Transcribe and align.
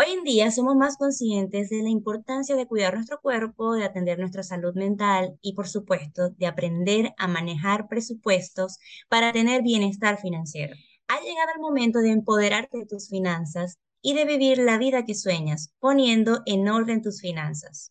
Hoy 0.00 0.12
en 0.12 0.22
día 0.22 0.52
somos 0.52 0.76
más 0.76 0.96
conscientes 0.96 1.70
de 1.70 1.82
la 1.82 1.88
importancia 1.88 2.54
de 2.54 2.68
cuidar 2.68 2.94
nuestro 2.94 3.20
cuerpo, 3.20 3.74
de 3.74 3.84
atender 3.84 4.16
nuestra 4.20 4.44
salud 4.44 4.72
mental 4.76 5.36
y, 5.42 5.54
por 5.54 5.66
supuesto, 5.66 6.30
de 6.30 6.46
aprender 6.46 7.14
a 7.18 7.26
manejar 7.26 7.88
presupuestos 7.88 8.78
para 9.08 9.32
tener 9.32 9.62
bienestar 9.62 10.20
financiero. 10.20 10.76
Ha 11.08 11.20
llegado 11.20 11.48
el 11.52 11.60
momento 11.60 11.98
de 11.98 12.12
empoderarte 12.12 12.78
de 12.78 12.86
tus 12.86 13.08
finanzas 13.08 13.80
y 14.00 14.14
de 14.14 14.24
vivir 14.24 14.58
la 14.58 14.78
vida 14.78 15.04
que 15.04 15.16
sueñas, 15.16 15.74
poniendo 15.80 16.42
en 16.46 16.68
orden 16.68 17.02
tus 17.02 17.20
finanzas. 17.20 17.90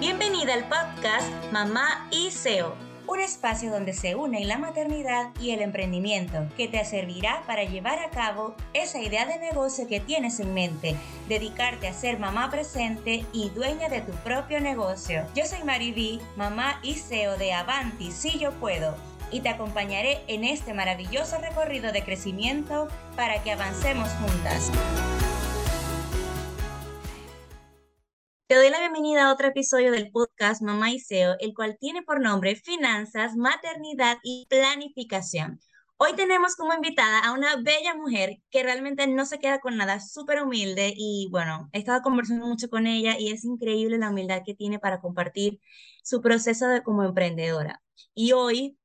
Bienvenida 0.00 0.54
al 0.54 0.64
podcast 0.68 1.52
Mamá 1.52 2.08
y 2.10 2.32
SEO 2.32 2.87
un 3.08 3.20
espacio 3.20 3.70
donde 3.70 3.94
se 3.94 4.14
une 4.14 4.44
la 4.44 4.58
maternidad 4.58 5.30
y 5.40 5.50
el 5.50 5.62
emprendimiento, 5.62 6.46
que 6.56 6.68
te 6.68 6.84
servirá 6.84 7.42
para 7.46 7.64
llevar 7.64 7.98
a 7.98 8.10
cabo 8.10 8.54
esa 8.74 9.00
idea 9.00 9.24
de 9.24 9.38
negocio 9.38 9.88
que 9.88 9.98
tienes 9.98 10.38
en 10.40 10.52
mente, 10.52 10.94
dedicarte 11.26 11.88
a 11.88 11.94
ser 11.94 12.18
mamá 12.18 12.50
presente 12.50 13.24
y 13.32 13.48
dueña 13.50 13.88
de 13.88 14.02
tu 14.02 14.12
propio 14.12 14.60
negocio. 14.60 15.24
Yo 15.34 15.46
soy 15.46 15.64
Mariví, 15.64 16.20
mamá 16.36 16.80
y 16.82 16.94
CEO 16.94 17.38
de 17.38 17.54
Avanti, 17.54 18.12
si 18.12 18.38
yo 18.38 18.52
puedo, 18.52 18.94
y 19.30 19.40
te 19.40 19.48
acompañaré 19.48 20.20
en 20.26 20.44
este 20.44 20.74
maravilloso 20.74 21.38
recorrido 21.38 21.92
de 21.92 22.04
crecimiento 22.04 22.88
para 23.16 23.42
que 23.42 23.52
avancemos 23.52 24.08
juntas. 24.20 24.70
Te 28.48 28.54
doy 28.54 28.70
la 28.70 28.78
bienvenida 28.78 29.26
a 29.26 29.32
otro 29.34 29.48
episodio 29.48 29.92
del 29.92 30.10
podcast 30.10 30.62
Mamá 30.62 30.90
y 30.90 31.00
SEO, 31.00 31.36
el 31.38 31.52
cual 31.52 31.76
tiene 31.78 32.00
por 32.00 32.22
nombre 32.22 32.56
Finanzas, 32.56 33.36
Maternidad 33.36 34.16
y 34.22 34.46
Planificación. 34.48 35.60
Hoy 35.98 36.14
tenemos 36.16 36.56
como 36.56 36.72
invitada 36.72 37.18
a 37.18 37.32
una 37.32 37.56
bella 37.56 37.94
mujer 37.94 38.38
que 38.50 38.62
realmente 38.62 39.06
no 39.06 39.26
se 39.26 39.38
queda 39.38 39.60
con 39.60 39.76
nada, 39.76 40.00
súper 40.00 40.40
humilde 40.42 40.94
y 40.96 41.28
bueno, 41.30 41.68
he 41.74 41.80
estado 41.80 42.00
conversando 42.00 42.46
mucho 42.46 42.70
con 42.70 42.86
ella 42.86 43.18
y 43.18 43.32
es 43.32 43.44
increíble 43.44 43.98
la 43.98 44.08
humildad 44.08 44.40
que 44.46 44.54
tiene 44.54 44.78
para 44.78 45.02
compartir 45.02 45.60
su 46.02 46.22
proceso 46.22 46.68
de 46.68 46.82
como 46.82 47.04
emprendedora. 47.04 47.82
Y 48.14 48.32
hoy 48.32 48.78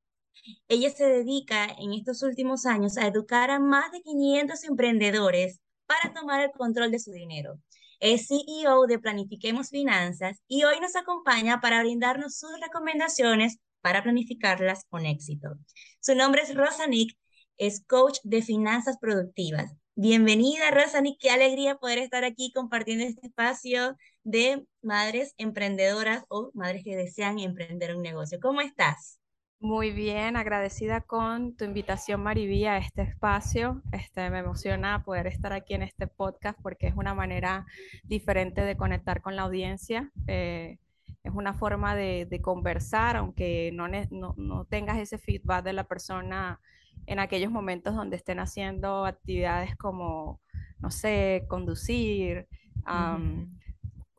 ella 0.68 0.90
se 0.90 1.06
dedica 1.06 1.68
en 1.80 1.94
estos 1.94 2.22
últimos 2.22 2.66
años 2.66 2.98
a 2.98 3.08
educar 3.08 3.50
a 3.50 3.60
más 3.60 3.94
de 3.94 4.02
500 4.02 4.62
emprendedores 4.66 5.62
para 5.86 6.14
tomar 6.14 6.42
el 6.42 6.52
control 6.52 6.92
de 6.92 7.00
su 7.00 7.12
dinero 7.14 7.62
es 8.04 8.28
CEO 8.28 8.86
de 8.86 9.00
Planifiquemos 9.00 9.70
Finanzas 9.70 10.42
y 10.50 10.66
hoy 10.66 10.78
nos 10.82 10.94
acompaña 10.98 11.62
para 11.62 11.80
brindarnos 11.82 12.38
sus 12.38 12.52
recomendaciones 12.60 13.60
para 13.80 14.04
planificarlas 14.04 14.84
con 14.90 15.06
éxito. 15.06 15.56
Su 16.02 16.14
nombre 16.14 16.42
es 16.42 16.54
Rosa 16.54 16.86
Nick, 16.86 17.18
es 17.56 17.82
coach 17.88 18.18
de 18.24 18.42
finanzas 18.42 18.98
productivas. 19.00 19.72
Bienvenida, 19.96 20.70
Rosa 20.72 21.00
Nick, 21.00 21.18
qué 21.18 21.30
alegría 21.30 21.78
poder 21.78 22.00
estar 22.00 22.26
aquí 22.26 22.52
compartiendo 22.52 23.06
este 23.06 23.28
espacio 23.28 23.96
de 24.24 24.66
madres 24.82 25.34
emprendedoras 25.38 26.26
o 26.28 26.52
madres 26.54 26.84
que 26.84 26.98
desean 26.98 27.40
emprender 27.40 27.96
un 27.96 28.02
negocio. 28.02 28.38
¿Cómo 28.42 28.60
estás? 28.60 29.18
Muy 29.64 29.92
bien, 29.92 30.36
agradecida 30.36 31.00
con 31.00 31.56
tu 31.56 31.64
invitación, 31.64 32.22
Marivía, 32.22 32.74
a 32.74 32.78
este 32.80 33.04
espacio. 33.04 33.82
Este, 33.94 34.30
me 34.30 34.40
emociona 34.40 35.06
poder 35.06 35.26
estar 35.26 35.54
aquí 35.54 35.74
en 35.74 35.84
este 35.84 36.06
podcast 36.06 36.60
porque 36.62 36.88
es 36.88 36.96
una 36.98 37.14
manera 37.14 37.66
diferente 38.04 38.60
de 38.60 38.76
conectar 38.76 39.22
con 39.22 39.38
la 39.38 39.44
audiencia. 39.44 40.12
Eh, 40.28 40.80
es 41.24 41.34
una 41.34 41.54
forma 41.54 41.96
de, 41.96 42.42
conversar, 42.44 43.16
aunque 43.16 43.72
no, 43.74 43.88
no, 44.36 44.66
tengas 44.66 44.98
ese 44.98 45.18
feedback 45.18 45.64
de 45.64 45.72
la 45.72 45.86
persona 45.86 46.60
en 47.06 47.20
aquellos 47.20 47.50
momentos 47.50 47.96
donde 47.96 48.18
estén 48.18 48.42
haciendo 48.42 49.06
actividades 49.06 49.78
como, 49.78 50.42
no 50.80 50.92
sé, 50.92 51.46
conducir, 51.48 52.50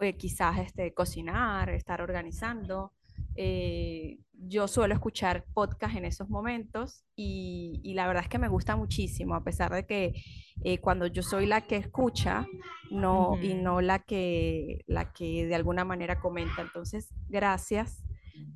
eh, 0.01 0.17
quizás 0.17 0.59
este, 0.61 0.95
cocinar, 0.95 1.69
estar 1.69 2.01
organizando. 2.01 2.93
Eh, 3.37 4.19
yo 4.47 4.69
suelo 4.69 4.95
escuchar 4.95 5.45
podcast 5.55 5.97
en 5.97 6.05
esos 6.05 6.29
momentos 6.29 7.05
y, 7.17 7.93
la 7.95 8.07
verdad 8.07 8.25
es 8.25 8.29
que 8.29 8.39
me 8.39 8.49
gusta 8.49 8.77
muchísimo, 8.77 9.35
a 9.35 9.45
pesar 9.45 9.73
de 9.73 9.87
que 9.87 10.15
eh, 10.63 10.79
cuando 10.79 11.07
yo 11.07 11.23
soy 11.23 11.47
la 11.47 11.63
que 11.63 11.77
escucha 11.77 12.47
no, 12.91 13.39
y 13.43 13.55
no 13.55 13.81
la 13.81 14.01
que, 14.01 14.85
la 14.87 15.13
que 15.13 15.47
de 15.47 15.55
alguna 15.55 15.85
manera 15.85 16.21
comenta. 16.21 16.63
Entonces, 16.63 17.11
gracias 17.29 18.05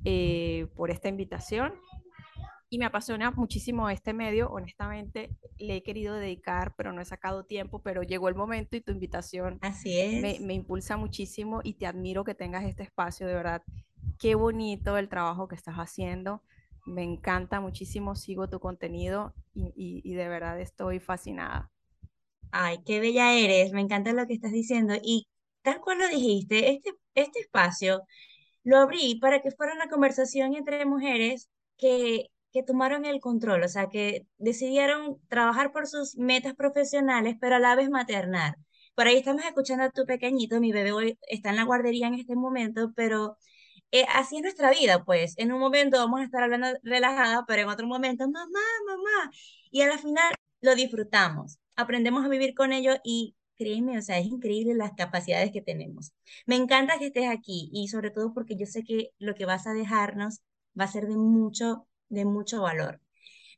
eh, 0.05 0.67
por 0.75 0.91
esta 0.91 1.09
invitación 1.09 1.73
y 2.69 2.77
me 2.77 2.85
apasiona 2.85 3.31
muchísimo 3.31 3.89
este 3.89 4.13
medio. 4.13 4.49
Honestamente, 4.49 5.35
le 5.57 5.77
he 5.77 5.83
querido 5.83 6.15
dedicar, 6.15 6.75
pero 6.77 6.93
no 6.93 7.01
he 7.01 7.05
sacado 7.05 7.45
tiempo, 7.45 7.81
pero 7.81 8.03
llegó 8.03 8.29
el 8.29 8.35
momento 8.35 8.75
y 8.75 8.81
tu 8.81 8.91
invitación 8.91 9.57
Así 9.61 9.99
es. 9.99 10.21
Me, 10.21 10.39
me 10.45 10.53
impulsa 10.53 10.97
muchísimo 10.97 11.61
y 11.63 11.73
te 11.73 11.87
admiro 11.87 12.23
que 12.23 12.35
tengas 12.35 12.65
este 12.65 12.83
espacio, 12.83 13.25
de 13.25 13.33
verdad 13.33 13.63
qué 14.19 14.35
bonito 14.35 14.97
el 14.97 15.09
trabajo 15.09 15.47
que 15.47 15.55
estás 15.55 15.75
haciendo. 15.75 16.43
Me 16.85 17.03
encanta 17.03 17.59
muchísimo, 17.59 18.15
sigo 18.15 18.49
tu 18.49 18.59
contenido 18.59 19.33
y, 19.53 20.13
de 20.13 20.27
verdad 20.27 20.59
estoy 20.59 20.99
fascinada. 20.99 21.71
Ay, 22.51 22.79
qué 22.85 22.99
bella 22.99 23.33
eres, 23.33 23.71
me 23.73 23.81
encanta 23.81 24.13
lo 24.13 24.25
que 24.27 24.33
estás 24.33 24.51
diciendo. 24.51 24.95
Y 25.01 25.27
tal 25.61 25.81
cual 25.81 25.99
lo 25.99 26.07
dijiste, 26.09 26.71
este, 26.71 26.91
este 27.15 27.39
espacio 27.41 28.01
lo 28.63 28.77
abrí 28.77 29.19
para 29.19 29.41
que 29.41 29.51
fuera 29.51 29.73
una 29.73 29.89
conversación 29.89 30.55
entre 30.55 30.85
mujeres 30.85 31.49
que, 31.77 32.27
que 32.51 32.63
tomaron 32.63 33.05
el 33.05 33.19
control, 33.21 33.63
o 33.63 33.67
sea, 33.67 33.87
que 33.89 34.27
decidieron 34.37 35.19
trabajar 35.27 35.71
por 35.71 35.87
sus 35.87 36.15
metas 36.17 36.55
profesionales, 36.55 37.35
pero 37.39 37.55
a 37.55 37.59
la 37.59 37.75
vez 37.75 37.89
maternar. 37.89 38.55
Por 38.95 39.07
ahí 39.07 39.17
estamos 39.17 39.45
escuchando 39.45 39.85
a 39.85 39.91
tu 39.91 40.05
pequeñito, 40.05 40.59
mi 40.59 40.71
bebé 40.71 40.91
hoy 40.91 41.19
está 41.29 41.51
en 41.51 41.55
la 41.57 41.63
guardería 41.63 42.07
en 42.07 42.15
este 42.15 42.35
momento, 42.35 42.91
pero 42.95 43.37
eh, 43.91 44.05
así 44.09 44.37
es 44.37 44.43
nuestra 44.43 44.71
vida, 44.71 45.03
pues. 45.03 45.33
En 45.37 45.51
un 45.51 45.59
momento 45.59 45.97
vamos 45.97 46.21
a 46.21 46.23
estar 46.23 46.43
hablando 46.43 46.67
relajada, 46.83 47.45
pero 47.47 47.63
en 47.63 47.69
otro 47.69 47.87
momento, 47.87 48.29
mamá, 48.29 48.59
mamá. 48.87 49.31
Y 49.71 49.81
a 49.81 49.87
la 49.87 49.97
final 49.97 50.33
lo 50.61 50.75
disfrutamos, 50.75 51.59
aprendemos 51.75 52.25
a 52.25 52.29
vivir 52.29 52.53
con 52.53 52.73
ello 52.73 52.95
y 53.03 53.35
créeme, 53.57 53.97
o 53.97 54.01
sea, 54.01 54.19
es 54.19 54.25
increíble 54.27 54.73
las 54.75 54.93
capacidades 54.93 55.51
que 55.51 55.61
tenemos. 55.61 56.13
Me 56.45 56.55
encanta 56.55 56.97
que 56.99 57.07
estés 57.07 57.27
aquí 57.29 57.69
y 57.73 57.87
sobre 57.89 58.11
todo 58.11 58.33
porque 58.33 58.55
yo 58.57 58.65
sé 58.65 58.83
que 58.83 59.11
lo 59.19 59.35
que 59.35 59.45
vas 59.45 59.67
a 59.67 59.73
dejarnos 59.73 60.41
va 60.79 60.85
a 60.85 60.87
ser 60.87 61.07
de 61.07 61.17
mucho, 61.17 61.87
de 62.09 62.25
mucho 62.25 62.61
valor. 62.61 63.01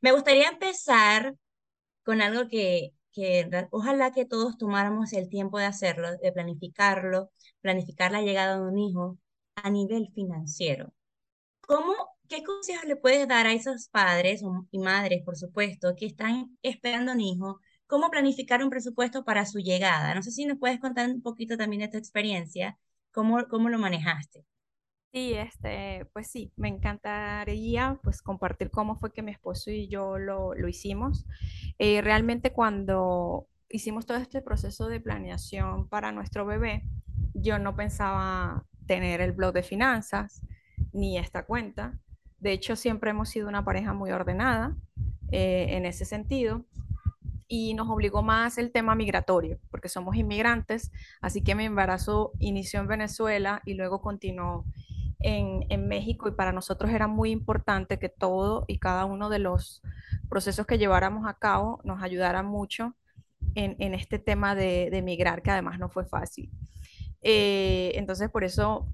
Me 0.00 0.12
gustaría 0.12 0.48
empezar 0.48 1.34
con 2.04 2.22
algo 2.22 2.48
que, 2.48 2.92
que 3.12 3.48
ojalá 3.70 4.12
que 4.12 4.24
todos 4.26 4.58
tomáramos 4.58 5.12
el 5.12 5.28
tiempo 5.28 5.58
de 5.58 5.66
hacerlo, 5.66 6.08
de 6.18 6.32
planificarlo, 6.32 7.30
planificar 7.60 8.12
la 8.12 8.22
llegada 8.22 8.56
de 8.56 8.62
un 8.62 8.78
hijo, 8.78 9.18
a 9.62 9.70
nivel 9.70 10.10
financiero. 10.14 10.92
¿Cómo, 11.60 11.94
qué 12.28 12.42
consejos 12.44 12.84
le 12.86 12.96
puedes 12.96 13.28
dar 13.28 13.46
a 13.46 13.52
esos 13.52 13.88
padres 13.88 14.42
y 14.70 14.78
madres, 14.78 15.22
por 15.24 15.36
supuesto, 15.36 15.94
que 15.96 16.06
están 16.06 16.58
esperando 16.62 17.12
un 17.12 17.20
hijo? 17.20 17.60
¿Cómo 17.86 18.10
planificar 18.10 18.62
un 18.64 18.70
presupuesto 18.70 19.24
para 19.24 19.46
su 19.46 19.58
llegada? 19.60 20.14
No 20.14 20.22
sé 20.22 20.30
si 20.32 20.46
nos 20.46 20.58
puedes 20.58 20.80
contar 20.80 21.08
un 21.10 21.22
poquito 21.22 21.56
también 21.56 21.82
de 21.82 21.88
tu 21.88 21.98
experiencia, 21.98 22.78
cómo, 23.12 23.46
cómo 23.48 23.68
lo 23.68 23.78
manejaste. 23.78 24.44
Sí, 25.12 25.34
este, 25.34 26.06
pues 26.14 26.28
sí, 26.30 26.52
me 26.56 26.68
encantaría 26.68 28.00
pues 28.02 28.22
compartir 28.22 28.70
cómo 28.70 28.96
fue 28.98 29.12
que 29.12 29.22
mi 29.22 29.30
esposo 29.30 29.70
y 29.70 29.88
yo 29.88 30.16
lo, 30.18 30.54
lo 30.54 30.68
hicimos. 30.68 31.26
Eh, 31.78 32.00
realmente 32.00 32.52
cuando 32.52 33.46
hicimos 33.68 34.06
todo 34.06 34.16
este 34.16 34.40
proceso 34.40 34.88
de 34.88 35.00
planeación 35.00 35.86
para 35.88 36.12
nuestro 36.12 36.46
bebé, 36.46 36.84
yo 37.34 37.58
no 37.58 37.76
pensaba 37.76 38.64
tener 38.86 39.20
el 39.20 39.32
blog 39.32 39.52
de 39.52 39.62
finanzas 39.62 40.42
ni 40.92 41.18
esta 41.18 41.44
cuenta. 41.44 41.98
De 42.38 42.52
hecho, 42.52 42.76
siempre 42.76 43.10
hemos 43.10 43.28
sido 43.28 43.48
una 43.48 43.64
pareja 43.64 43.92
muy 43.92 44.10
ordenada 44.10 44.76
eh, 45.30 45.66
en 45.70 45.86
ese 45.86 46.04
sentido 46.04 46.64
y 47.48 47.74
nos 47.74 47.90
obligó 47.90 48.22
más 48.22 48.56
el 48.56 48.72
tema 48.72 48.94
migratorio, 48.94 49.58
porque 49.70 49.90
somos 49.90 50.16
inmigrantes, 50.16 50.90
así 51.20 51.42
que 51.42 51.54
mi 51.54 51.66
embarazo 51.66 52.32
inició 52.38 52.80
en 52.80 52.86
Venezuela 52.86 53.60
y 53.66 53.74
luego 53.74 54.00
continuó 54.00 54.64
en, 55.20 55.86
México 55.86 56.28
y 56.28 56.32
para 56.32 56.52
nosotros 56.52 56.90
era 56.90 57.06
muy 57.06 57.30
importante 57.30 57.98
que 57.98 58.08
todo 58.08 58.64
y 58.68 58.78
cada 58.78 59.04
uno 59.04 59.28
de 59.28 59.38
los 59.38 59.82
procesos 60.30 60.66
que 60.66 60.78
lleváramos 60.78 61.26
a 61.26 61.34
cabo 61.34 61.80
nos 61.84 62.02
ayudara 62.02 62.42
mucho 62.42 62.94
en, 63.54 63.76
en 63.78 63.92
este 63.92 64.18
tema 64.18 64.54
de, 64.54 64.88
de, 64.90 65.02
migrar, 65.02 65.42
que 65.42 65.50
además 65.50 65.78
no 65.78 65.90
fue 65.90 66.06
fácil. 66.06 66.50
Eh, 67.22 67.92
entonces, 67.94 68.30
por 68.30 68.44
eso 68.44 68.92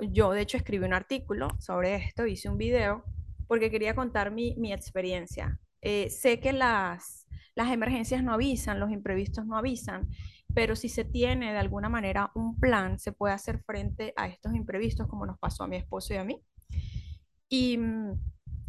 yo, 0.00 0.32
de 0.32 0.42
hecho, 0.42 0.56
escribí 0.56 0.84
un 0.84 0.94
artículo 0.94 1.48
sobre 1.58 1.96
esto, 1.96 2.26
hice 2.26 2.48
un 2.48 2.58
video, 2.58 3.04
porque 3.46 3.70
quería 3.70 3.94
contar 3.94 4.30
mi, 4.30 4.72
experiencia. 4.72 5.60
Eh, 5.82 6.08
sé 6.10 6.40
que 6.40 6.52
las, 6.52 7.26
emergencias 7.56 8.22
no 8.22 8.32
avisan, 8.32 8.80
los 8.80 8.90
imprevistos 8.90 9.46
no 9.46 9.56
avisan, 9.56 10.08
pero 10.54 10.76
si 10.76 10.88
se 10.88 11.04
tiene 11.04 11.52
de 11.52 11.58
alguna 11.58 11.88
manera 11.88 12.30
un 12.34 12.58
plan, 12.58 12.98
se 12.98 13.12
puede 13.12 13.34
hacer 13.34 13.60
frente 13.60 14.12
a 14.16 14.28
estos 14.28 14.54
imprevistos 14.54 15.08
como 15.08 15.26
nos 15.26 15.38
pasó 15.38 15.64
a 15.64 15.68
mi 15.68 15.76
esposo 15.76 16.14
y 16.14 16.16
a 16.16 16.24
mí. 16.24 16.42
Y, 17.48 17.78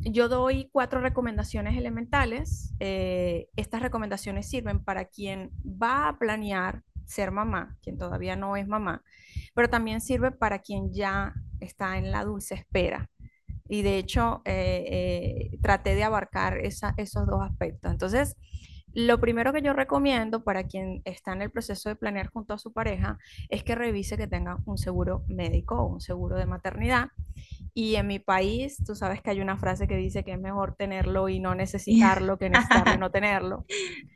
yo 0.07 0.27
doy 0.27 0.69
cuatro 0.71 0.99
recomendaciones 0.99 1.77
elementales. 1.77 2.75
Eh, 2.79 3.47
estas 3.55 3.81
recomendaciones 3.81 4.47
sirven 4.47 4.83
para 4.83 5.05
quien 5.05 5.51
va 5.63 6.09
a 6.09 6.19
planear 6.19 6.83
ser 7.05 7.31
mamá, 7.31 7.77
quien 7.81 7.97
todavía 7.97 8.35
no 8.35 8.55
es 8.57 8.67
mamá, 8.67 9.03
pero 9.53 9.69
también 9.69 10.01
sirve 10.01 10.31
para 10.31 10.59
quien 10.59 10.93
ya 10.93 11.33
está 11.59 11.97
en 11.97 12.11
la 12.11 12.23
dulce 12.23 12.55
espera. 12.55 13.09
Y 13.67 13.81
de 13.81 13.97
hecho, 13.97 14.41
eh, 14.45 15.49
eh, 15.53 15.57
traté 15.61 15.95
de 15.95 16.03
abarcar 16.03 16.59
esos 16.59 17.27
dos 17.27 17.41
aspectos. 17.43 17.91
Entonces, 17.91 18.35
lo 18.95 19.19
primero 19.19 19.53
que 19.53 19.61
yo 19.61 19.73
recomiendo 19.73 20.43
para 20.43 20.63
quien 20.63 21.01
está 21.05 21.33
en 21.33 21.41
el 21.41 21.51
proceso 21.51 21.89
de 21.89 21.95
planear 21.95 22.27
junto 22.27 22.53
a 22.53 22.57
su 22.57 22.71
pareja 22.73 23.19
es 23.49 23.63
que 23.63 23.75
revise 23.75 24.17
que 24.17 24.27
tenga 24.27 24.59
un 24.65 24.77
seguro 24.77 25.23
médico 25.27 25.75
o 25.75 25.85
un 25.87 26.01
seguro 26.01 26.37
de 26.37 26.45
maternidad 26.45 27.09
y 27.77 27.95
en 27.95 28.07
mi 28.07 28.19
país, 28.19 28.81
tú 28.85 28.95
sabes 28.95 29.21
que 29.21 29.31
hay 29.31 29.41
una 29.41 29.57
frase 29.57 29.85
que 29.85 29.97
dice 29.97 30.23
que 30.23 30.31
es 30.31 30.39
mejor 30.39 30.75
tenerlo 30.75 31.27
y 31.27 31.41
no 31.41 31.55
necesitarlo 31.55 32.37
que 32.37 32.49
necesitarlo 32.49 32.93
y 32.93 32.97
no 32.97 33.11
tenerlo. 33.11 33.65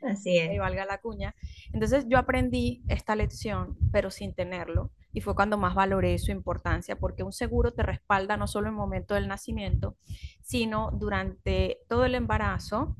Así 0.02 0.38
es. 0.38 0.54
Y 0.54 0.58
valga 0.58 0.86
la 0.86 0.98
cuña. 0.98 1.34
Entonces 1.74 2.06
yo 2.08 2.16
aprendí 2.16 2.82
esta 2.88 3.14
lección, 3.14 3.76
pero 3.92 4.10
sin 4.10 4.34
tenerlo. 4.34 4.92
Y 5.12 5.20
fue 5.20 5.34
cuando 5.34 5.58
más 5.58 5.74
valoré 5.74 6.16
su 6.18 6.30
importancia, 6.30 6.96
porque 6.96 7.22
un 7.22 7.32
seguro 7.32 7.74
te 7.74 7.82
respalda 7.82 8.38
no 8.38 8.46
solo 8.46 8.68
en 8.68 8.74
el 8.74 8.78
momento 8.78 9.14
del 9.14 9.28
nacimiento, 9.28 9.96
sino 10.40 10.90
durante 10.92 11.80
todo 11.86 12.06
el 12.06 12.14
embarazo, 12.14 12.96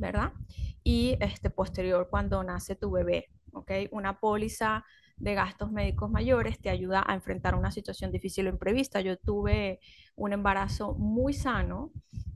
¿verdad? 0.00 0.32
Y 0.82 1.16
este 1.20 1.50
posterior 1.50 2.08
cuando 2.10 2.42
nace 2.42 2.74
tu 2.74 2.90
bebé. 2.90 3.28
Una 3.90 4.18
póliza 4.18 4.84
de 5.16 5.34
gastos 5.34 5.70
médicos 5.70 6.10
mayores 6.10 6.58
te 6.60 6.70
ayuda 6.70 7.04
a 7.06 7.14
enfrentar 7.14 7.54
una 7.54 7.70
situación 7.70 8.10
difícil 8.10 8.46
o 8.46 8.50
imprevista. 8.50 9.00
Yo 9.00 9.18
tuve 9.18 9.80
un 10.16 10.32
embarazo 10.32 10.94
muy 10.94 11.34
sano, 11.34 11.92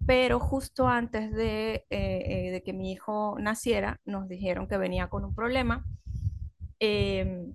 pero 0.07 0.39
justo 0.39 0.87
antes 0.87 1.33
de, 1.33 1.87
eh, 1.91 2.55
eh, 2.57 2.63
que 2.65 2.73
mi 2.73 2.93
hijo 2.93 3.37
naciera, 3.41 4.01
nos 4.05 4.29
dijeron 4.29 4.69
que 4.69 4.77
venía 4.77 5.09
con 5.09 5.25
un 5.25 5.35
problema. 5.35 5.85
Em, 6.79 7.55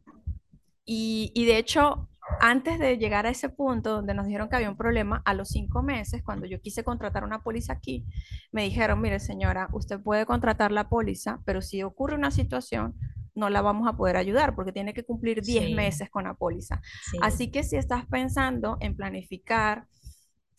y, 0.85 1.45
de 1.45 1.59
hecho, 1.59 2.09
antes 2.40 2.80
de 2.80 2.98
llegar 2.98 3.26
a 3.26 3.30
ese 3.30 3.50
punto 3.50 3.92
donde 3.92 4.14
nos 4.14 4.26
dijeron 4.26 4.50
que 4.50 4.56
había 4.56 4.70
un 4.70 4.78
problema, 4.78 5.22
a 5.26 5.34
los 5.34 5.50
cinco 5.50 5.81
meses, 5.84 6.24
cuando 6.24 6.46
yo 6.46 6.62
quise 6.62 6.84
contratar 6.84 7.24
una 7.24 7.42
póliza 7.44 7.74
aquí, 7.74 8.06
me 8.52 8.64
dijeron, 8.64 9.02
mire 9.02 9.20
señora, 9.20 9.70
usted 9.74 10.00
puede 10.00 10.26
contratar 10.26 10.72
la 10.72 10.90
póliza, 10.90 11.40
pero 11.46 11.62
si 11.62 11.84
ocurre 11.84 12.16
una 12.16 12.31
situación, 12.31 12.96
no 13.36 13.50
la 13.50 13.62
vamos 13.62 13.88
a 13.88 13.96
poder 13.96 14.18
ayudar 14.18 14.56
porque 14.56 14.72
tiene 14.72 14.94
que 14.94 15.04
cumplir 15.04 15.42
10 15.42 15.76
meses 15.76 16.10
con 16.10 16.26
la 16.26 16.36
póliza. 16.36 16.81
Así 17.22 17.50
que 17.50 17.64
si 17.64 17.78
estás 17.78 18.06
pensando 18.06 18.78
en 18.81 18.96
planificar, 18.96 19.88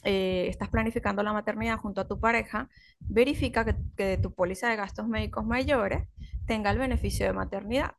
eh, 0.04 0.46
estás 0.48 0.70
planificando 0.70 1.22
la 1.22 1.32
maternidad 1.32 1.78
junto 1.78 2.00
a 2.00 2.08
tu 2.08 2.18
pareja, 2.18 2.68
verifica 3.00 3.64
que, 3.96 4.18
tu 4.18 4.34
póliza 4.34 4.68
de 4.68 4.76
gastos 4.76 5.06
médicos 5.06 5.44
mayores 5.44 6.08
tenga 6.46 6.70
el 6.70 6.78
beneficio 6.78 7.26
de 7.26 7.32
maternidad. 7.32 7.92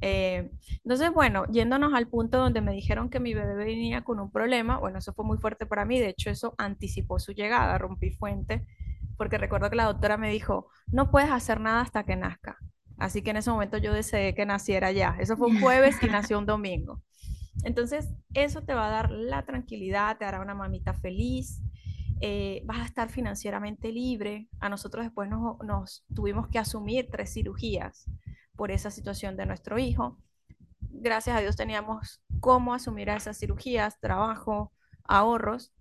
Eh, 0.00 0.50
entonces, 0.82 1.12
bueno, 1.12 1.44
yéndonos 1.50 1.94
al 1.94 2.08
punto 2.08 2.38
donde 2.38 2.60
me 2.60 2.72
dijeron 2.72 3.08
que 3.08 3.20
mi 3.20 3.34
bebé 3.34 3.54
venía 3.54 4.02
con 4.02 4.20
un 4.20 4.30
problema, 4.30 4.78
bueno, 4.78 4.98
eso 4.98 5.12
fue 5.14 5.24
muy 5.24 5.38
fuerte 5.38 5.66
para 5.66 5.84
mí, 5.84 5.98
de 5.98 6.10
hecho 6.10 6.30
eso 6.30 6.54
anticipó 6.58 7.18
su 7.18 7.32
llegada, 7.32 7.78
rompí 7.78 8.10
fuente, 8.10 8.66
porque 9.16 9.38
recuerdo 9.38 9.70
que 9.70 9.76
la 9.76 9.84
doctora 9.84 10.16
me 10.16 10.30
dijo, 10.30 10.68
no 10.88 11.10
puedes 11.10 11.30
hacer 11.30 11.60
nada 11.60 11.80
hasta 11.80 12.04
que 12.04 12.16
nazca. 12.16 12.58
Así 12.98 13.22
que 13.22 13.30
en 13.30 13.38
ese 13.38 13.50
momento 13.50 13.78
yo 13.78 13.92
deseé 13.92 14.34
que 14.34 14.46
naciera 14.46 14.92
ya. 14.92 15.16
Eso 15.18 15.36
fue 15.36 15.48
un 15.48 15.60
jueves 15.60 15.96
y 16.02 16.06
nació 16.06 16.38
un 16.38 16.46
domingo. 16.46 17.02
Entonces, 17.64 18.08
eso 18.34 18.62
te 18.62 18.74
va 18.74 18.86
a 18.86 18.90
dar 18.90 19.10
la 19.10 19.44
tranquilidad, 19.44 20.18
te 20.18 20.24
hará 20.24 20.40
una 20.40 20.54
mamita 20.54 20.92
feliz, 20.94 21.62
eh, 22.20 22.62
vas 22.64 22.78
a 22.78 22.84
estar 22.84 23.08
financieramente 23.08 23.90
libre. 23.90 24.48
A 24.60 24.68
nosotros 24.68 25.04
después 25.04 25.28
nos, 25.28 25.58
nos, 25.64 26.04
tuvimos 26.14 26.48
que 26.48 26.58
asumir 26.58 27.08
tres 27.10 27.32
cirugías 27.32 28.06
por 28.56 28.70
esa 28.70 28.90
situación 28.90 29.36
de 29.36 29.46
nuestro 29.46 29.78
hijo. 29.78 30.18
Gracias 30.80 31.36
a 31.36 31.40
Dios 31.40 31.56
teníamos 31.56 32.20
cómo 32.40 32.74
asumir 32.74 33.08
esas 33.08 33.38
cirugías, 33.38 33.98
trabajo, 34.00 34.72
ahorros, 35.04 35.72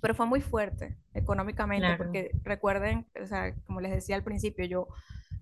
pero 0.00 0.14
fue 0.14 0.26
muy 0.26 0.40
fuerte 0.40 0.96
económicamente 1.14 1.96
porque 1.96 2.30
recuerden, 2.42 3.06
o 3.20 3.26
sea, 3.26 3.54
como 3.66 3.80
les 3.80 3.92
decía 3.92 4.16
al 4.16 4.24
principio, 4.24 4.64
yo 4.64 4.88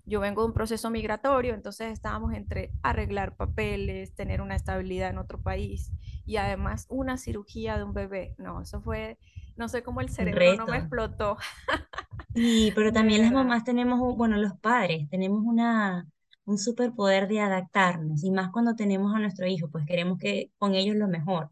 yo 0.05 0.19
vengo 0.19 0.41
de 0.41 0.47
un 0.47 0.53
proceso 0.53 0.89
migratorio, 0.89 1.53
entonces 1.53 1.91
estábamos 1.91 2.33
entre 2.33 2.71
arreglar 2.81 3.35
papeles, 3.35 4.13
tener 4.13 4.41
una 4.41 4.55
estabilidad 4.55 5.09
en 5.09 5.17
otro 5.17 5.41
país 5.41 5.91
y 6.25 6.37
además 6.37 6.87
una 6.89 7.17
cirugía 7.17 7.77
de 7.77 7.83
un 7.83 7.93
bebé. 7.93 8.35
No, 8.37 8.61
eso 8.61 8.81
fue, 8.81 9.17
no 9.55 9.69
sé 9.69 9.81
cómo 9.81 10.01
el 10.01 10.09
cerebro 10.09 10.55
no 10.57 10.67
me 10.67 10.77
explotó. 10.77 11.37
Sí, 12.33 12.71
pero 12.75 12.91
también 12.93 13.21
las 13.21 13.31
mamás 13.31 13.63
tenemos, 13.63 13.99
bueno, 14.17 14.37
los 14.37 14.53
padres, 14.59 15.09
tenemos 15.09 15.41
una, 15.45 16.05
un 16.45 16.57
superpoder 16.57 17.27
de 17.27 17.39
adaptarnos 17.39 18.23
y 18.23 18.31
más 18.31 18.51
cuando 18.51 18.75
tenemos 18.75 19.13
a 19.15 19.19
nuestro 19.19 19.47
hijo, 19.47 19.69
pues 19.71 19.85
queremos 19.85 20.17
que 20.19 20.51
con 20.57 20.75
ellos 20.75 20.95
lo 20.95 21.07
mejor. 21.07 21.49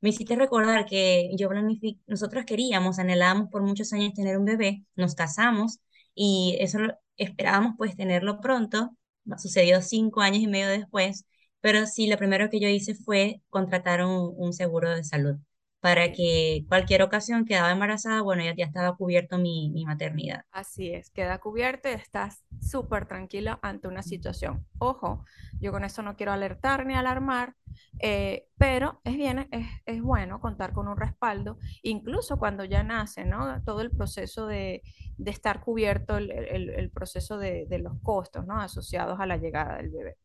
Me 0.00 0.10
hiciste 0.10 0.36
recordar 0.36 0.86
que 0.86 1.30
yo 1.36 1.48
planific 1.48 1.98
nosotros 2.06 2.44
queríamos, 2.44 2.98
anhelábamos 2.98 3.48
por 3.50 3.62
muchos 3.62 3.92
años 3.92 4.12
tener 4.14 4.38
un 4.38 4.44
bebé, 4.44 4.84
nos 4.96 5.14
casamos 5.14 5.80
y 6.14 6.56
eso 6.60 6.78
esperábamos 7.16 7.74
pues 7.78 7.96
tenerlo 7.96 8.40
pronto, 8.40 8.96
sucedió 9.38 9.80
cinco 9.82 10.20
años 10.20 10.42
y 10.42 10.46
medio 10.46 10.68
después, 10.68 11.24
pero 11.60 11.86
sí, 11.86 12.06
lo 12.08 12.18
primero 12.18 12.50
que 12.50 12.60
yo 12.60 12.68
hice 12.68 12.94
fue 12.94 13.40
contratar 13.48 14.04
un, 14.04 14.52
seguro 14.52 14.90
de 14.90 15.04
salud 15.04 15.36
para 15.84 16.12
que 16.12 16.64
cualquier 16.66 17.02
ocasión 17.02 17.44
quedaba 17.44 17.70
embarazada, 17.70 18.22
bueno, 18.22 18.42
ya, 18.42 18.54
ya 18.56 18.64
estaba 18.64 18.96
cubierto 18.96 19.36
mi, 19.36 19.68
mi 19.68 19.84
maternidad. 19.84 20.46
Así 20.50 20.90
es, 20.90 21.10
queda 21.10 21.36
cubierto 21.40 21.90
y 21.90 21.92
estás 21.92 22.42
súper 22.58 23.04
tranquilo 23.04 23.58
ante 23.60 23.86
una 23.86 24.02
situación. 24.02 24.66
Ojo, 24.78 25.26
yo 25.60 25.72
con 25.72 25.84
esto 25.84 26.00
no 26.00 26.16
quiero 26.16 26.32
alertar 26.32 26.86
ni 26.86 26.94
alarmar, 26.94 27.54
eh, 27.98 28.48
pero 28.56 29.02
es 29.04 29.14
bien, 29.14 29.46
es, 29.50 29.66
es, 29.84 30.00
bueno 30.00 30.40
contar 30.40 30.72
con 30.72 30.88
un 30.88 30.96
respaldo, 30.96 31.58
incluso 31.82 32.38
cuando 32.38 32.64
ya 32.64 32.82
nace, 32.82 33.26
¿no? 33.26 33.62
Todo 33.62 33.82
el 33.82 33.90
proceso 33.90 34.46
de, 34.46 34.80
de 35.18 35.30
estar 35.30 35.60
cubierto, 35.60 36.16
el, 36.16 36.30
el, 36.30 36.70
el 36.70 36.90
proceso 36.92 37.36
de, 37.36 37.66
de, 37.66 37.78
los 37.78 38.00
costos, 38.02 38.46
¿no? 38.46 38.58
Asociados 38.58 39.20
a 39.20 39.26
la 39.26 39.36
llegada 39.36 39.76
del 39.76 39.90
bebé. 39.90 40.16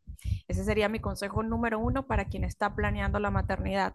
Ese 0.48 0.64
sería 0.64 0.88
mi 0.88 1.00
consejo 1.00 1.42
número 1.42 1.78
uno 1.78 2.06
para 2.06 2.24
quien 2.28 2.44
está 2.44 2.74
planeando 2.74 3.18
la 3.18 3.30
maternidad. 3.30 3.94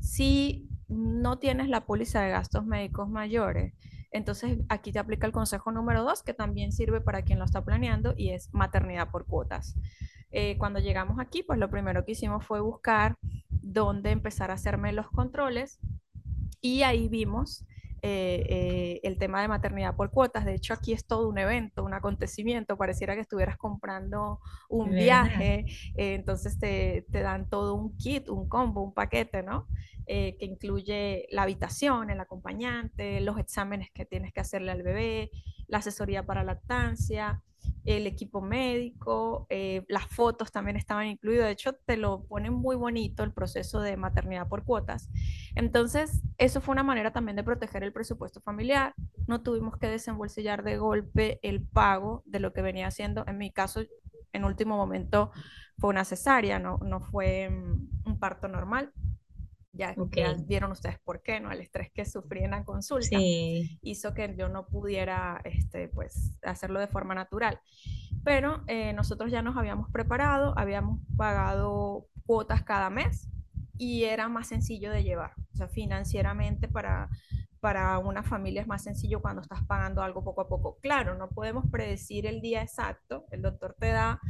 Si 0.00 0.68
no 0.88 1.38
tienes 1.38 1.68
la 1.68 1.86
póliza 1.86 2.22
de 2.22 2.30
gastos 2.30 2.64
médicos 2.66 3.08
mayores, 3.08 3.72
entonces 4.10 4.58
aquí 4.68 4.92
te 4.92 4.98
aplica 4.98 5.26
el 5.26 5.32
consejo 5.32 5.70
número 5.72 6.02
dos, 6.02 6.22
que 6.22 6.32
también 6.32 6.72
sirve 6.72 7.00
para 7.00 7.22
quien 7.22 7.38
lo 7.38 7.44
está 7.44 7.64
planeando 7.64 8.14
y 8.16 8.30
es 8.30 8.52
maternidad 8.54 9.10
por 9.10 9.26
cuotas. 9.26 9.76
Eh, 10.30 10.56
cuando 10.58 10.78
llegamos 10.78 11.18
aquí, 11.18 11.42
pues 11.42 11.58
lo 11.58 11.70
primero 11.70 12.04
que 12.04 12.12
hicimos 12.12 12.44
fue 12.44 12.60
buscar 12.60 13.16
dónde 13.50 14.10
empezar 14.10 14.50
a 14.50 14.54
hacerme 14.54 14.92
los 14.92 15.10
controles 15.10 15.78
y 16.60 16.82
ahí 16.82 17.08
vimos 17.08 17.64
eh, 18.08 18.46
eh, 18.48 19.00
el 19.02 19.18
tema 19.18 19.42
de 19.42 19.48
maternidad 19.48 19.96
por 19.96 20.12
cuotas. 20.12 20.44
De 20.44 20.54
hecho, 20.54 20.72
aquí 20.72 20.92
es 20.92 21.04
todo 21.04 21.28
un 21.28 21.38
evento, 21.38 21.82
un 21.82 21.92
acontecimiento. 21.92 22.76
Pareciera 22.76 23.16
que 23.16 23.22
estuvieras 23.22 23.56
comprando 23.56 24.40
un 24.68 24.90
viaje. 24.90 25.66
entonces 25.96 26.58
te, 26.60 27.04
te, 27.10 27.20
dan 27.22 27.48
todo 27.50 27.74
un 27.74 27.96
kit, 27.96 28.28
un 28.28 28.48
combo, 28.48 28.80
un 28.80 28.94
paquete, 28.94 29.42
¿no? 29.42 29.66
que 30.06 30.36
incluye 30.38 31.26
la 31.32 31.42
habitación, 31.42 32.10
el 32.10 32.20
acompañante, 32.20 33.20
los 33.20 33.38
exámenes 33.40 33.90
que 33.90 34.04
tienes 34.04 34.32
que 34.32 34.38
hacerle 34.38 34.70
al 34.70 34.84
bebé, 34.84 35.32
la 35.66 35.78
asesoría 35.78 36.24
para 36.24 36.44
lactancia, 36.44 37.42
el 37.84 38.06
equipo 38.06 38.40
médico, 38.40 39.46
eh, 39.48 39.84
las 39.88 40.06
fotos 40.06 40.50
también 40.52 40.76
estaban 40.76 41.06
incluidas. 41.06 41.46
De 41.46 41.52
hecho, 41.52 41.74
te 41.74 41.96
lo 41.96 42.24
ponen 42.24 42.52
muy 42.52 42.76
bonito 42.76 43.22
el 43.22 43.32
proceso 43.32 43.80
de 43.80 43.96
maternidad 43.96 44.48
por 44.48 44.64
cuotas. 44.64 45.08
Entonces, 45.54 46.22
eso 46.38 46.60
fue 46.60 46.72
una 46.72 46.82
manera 46.82 47.12
también 47.12 47.36
de 47.36 47.44
proteger 47.44 47.84
el 47.84 47.92
presupuesto 47.92 48.40
familiar. 48.40 48.94
No 49.26 49.42
tuvimos 49.42 49.76
que 49.78 49.88
desembolsillar 49.88 50.64
de 50.64 50.78
golpe 50.78 51.38
el 51.42 51.62
pago 51.62 52.22
de 52.26 52.40
lo 52.40 52.52
que 52.52 52.62
venía 52.62 52.88
haciendo. 52.88 53.24
En 53.26 53.38
mi 53.38 53.52
caso, 53.52 53.82
en 54.32 54.44
último 54.44 54.76
momento 54.76 55.30
fue 55.78 55.90
una 55.90 56.04
cesárea, 56.04 56.58
no, 56.58 56.78
no 56.78 57.00
fue 57.00 57.50
mm, 57.50 58.08
un 58.08 58.18
parto 58.18 58.48
normal. 58.48 58.92
Ya, 59.76 59.94
vieron 60.46 60.72
ustedes 60.72 60.98
por 60.98 61.22
qué, 61.22 61.40
¿no? 61.40 61.50
El 61.50 61.60
estrés 61.60 61.90
que 61.92 62.04
sufrí 62.04 62.44
en 62.44 62.52
la 62.52 62.64
consulta 62.64 63.18
hizo 63.20 64.14
que 64.14 64.34
yo 64.36 64.48
no 64.48 64.66
pudiera, 64.66 65.40
este, 65.44 65.88
pues, 65.88 66.36
hacerlo 66.42 66.80
de 66.80 66.86
forma 66.86 67.14
natural. 67.14 67.60
Pero 68.24 68.64
eh, 68.66 68.92
nosotros 68.92 69.30
ya 69.30 69.42
nos 69.42 69.56
habíamos 69.56 69.90
preparado, 69.90 70.54
habíamos 70.58 71.00
pagado 71.16 72.08
cuotas 72.24 72.62
cada 72.62 72.90
mes 72.90 73.28
y 73.78 74.04
era 74.04 74.28
más 74.28 74.48
sencillo 74.48 74.90
de 74.90 75.04
llevar. 75.04 75.32
O 75.52 75.56
sea, 75.56 75.68
financieramente 75.68 76.68
para, 76.68 77.08
para 77.60 77.98
una 77.98 78.22
familia 78.22 78.62
es 78.62 78.66
más 78.66 78.82
sencillo 78.82 79.20
cuando 79.20 79.42
estás 79.42 79.62
pagando 79.64 80.02
algo 80.02 80.24
poco 80.24 80.40
a 80.40 80.48
poco. 80.48 80.78
Claro, 80.80 81.16
no 81.16 81.28
podemos 81.28 81.64
predecir 81.70 82.26
el 82.26 82.40
día 82.40 82.62
exacto, 82.62 83.26
el 83.30 83.42
doctor 83.42 83.76
te 83.78 83.88
da 83.88 84.20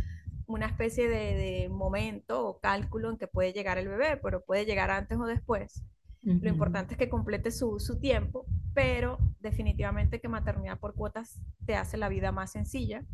una 0.47 0.67
especie 0.67 1.09
de, 1.09 1.69
momento 1.69 2.47
o 2.47 2.61
cálculo 2.61 3.11
en 3.11 3.19
que 3.19 3.27
puede 3.27 3.53
llegar 3.53 3.79
el 3.79 3.89
bebé, 3.89 4.17
pero 4.17 4.45
puede 4.45 4.65
llegar 4.65 4.91
antes 4.91 5.19
o 5.19 5.27
después. 5.27 5.85
Lo 6.23 6.49
importante 6.49 6.95
es 6.95 6.99
que 6.99 7.09
complete 7.09 7.53
su, 7.53 7.79
su, 7.79 8.01
tiempo 8.01 8.47
pero 8.77 9.19
definitivamente 9.41 10.21
que 10.21 10.29
maternidad 10.29 10.79
por 10.79 10.95
cuotas 10.95 11.41
te 11.65 11.77
hace 11.77 11.97
la 11.97 12.11
vida 12.11 12.31
más 12.31 12.53
sencilla. 12.53 13.07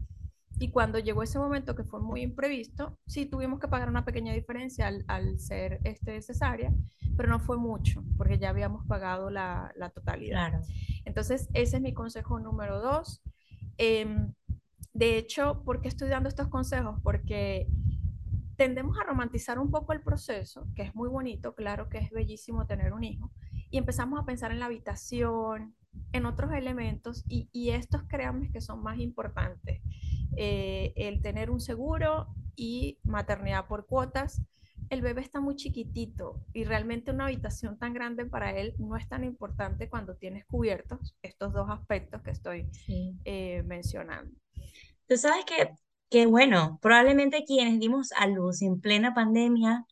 Y 0.59 0.71
cuando 0.71 0.99
llegó 0.99 1.23
ese 1.23 1.39
momento 1.39 1.77
que 1.77 1.85
fue 1.85 2.01
muy 2.01 2.23
imprevisto, 2.23 2.99
sí 3.07 3.27
tuvimos 3.27 3.61
que 3.61 3.69
pagar 3.69 3.89
una 3.89 4.05
pequeña 4.05 4.33
diferencia 4.33 4.89
al, 4.89 5.05
al 5.07 5.39
ser 5.39 5.81
este 5.85 6.21
cesárea, 6.21 6.75
pero 7.17 7.29
no 7.29 7.39
fue 7.39 7.59
mucho, 7.59 8.03
porque 8.17 8.39
ya 8.39 8.51
habíamos 8.51 8.85
pagado 8.87 9.31
la, 9.31 9.73
la 9.77 9.91
totalidad. 9.91 10.49
Claro. 10.49 10.65
Entonces, 11.05 11.49
ese 11.55 11.77
es 11.77 11.83
mi 11.83 11.95
consejo 11.95 12.41
número 12.41 12.81
dos. 12.81 13.23
Eh, 13.79 14.05
de 14.93 15.17
hecho, 15.19 15.63
¿por 15.65 15.81
qué 15.81 15.89
estoy 15.89 16.09
dando 16.09 16.29
estos 16.29 16.49
consejos? 16.49 16.99
Porque 17.03 17.67
tendemos 18.57 18.99
a 18.99 19.05
romantizar 19.05 19.59
un 19.59 19.71
poco 19.71 19.93
el 19.93 20.03
proceso, 20.03 20.67
que 20.75 20.83
es 20.83 20.95
muy 20.95 21.09
bonito, 21.09 21.55
claro 21.55 21.89
que 21.89 21.99
es 21.99 22.11
bellísimo 22.11 22.67
tener 22.67 22.93
un 22.93 23.03
hijo, 23.05 23.31
y 23.71 23.79
empezamos 23.79 24.21
a 24.21 24.25
pensar 24.27 24.53
en 24.53 24.61
la 24.61 24.67
habitación, 24.67 25.75
en 26.13 26.27
otros 26.27 26.53
elementos, 26.53 27.25
y, 27.29 27.49
y 27.53 27.71
estos 27.71 28.03
créanme 28.05 28.51
que 28.53 28.61
son 28.61 28.83
más 28.83 28.99
importantes. 28.99 29.81
Eh, 30.37 30.93
el 30.97 31.21
tener 31.23 31.51
un 31.51 31.61
seguro 31.61 32.29
y 32.57 32.99
maternidad 33.05 33.67
por 33.67 33.87
cuotas. 33.87 34.43
El 34.91 35.01
bebé 35.01 35.23
está 35.23 35.41
muy 35.41 35.57
chiquitito 35.57 36.45
y 36.53 36.65
realmente 36.65 37.11
una 37.13 37.25
habitación 37.27 37.79
tan 37.79 37.95
grande 37.95 38.27
para 38.27 38.51
él 38.57 38.75
no 38.79 38.97
es 38.97 39.09
tan 39.09 39.25
importante 39.25 39.89
cuando 39.89 40.17
tienes 40.17 40.45
cubiertos 40.45 41.17
estos 41.23 41.53
dos 41.55 41.69
aspectos 41.71 42.21
que 42.23 42.31
estoy 42.31 42.69
Sí. 42.73 43.15
eh, 43.25 43.63
mencionando. 43.65 44.33
Tú 45.07 45.17
sabes 45.17 45.45
que, 45.45 45.71
que, 46.11 46.27
bueno, 46.27 46.79
probablemente 46.83 47.45
quienes 47.45 47.79
dimos 47.81 48.13
a 48.13 48.27
luz 48.27 48.63
en 48.63 48.81
plena 48.81 49.15
pandemia 49.15 49.87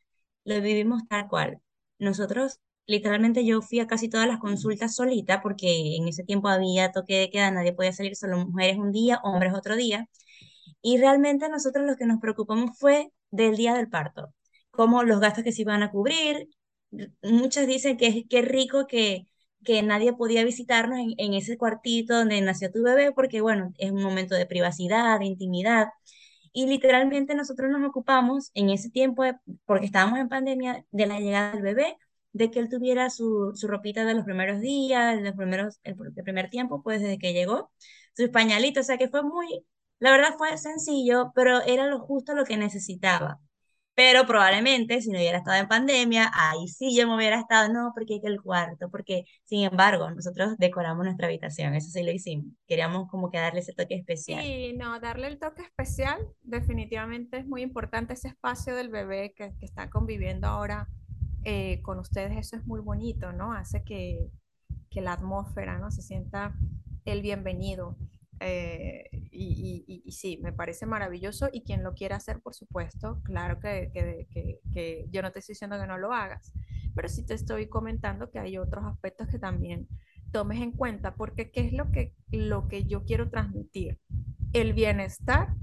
lo 0.44 0.60
vivimos 0.60 1.02
tal 1.08 1.28
cual. 1.28 1.60
Nosotros, 1.98 2.60
literalmente, 2.86 3.44
yo 3.44 3.62
fui 3.62 3.80
a 3.80 3.86
casi 3.86 4.08
todas 4.08 4.26
las 4.26 4.38
consultas 4.40 4.94
solita 4.96 5.42
porque 5.42 5.96
en 5.96 6.08
ese 6.08 6.24
tiempo 6.24 6.48
había 6.48 6.92
toque 6.92 7.18
de 7.18 7.30
queda, 7.30 7.50
nadie 7.50 7.72
podía 7.74 7.92
salir, 7.92 8.16
solo 8.16 8.38
mujeres 8.38 8.78
un 8.78 8.92
día, 8.92 9.20
hombres 9.24 9.52
otro 9.54 9.76
día. 9.76 10.08
Y 10.82 10.98
realmente 10.98 11.48
nosotros 11.48 11.86
lo 11.86 11.96
que 11.96 12.06
nos 12.06 12.20
preocupamos 12.20 12.78
fue 12.78 13.12
del 13.30 13.56
día 13.56 13.74
del 13.74 13.88
parto, 13.88 14.34
como 14.70 15.02
los 15.04 15.20
gastos 15.20 15.44
que 15.44 15.52
se 15.52 15.62
iban 15.62 15.82
a 15.82 15.90
cubrir. 15.90 16.48
Muchos 17.22 17.66
dicen 17.66 17.96
que 17.96 18.06
es 18.08 18.24
que 18.28 18.42
rico 18.42 18.86
que, 18.86 19.26
que 19.64 19.82
nadie 19.82 20.12
podía 20.14 20.44
visitarnos 20.44 20.98
en, 21.18 21.34
ese 21.34 21.58
cuartito 21.58 22.14
donde 22.16 22.40
nació 22.40 22.70
tu 22.72 22.82
bebé, 22.82 23.12
porque 23.12 23.40
bueno, 23.40 23.72
es 23.78 23.90
un 23.92 24.02
momento 24.02 24.34
de 24.34 24.46
privacidad, 24.46 25.18
de 25.18 25.26
intimidad. 25.26 25.88
Y 26.52 26.66
literalmente 26.66 27.34
nosotros 27.34 27.70
nos 27.70 27.88
ocupamos 27.88 28.50
en 28.54 28.70
ese 28.70 28.90
tiempo, 28.90 29.24
de- 29.24 29.36
porque 29.66 29.86
estábamos 29.86 30.18
en 30.18 30.28
pandemia, 30.28 30.84
de 30.90 31.06
la 31.06 31.20
llegada 31.20 31.52
del 31.52 31.62
bebé, 31.62 31.96
de 32.32 32.50
que 32.50 32.60
él 32.60 32.68
tuviera 32.68 33.10
su, 33.10 33.52
su 33.54 33.68
ropita 33.68 34.04
de 34.04 34.14
los 34.14 34.24
primeros 34.24 34.60
días, 34.60 35.20
los 35.22 35.34
primeros, 35.34 35.80
el, 35.84 35.96
primer 35.96 36.50
tiempo, 36.50 36.82
pues 36.82 37.00
desde 37.00 37.18
que 37.18 37.32
llegó, 37.32 37.70
sus 38.16 38.28
pañalitos, 38.30 38.82
o 38.82 38.86
sea 38.86 38.98
que 38.98 39.08
fue 39.08 39.22
muy, 39.22 39.64
la 39.98 40.10
verdad 40.12 40.34
fue 40.38 40.56
sencillo, 40.58 41.32
pero 41.34 41.62
era 41.62 41.86
lo 41.86 42.00
justo 42.00 42.34
lo 42.34 42.44
que 42.44 42.56
necesitaba. 42.56 43.40
Pero 43.94 44.26
probablemente 44.26 45.00
si 45.02 45.10
no 45.10 45.18
hubiera 45.18 45.38
estado 45.38 45.58
en 45.58 45.68
pandemia, 45.68 46.30
ahí 46.32 46.68
sí 46.68 46.96
yo 46.96 47.06
me 47.06 47.16
hubiera 47.16 47.38
estado, 47.38 47.72
no, 47.72 47.92
porque 47.94 48.14
hay 48.14 48.20
que 48.20 48.28
el 48.28 48.40
cuarto, 48.40 48.90
porque 48.90 49.24
sin 49.44 49.64
embargo, 49.64 50.10
nosotros 50.10 50.56
decoramos 50.58 51.04
nuestra 51.04 51.26
habitación, 51.26 51.74
eso 51.74 51.90
sí 51.90 52.02
lo 52.02 52.10
hicimos. 52.10 52.46
Queríamos 52.66 53.08
como 53.10 53.30
que 53.30 53.38
darle 53.38 53.60
ese 53.60 53.74
toque 53.74 53.96
especial. 53.96 54.42
Sí, 54.42 54.74
no, 54.76 54.98
darle 55.00 55.26
el 55.26 55.38
toque 55.38 55.62
especial 55.62 56.18
definitivamente 56.42 57.38
es 57.38 57.46
muy 57.46 57.62
importante. 57.62 58.14
Ese 58.14 58.28
espacio 58.28 58.74
del 58.74 58.88
bebé 58.88 59.34
que, 59.36 59.52
que 59.58 59.66
está 59.66 59.90
conviviendo 59.90 60.46
ahora 60.46 60.88
eh, 61.44 61.80
con 61.82 61.98
ustedes, 61.98 62.36
eso 62.36 62.56
es 62.56 62.66
muy 62.66 62.80
bonito, 62.80 63.32
¿no? 63.32 63.52
Hace 63.52 63.82
que, 63.82 64.30
que 64.90 65.00
la 65.00 65.14
atmósfera, 65.14 65.78
¿no? 65.78 65.90
Se 65.90 66.02
sienta 66.02 66.54
el 67.04 67.22
bienvenido. 67.22 67.96
Eh, 68.40 69.04
y, 69.44 70.10
sí, 70.12 70.38
me 70.42 70.52
parece 70.52 70.86
maravilloso. 70.86 71.48
Y 71.52 71.62
quien 71.62 71.82
lo 71.82 71.94
quiera 71.94 72.16
hacer, 72.16 72.40
por 72.40 72.54
supuesto, 72.54 73.20
claro 73.24 73.60
que, 73.60 73.90
que- 73.92 74.26
que- 74.30 74.60
que 74.72 75.06
yo 75.10 75.22
no 75.22 75.32
te 75.32 75.38
estoy 75.40 75.54
diciendo 75.54 75.78
que 75.80 75.86
no 75.86 75.98
lo 75.98 76.12
hagas, 76.12 76.52
pero 76.94 77.08
sí 77.08 77.24
te 77.24 77.34
estoy 77.34 77.68
comentando 77.68 78.30
que 78.30 78.38
hay 78.38 78.58
otros 78.58 78.84
aspectos 78.86 79.28
que 79.28 79.38
también 79.38 79.88
tomes 80.32 80.60
en 80.60 80.72
cuenta, 80.72 81.14
porque 81.14 81.50
¿qué 81.50 81.60
es 81.66 81.72
lo 81.72 81.90
que, 81.90 82.14
lo 82.30 82.68
que 82.68 82.84
yo 82.86 83.04
quiero 83.04 83.30
transmitir? 83.30 83.98
El 84.52 84.72
bienestar 84.74 85.54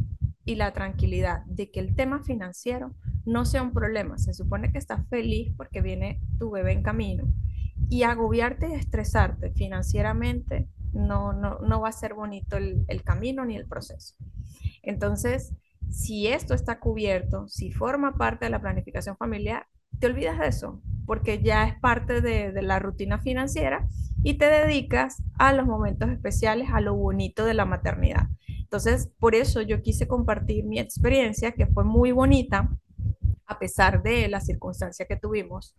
y 0.45 0.55
la 0.55 0.71
tranquilidad 0.73 1.43
de 1.45 1.71
que 1.71 1.79
el 1.79 1.95
tema 1.95 2.23
financiero 2.23 2.95
no 3.25 3.45
sea 3.45 3.61
un 3.61 3.73
problema. 3.73 4.17
Se 4.17 4.33
supone 4.33 4.71
que 4.71 4.77
estás 4.77 5.07
feliz 5.09 5.53
porque 5.57 5.81
viene 5.81 6.21
tu 6.39 6.49
bebé 6.51 6.71
en 6.71 6.83
camino 6.83 7.25
y 7.89 8.03
agobiarte 8.03 8.69
y 8.69 8.73
estresarte 8.73 9.51
financieramente 9.53 10.67
no, 10.97 11.33
no, 11.33 11.59
no 11.59 11.81
va 11.81 11.89
a 11.89 11.91
ser 11.93 12.13
bonito 12.13 12.57
el, 12.57 12.85
el 12.87 13.03
camino 13.03 13.45
ni 13.45 13.55
el 13.55 13.67
proceso. 13.67 14.15
Entonces, 14.81 15.53
si 15.89 16.27
esto 16.27 16.53
está 16.53 16.79
cubierto, 16.79 17.47
si 17.47 17.71
forma 17.71 18.17
parte 18.17 18.45
de 18.45 18.51
la 18.51 18.61
planificación 18.61 19.17
familiar, 19.17 19.65
te 19.99 20.07
olvidas 20.07 20.39
de 20.39 20.47
eso, 20.47 20.81
porque 21.05 21.41
ya 21.41 21.67
es 21.67 21.79
parte 21.79 22.21
de, 22.21 22.51
de 22.51 22.61
la 22.61 22.79
rutina 22.79 23.19
financiera 23.19 23.87
y 24.23 24.35
te 24.35 24.45
dedicas 24.45 25.23
a 25.39 25.53
los 25.53 25.65
momentos 25.65 26.09
especiales, 26.09 26.69
a 26.71 26.81
lo 26.81 26.95
bonito 26.95 27.45
de 27.45 27.53
la 27.53 27.65
maternidad. 27.65 28.27
Entonces, 28.47 29.09
por 29.19 29.33
eso 29.33 29.61
yo 29.61 29.81
quise 29.81 30.07
compartir 30.07 30.65
mi 30.65 30.79
experiencia, 30.79 31.53
que 31.53 31.67
fue 31.67 31.85
muy 31.85 32.11
bonita, 32.11 32.69
a 33.45 33.59
pesar 33.59 34.03
de 34.03 34.27
la 34.27 34.41
circunstancia 34.41 35.05
que 35.05 35.15
tuvimos, 35.15 35.75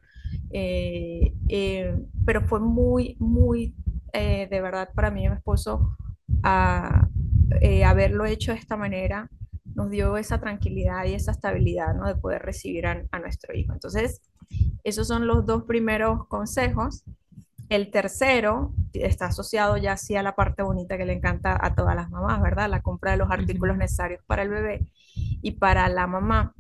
eh, 0.51 1.35
eh, 1.49 1.95
pero 2.25 2.41
fue 2.47 2.61
muy, 2.61 3.17
muy, 3.19 3.75
eh, 4.13 4.49
de 4.51 4.61
verdad, 4.61 4.91
para 4.95 5.11
mí 5.11 5.25
y 5.25 5.29
mi 5.29 5.35
esposo, 5.35 5.97
a, 6.43 7.09
eh, 7.61 7.85
haberlo 7.85 8.25
hecho 8.27 8.53
de 8.53 8.59
esta 8.59 8.77
manera, 8.77 9.31
nos 9.75 9.91
dio 9.91 10.17
esa 10.17 10.41
tranquilidad 10.41 11.05
y 11.05 11.15
esa 11.15 11.31
estabilidad, 11.31 11.95
¿no? 11.95 12.07
De 12.07 12.17
poder 12.17 12.43
recibir 12.43 12.87
a, 12.87 13.03
a 13.11 13.19
nuestro 13.19 13.55
hijo. 13.55 13.73
Entonces, 13.73 14.21
esos 14.85 15.07
son 15.07 15.27
los 15.27 15.47
dos 15.47 15.65
primeros 15.65 16.27
consejos. 16.27 17.05
El 17.69 17.91
tercero 17.91 18.73
está 18.95 19.27
asociado 19.27 19.77
ya 19.77 19.97
sí 19.97 20.17
a 20.17 20.23
la 20.23 20.35
parte 20.35 20.63
bonita 20.63 20.97
que 20.97 21.05
le 21.05 21.13
encanta 21.13 21.59
a 21.61 21.75
todas 21.75 21.95
las 21.95 22.11
mamás, 22.11 22.41
¿verdad? 22.41 22.71
La 22.71 22.81
compra 22.81 23.13
de 23.13 23.19
los 23.19 23.31
artículos 23.31 23.77
necesarios 23.77 24.23
para 24.27 24.43
el 24.43 24.49
bebé 24.49 24.87
y 25.43 25.53
para 25.53 25.89
la 25.89 26.07
mamá. 26.07 26.55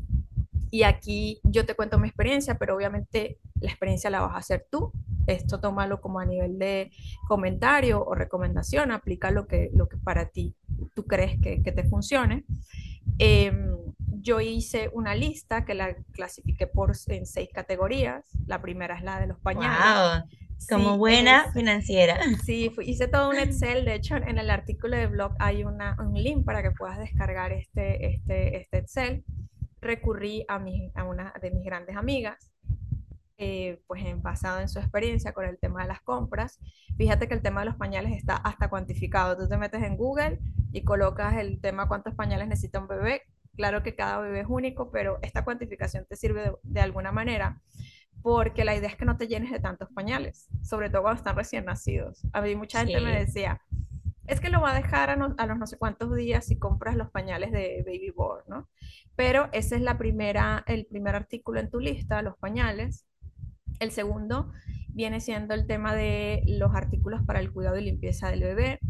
Y 0.70 0.82
aquí 0.82 1.40
yo 1.44 1.64
te 1.64 1.74
cuento 1.74 1.98
mi 1.98 2.08
experiencia, 2.08 2.58
pero 2.58 2.76
obviamente 2.76 3.38
la 3.60 3.70
experiencia 3.70 4.10
la 4.10 4.20
vas 4.20 4.34
a 4.34 4.38
hacer 4.38 4.66
tú. 4.70 4.92
Esto 5.26 5.60
tómalo 5.60 6.00
como 6.00 6.20
a 6.20 6.24
nivel 6.24 6.58
de 6.58 6.90
comentario 7.28 8.04
o 8.04 8.14
recomendación, 8.14 8.92
aplica 8.92 9.30
lo 9.30 9.46
que, 9.46 9.70
lo 9.74 9.88
que 9.88 9.96
para 9.98 10.28
ti 10.30 10.54
tú 10.94 11.04
crees 11.06 11.38
que, 11.40 11.62
que 11.62 11.72
te 11.72 11.84
funcione. 11.84 12.44
Eh, 13.18 13.52
yo 14.20 14.40
hice 14.40 14.90
una 14.92 15.14
lista 15.14 15.64
que 15.64 15.74
la 15.74 15.94
clasifiqué 16.12 16.66
por, 16.66 16.92
en 17.08 17.26
seis 17.26 17.48
categorías. 17.52 18.24
La 18.46 18.60
primera 18.60 18.96
es 18.96 19.02
la 19.02 19.20
de 19.20 19.26
los 19.28 19.38
pañales. 19.40 19.78
Wow, 19.78 20.28
como 20.68 20.94
Sí, 20.94 20.98
buena 20.98 21.46
es, 21.46 21.52
financiera. 21.52 22.18
sí, 22.44 22.70
fui- 22.74 22.88
hice 22.90 23.06
todo 23.08 23.30
un 23.30 23.38
Excel. 23.38 23.84
De 23.84 23.94
hecho, 23.94 24.16
en 24.16 24.38
el 24.38 24.50
artículo 24.50 24.96
de 24.96 25.06
blog 25.06 25.32
hay 25.38 25.64
una, 25.64 25.96
un 26.00 26.14
link 26.14 26.44
para 26.44 26.62
que 26.62 26.72
puedas 26.72 26.98
descargar 26.98 27.52
este, 27.52 28.06
este, 28.06 28.56
este 28.62 28.78
Excel. 28.78 29.24
Recurrí 29.80 30.44
a, 30.48 30.58
mi, 30.58 30.90
a 30.94 31.04
una 31.04 31.32
de 31.40 31.52
mis 31.52 31.64
grandes 31.64 31.96
amigas, 31.96 32.50
eh, 33.38 33.80
pues 33.86 34.04
en, 34.04 34.22
basado 34.22 34.60
en 34.60 34.68
su 34.68 34.78
experiencia 34.80 35.32
con 35.32 35.44
el 35.46 35.58
tema 35.58 35.82
de 35.82 35.88
las 35.88 36.02
compras. 36.02 36.58
Fíjate 36.96 37.28
que 37.28 37.34
el 37.34 37.42
tema 37.42 37.60
de 37.60 37.66
los 37.66 37.76
pañales 37.76 38.12
está 38.16 38.36
hasta 38.36 38.68
cuantificado. 38.70 39.36
Tú 39.36 39.48
te 39.48 39.56
metes 39.58 39.82
en 39.82 39.96
Google 39.96 40.40
y 40.72 40.84
colocas 40.84 41.36
el 41.36 41.60
tema 41.60 41.88
cuántos 41.88 42.14
pañales 42.14 42.48
necesita 42.48 42.80
un 42.80 42.88
bebé. 42.88 43.22
Claro 43.56 43.82
que 43.82 43.96
cada 43.96 44.20
bebé 44.20 44.40
es 44.40 44.46
único, 44.48 44.90
pero 44.92 45.18
esta 45.22 45.44
cuantificación 45.44 46.06
te 46.08 46.16
sirve 46.16 46.42
de, 46.42 46.52
de 46.62 46.80
alguna 46.80 47.12
manera 47.12 47.60
porque 48.22 48.64
la 48.64 48.74
idea 48.76 48.88
es 48.90 48.96
que 48.96 49.04
no 49.04 49.16
te 49.16 49.28
llenes 49.28 49.50
de 49.52 49.60
tantos 49.60 49.88
pañales, 49.94 50.48
sobre 50.62 50.90
todo 50.90 51.02
cuando 51.02 51.18
están 51.18 51.36
recién 51.36 51.64
nacidos. 51.64 52.22
A 52.32 52.40
mí 52.42 52.56
mucha 52.56 52.80
gente 52.80 53.00
me 53.00 53.12
Sí, 53.12 53.18
decía, 53.18 53.62
es 54.26 54.40
que 54.40 54.50
lo 54.50 54.60
va 54.60 54.72
a 54.72 54.76
dejar 54.76 55.10
a, 55.10 55.16
no- 55.16 55.34
a 55.38 55.46
los 55.46 55.58
no 55.58 55.66
sé 55.66 55.78
cuántos 55.78 56.14
días 56.14 56.46
si 56.46 56.58
compras 56.58 56.96
los 56.96 57.10
pañales 57.10 57.52
de 57.52 57.82
Baby 57.86 58.12
Born, 58.16 58.44
¿no? 58.48 58.68
Pero 59.16 59.48
ese 59.52 59.76
es 59.76 59.82
la 59.82 59.98
primera, 59.98 60.64
el 60.68 60.86
primer 60.86 61.16
artículo 61.16 61.60
en 61.60 61.70
tu 61.70 61.80
lista, 61.80 62.22
los 62.22 62.36
pañales. 62.38 63.06
El 63.78 63.90
segundo 63.90 64.52
viene 64.88 65.20
siendo 65.20 65.54
el 65.54 65.66
tema 65.66 65.94
de 65.94 66.42
los 66.46 66.74
artículos 66.74 67.22
para 67.24 67.40
el 67.40 67.52
cuidado 67.52 67.76
y 67.78 67.84
limpieza 67.84 68.30
del 68.30 68.42
bebé. 68.42 68.80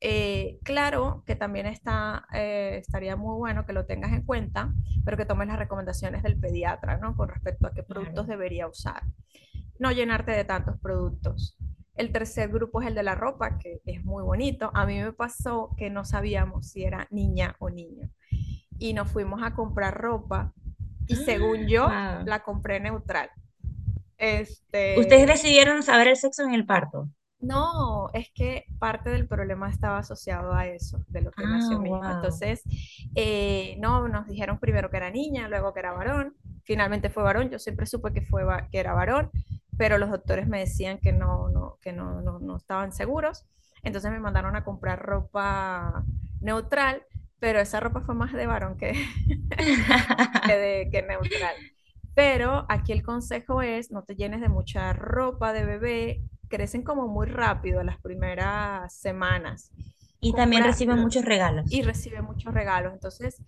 Eh, 0.00 0.58
claro 0.62 1.22
que 1.26 1.36
también 1.36 1.66
está, 1.66 2.26
eh, 2.34 2.76
estaría 2.78 3.16
muy 3.16 3.36
bueno 3.36 3.64
que 3.64 3.72
lo 3.72 3.86
tengas 3.86 4.12
en 4.12 4.22
cuenta, 4.22 4.72
pero 5.04 5.16
que 5.16 5.24
tomes 5.24 5.48
las 5.48 5.58
recomendaciones 5.58 6.22
del 6.22 6.38
pediatra, 6.38 6.98
¿no? 6.98 7.16
Con 7.16 7.28
respecto 7.28 7.66
a 7.66 7.72
qué 7.72 7.82
productos 7.82 8.26
claro. 8.26 8.28
debería 8.28 8.68
usar. 8.68 9.02
No 9.78 9.90
llenarte 9.92 10.32
de 10.32 10.44
tantos 10.44 10.78
productos. 10.80 11.56
El 11.94 12.12
tercer 12.12 12.50
grupo 12.50 12.82
es 12.82 12.88
el 12.88 12.94
de 12.94 13.02
la 13.02 13.14
ropa, 13.14 13.58
que 13.58 13.80
es 13.86 14.04
muy 14.04 14.22
bonito. 14.22 14.70
A 14.74 14.84
mí 14.84 15.00
me 15.00 15.12
pasó 15.12 15.74
que 15.78 15.88
no 15.88 16.04
sabíamos 16.04 16.68
si 16.70 16.84
era 16.84 17.06
niña 17.10 17.56
o 17.58 17.70
niño. 17.70 18.10
Y 18.78 18.92
nos 18.92 19.08
fuimos 19.10 19.42
a 19.42 19.54
comprar 19.54 19.94
ropa 19.96 20.52
y 21.06 21.16
según 21.16 21.66
yo 21.68 21.84
Wow. 21.84 22.26
la 22.26 22.42
compré 22.42 22.80
neutral. 22.80 23.30
Ustedes 24.94 25.28
Este, 25.28 25.28
decidieron 25.28 25.84
saber 25.84 26.08
el 26.08 26.16
sexo 26.16 26.42
en 26.42 26.52
el 26.52 26.66
parto. 26.66 27.08
No, 27.38 28.08
es 28.14 28.30
que 28.34 28.64
parte 28.78 29.10
del 29.10 29.28
problema 29.28 29.68
estaba 29.70 29.98
asociado 29.98 30.54
a 30.54 30.66
eso, 30.66 31.04
de 31.08 31.20
lo 31.20 31.34
que 31.34 31.42
Ah, 31.44 31.46
nació 31.46 31.78
mi 31.78 31.92
hijo. 31.92 32.00
wow. 32.00 32.10
Entonces, 32.10 32.62
eh, 33.14 33.76
no, 33.78 34.08
nos 34.08 34.26
dijeron 34.26 34.58
primero 34.58 34.90
que 34.90 34.96
era 34.96 35.10
niña, 35.10 35.46
luego 35.48 35.74
que 35.74 35.80
era 35.80 35.92
varón. 35.92 36.34
Finalmente 36.64 37.10
fue 37.10 37.22
varón. 37.22 37.50
Yo 37.50 37.58
siempre 37.58 37.86
supe 37.86 38.12
que 38.12 38.22
fue 38.22 38.44
que 38.72 38.78
era 38.80 38.94
varón, 38.94 39.30
pero 39.76 39.98
los 39.98 40.10
doctores 40.10 40.48
me 40.48 40.60
decían 40.60 40.98
que 40.98 41.12
no, 41.12 41.48
no, 41.50 41.76
que 41.82 41.92
no, 41.92 42.22
no, 42.22 42.38
no 42.40 42.56
estaban 42.56 42.92
seguros. 42.92 43.44
Entonces 43.82 44.10
me 44.10 44.18
mandaron 44.20 44.56
a 44.56 44.64
comprar 44.64 45.00
ropa 45.04 46.04
neutral, 46.40 47.02
pero 47.38 47.60
esa 47.60 47.80
ropa 47.80 48.00
fue 48.00 48.14
más 48.14 48.32
de 48.32 48.46
varón 48.46 48.76
que, 48.78 48.92
que 50.44 50.56
de 50.56 50.88
que 50.90 51.02
neutral. 51.02 51.56
Pero 52.16 52.64
aquí 52.70 52.92
el 52.92 53.02
consejo 53.02 53.60
es 53.60 53.90
no 53.90 54.02
te 54.02 54.16
llenes 54.16 54.40
de 54.40 54.48
mucha 54.48 54.94
ropa 54.94 55.52
de 55.52 55.66
bebé, 55.66 56.22
crecen 56.48 56.82
como 56.82 57.08
muy 57.08 57.26
rápido 57.26 57.82
las 57.82 58.00
primeras 58.00 58.94
semanas. 58.94 59.70
Y 60.18 60.32
también 60.32 60.64
reciben 60.64 60.98
muchos 60.98 61.22
y 61.22 61.26
regalos. 61.26 61.70
recibe 61.82 62.22
muchos 62.22 62.54
regalos. 62.54 62.94
Entonces, 62.94 63.42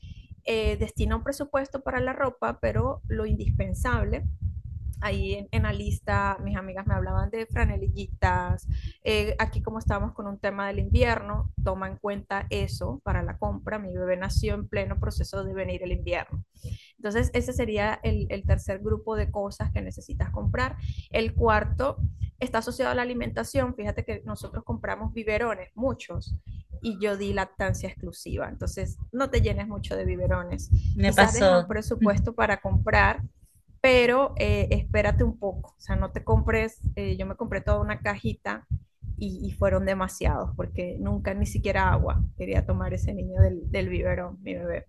eh, 0.45 0.77
destina 0.77 1.17
un 1.17 1.25
presupuesto 1.25 1.83
para 1.83 1.99
la 2.01 2.13
ropa, 2.13 2.59
pero 2.61 3.01
lo 3.09 3.25
indispensable 3.25 4.27
ahí 5.01 5.35
en, 5.35 5.49
en, 5.51 5.63
la 5.63 5.73
lista 5.73 6.39
mis 6.43 6.57
amigas 6.57 6.87
me 6.87 6.95
hablaban 6.95 7.31
de 7.31 7.47
franelillitas, 7.47 8.67
eh, 9.05 9.35
aquí 9.39 9.63
como 9.63 9.79
estábamos 9.79 10.13
con 10.13 10.27
un 10.27 10.39
tema 10.39 10.67
del 10.69 10.79
invierno, 10.79 11.53
toma 11.63 11.89
en 11.89 11.97
cuenta 11.97 12.47
eso 12.51 13.01
para 13.05 13.23
la 13.23 13.39
compra, 13.39 13.79
mi 13.79 13.95
bebé 13.95 14.17
nació 14.17 14.55
en 14.55 14.69
pleno 14.69 14.99
proceso 14.99 15.45
de 15.45 15.55
venir 15.55 15.83
el 15.83 15.93
invierno. 15.93 16.45
Entonces, 16.99 17.31
ese 17.33 17.53
sería 17.53 17.99
el, 18.03 18.27
el 18.31 18.45
tercer 18.45 18.81
grupo 18.81 19.17
de 19.17 19.31
cosas 19.31 19.71
que 19.73 19.81
necesitas 19.81 20.31
comprar. 20.31 20.77
El 21.11 21.35
cuarto 21.35 21.99
está 22.41 22.59
asociado 22.59 22.91
a 22.93 22.95
la 22.95 23.03
alimentación, 23.03 23.75
fíjate 23.75 24.05
que 24.05 24.23
nosotros 24.25 24.65
compramos 24.65 25.13
biberones, 25.13 25.71
muchos, 25.75 26.37
y 26.83 26.99
yo 27.01 27.17
di 27.17 27.33
lactancia 27.33 27.89
exclusiva. 27.89 28.49
Entonces, 28.49 28.99
no 29.13 29.31
te 29.31 29.41
llenes 29.41 29.69
mucho 29.69 29.97
de 29.97 30.05
biberones. 30.05 30.71
Me 30.97 31.09
Quizás 31.09 31.35
deja 31.35 31.51
un 31.51 31.55
pasó. 31.57 31.69
presupuesto 31.69 32.35
para 32.35 32.61
comprar 32.61 33.23
pero 33.81 34.35
eh, 34.37 34.69
espérate 34.71 35.25
un 35.25 35.39
poco, 35.39 35.71
o 35.71 35.81
sea, 35.81 35.97
no 35.97 36.11
te 36.11 36.25
compres, 36.25 36.81
eh, 36.97 37.17
yo 37.17 37.27
me 37.27 37.37
compré 37.37 37.61
toda 37.61 37.81
una 37.81 38.01
cajita 38.01 38.67
y, 39.17 39.47
y, 39.47 39.53
fueron 39.53 39.85
demasiados, 39.85 40.51
porque 40.57 40.97
nunca 41.01 41.35
ni 41.35 41.47
siquiera 41.47 41.93
agua 41.93 42.23
quería 42.37 42.67
tomar 42.67 42.95
ese 42.95 43.13
niño 43.13 43.41
del, 43.41 43.71
del 43.71 43.89
biberón, 43.89 44.39
mi 44.43 44.55
bebé. 44.55 44.87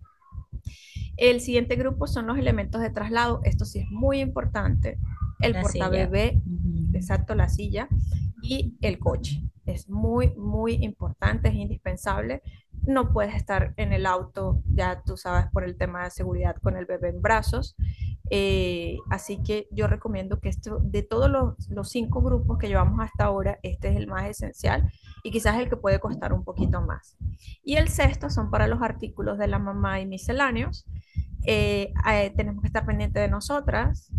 El 1.16 1.40
siguiente 1.40 1.76
grupo 1.76 2.06
son 2.06 2.26
los 2.26 2.38
elementos 2.38 2.80
de 2.80 2.90
traslado, 2.90 3.40
esto 3.44 3.64
sí 3.64 3.80
es 3.80 3.90
muy 3.90 4.20
importante, 4.20 4.98
el 5.40 5.52
La 5.52 5.62
portabebé, 5.62 6.40
exacto, 6.94 7.34
la 7.34 7.48
silla 7.48 7.88
y 8.42 8.74
el 8.80 8.98
coche. 8.98 9.42
Es 9.66 9.88
muy, 9.88 10.34
muy 10.36 10.74
importante, 10.82 11.48
es 11.48 11.54
indispensable. 11.54 12.42
No 12.86 13.12
puedes 13.12 13.34
estar 13.34 13.74
en 13.76 13.92
el 13.92 14.06
auto, 14.06 14.62
ya 14.66 15.02
tú 15.04 15.16
sabes, 15.16 15.46
por 15.52 15.64
el 15.64 15.76
tema 15.76 16.04
de 16.04 16.10
seguridad 16.10 16.56
con 16.62 16.76
el 16.76 16.86
bebé 16.86 17.10
en 17.10 17.20
brazos. 17.20 17.76
Eh, 18.32 18.96
así 19.10 19.42
que 19.42 19.66
yo 19.72 19.88
recomiendo 19.88 20.38
que 20.38 20.48
esto, 20.48 20.78
de 20.80 21.02
todos 21.02 21.28
los, 21.28 21.68
los, 21.68 21.90
cinco 21.90 22.22
grupos 22.22 22.58
que 22.58 22.68
llevamos 22.68 23.00
hasta 23.00 23.24
ahora, 23.24 23.58
este 23.64 23.88
es 23.88 23.96
el 23.96 24.06
más 24.06 24.24
esencial 24.28 24.88
y 25.24 25.32
quizás 25.32 25.58
el 25.58 25.68
que 25.68 25.76
puede 25.76 25.98
costar 25.98 26.32
un 26.32 26.44
poquito 26.44 26.80
más. 26.80 27.16
Y 27.64 27.74
el 27.74 27.88
sexto 27.88 28.30
son 28.30 28.50
para 28.50 28.68
los 28.68 28.82
artículos 28.82 29.36
de 29.36 29.48
la 29.48 29.58
mamá 29.58 30.00
y 30.00 30.06
misceláneos. 30.06 30.86
Eh, 31.44 31.92
eh, 32.08 32.32
tenemos 32.36 32.62
que 32.62 32.68
estar 32.68 32.86
pendientes 32.86 33.20
de 33.20 33.28
nosotras. 33.28 34.10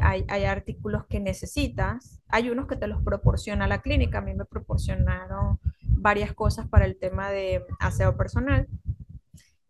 Hay, 0.00 0.24
hay, 0.28 0.44
artículos 0.44 1.04
que 1.06 1.20
necesitas. 1.20 2.20
Hay 2.28 2.48
unos 2.48 2.66
que 2.66 2.76
te 2.76 2.86
los 2.86 3.02
proporciona 3.02 3.68
la 3.68 3.82
clínica. 3.82 4.18
A 4.18 4.22
mí 4.22 4.34
me 4.34 4.46
proporcionaron 4.46 5.60
varias 6.00 6.32
cosas 6.32 6.68
para 6.68 6.84
el 6.86 6.98
tema 6.98 7.30
de 7.30 7.64
aseo 7.80 8.16
personal 8.16 8.68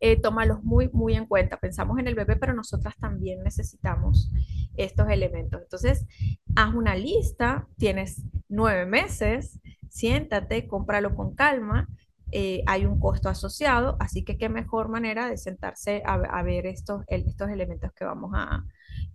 eh, 0.01 0.21
tómalos 0.21 0.63
muy, 0.63 0.89
muy 0.93 1.15
en 1.15 1.27
cuenta. 1.27 1.59
Pensamos 1.59 1.99
en 1.99 2.07
el 2.07 2.15
bebé, 2.15 2.37
pero 2.37 2.55
nosotras 2.55 2.95
también 2.99 3.43
necesitamos 3.43 4.31
estos 4.77 5.09
elementos. 5.09 5.61
Entonces, 5.61 6.07
haz 6.55 6.75
una 6.75 6.95
lista, 6.95 7.67
tienes 7.77 8.23
nueve 8.49 8.87
meses, 8.87 9.61
siéntate, 9.89 10.69
cómpralo 10.69 11.17
con 11.17 11.35
calma. 11.35 11.89
Eh, 12.31 12.63
hay 12.67 12.87
un 12.87 13.01
costo 13.01 13.29
asociado, 13.29 13.97
así 13.99 14.23
que 14.23 14.39
qué 14.39 14.49
mejor 14.49 14.89
manera 14.89 15.29
de 15.29 15.37
sentarse 15.37 16.03
a, 16.05 16.43
ver 16.43 16.67
estos, 16.67 17.03
estos 17.09 17.49
elementos 17.49 17.91
que 17.93 18.05
vamos 18.05 18.33
a, 18.35 18.65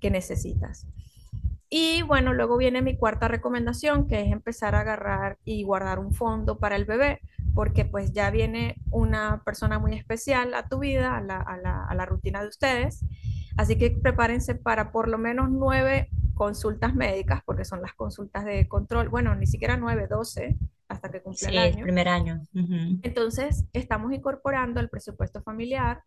que 0.02 0.10
necesitas. 0.10 0.88
Y 1.76 2.04
bueno, 2.04 2.34
luego 2.34 2.56
viene 2.58 2.84
mi 2.84 2.96
cuarta 2.96 3.28
recomendación, 3.28 4.08
que 4.08 4.22
es 4.22 4.32
empezar 4.32 4.76
a 4.76 4.82
agarrar 4.82 5.40
y 5.44 5.64
guardar 5.64 5.98
un 5.98 6.14
fondo 6.14 6.60
para 6.60 6.76
el 6.76 6.86
bebé, 6.86 7.20
porque 7.56 7.84
pues 7.84 8.14
ya 8.14 8.30
viene 8.30 8.76
una 8.92 9.42
persona 9.44 9.80
muy 9.80 9.96
especial 9.96 10.54
a 10.54 10.68
tu 10.68 10.78
vida, 10.78 11.18
a 11.18 11.22
la, 11.22 11.38
a 11.38 11.58
la, 11.58 11.84
a 11.86 11.96
la 11.96 12.06
rutina 12.06 12.44
de 12.44 12.50
ustedes. 12.50 13.04
Así 13.58 13.76
que 13.76 13.90
prepárense 13.90 14.54
para 14.54 14.92
por 14.92 15.08
lo 15.08 15.18
menos 15.18 15.50
nueve 15.50 16.10
consultas 16.36 16.94
médicas, 16.94 17.42
porque 17.44 17.66
son 17.66 17.82
las 17.82 17.96
consultas 17.96 18.46
de 18.46 18.68
control, 18.68 19.10
bueno, 19.10 19.34
ni 19.34 19.48
siquiera 19.48 19.76
nueve, 19.76 20.06
doce, 20.08 20.58
hasta 20.88 21.10
que 21.10 21.24
cumpla 21.24 21.50
el 21.50 21.54
Sí, 21.54 21.58
el 21.58 21.74
año. 21.74 21.84
primer 21.84 22.08
año. 22.08 22.42
Entonces, 23.02 23.66
estamos 23.74 24.14
incorporando 24.14 24.80
al 24.80 24.90
presupuesto 24.90 25.42
familiar 25.42 26.04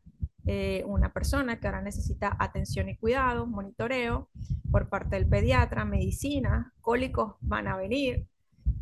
eh, 0.47 0.85
una 0.87 1.13
persona 1.13 1.59
que 1.59 1.67
ahora 1.67 1.83
necesita 1.83 2.37
atención 2.39 2.89
y 2.89 2.97
cuidado, 2.97 3.47
monitoreo 3.47 4.31
por 4.71 4.89
parte 4.89 5.17
del 5.17 5.29
pediatra, 5.29 5.85
medicina, 5.85 6.73
cólicos 6.81 7.35
van 7.41 7.67
a 7.67 7.77
venir, 7.77 8.29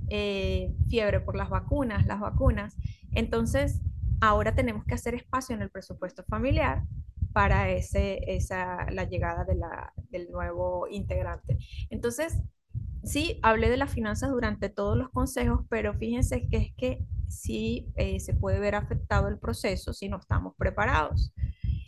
eh, 0.08 0.74
fiebre 0.88 1.20
por 1.20 1.36
las 1.36 1.48
vacunas, 1.48 2.06
las 2.06 2.20
vacunas. 2.20 2.76
Entonces, 3.12 3.80
ahora 4.20 4.54
tenemos 4.54 4.84
que 4.84 4.94
hacer 4.94 5.14
espacio 5.14 5.54
en 5.56 5.62
el 5.62 5.70
presupuesto 5.70 6.22
familiar 6.24 6.84
para 7.32 7.70
esa, 7.70 8.90
la 8.90 9.04
llegada 9.04 9.44
del 10.10 10.30
nuevo 10.30 10.86
integrante. 10.88 11.58
Entonces, 11.90 12.42
sí, 13.02 13.40
hablé 13.42 13.70
de 13.70 13.76
las 13.76 13.90
finanzas 13.90 14.30
durante 14.30 14.68
todos 14.68 14.96
los 14.96 15.08
consejos, 15.10 15.66
pero 15.68 15.94
fíjense 15.94 16.46
que 16.48 16.56
es 16.58 16.74
que 16.76 17.04
sí 17.28 17.92
eh, 17.96 18.20
se 18.20 18.34
puede 18.34 18.60
ver 18.60 18.74
afectado 18.74 19.28
el 19.28 19.38
proceso 19.38 19.92
si 19.92 20.08
no 20.08 20.18
estamos 20.18 20.54
preparados. 20.56 21.32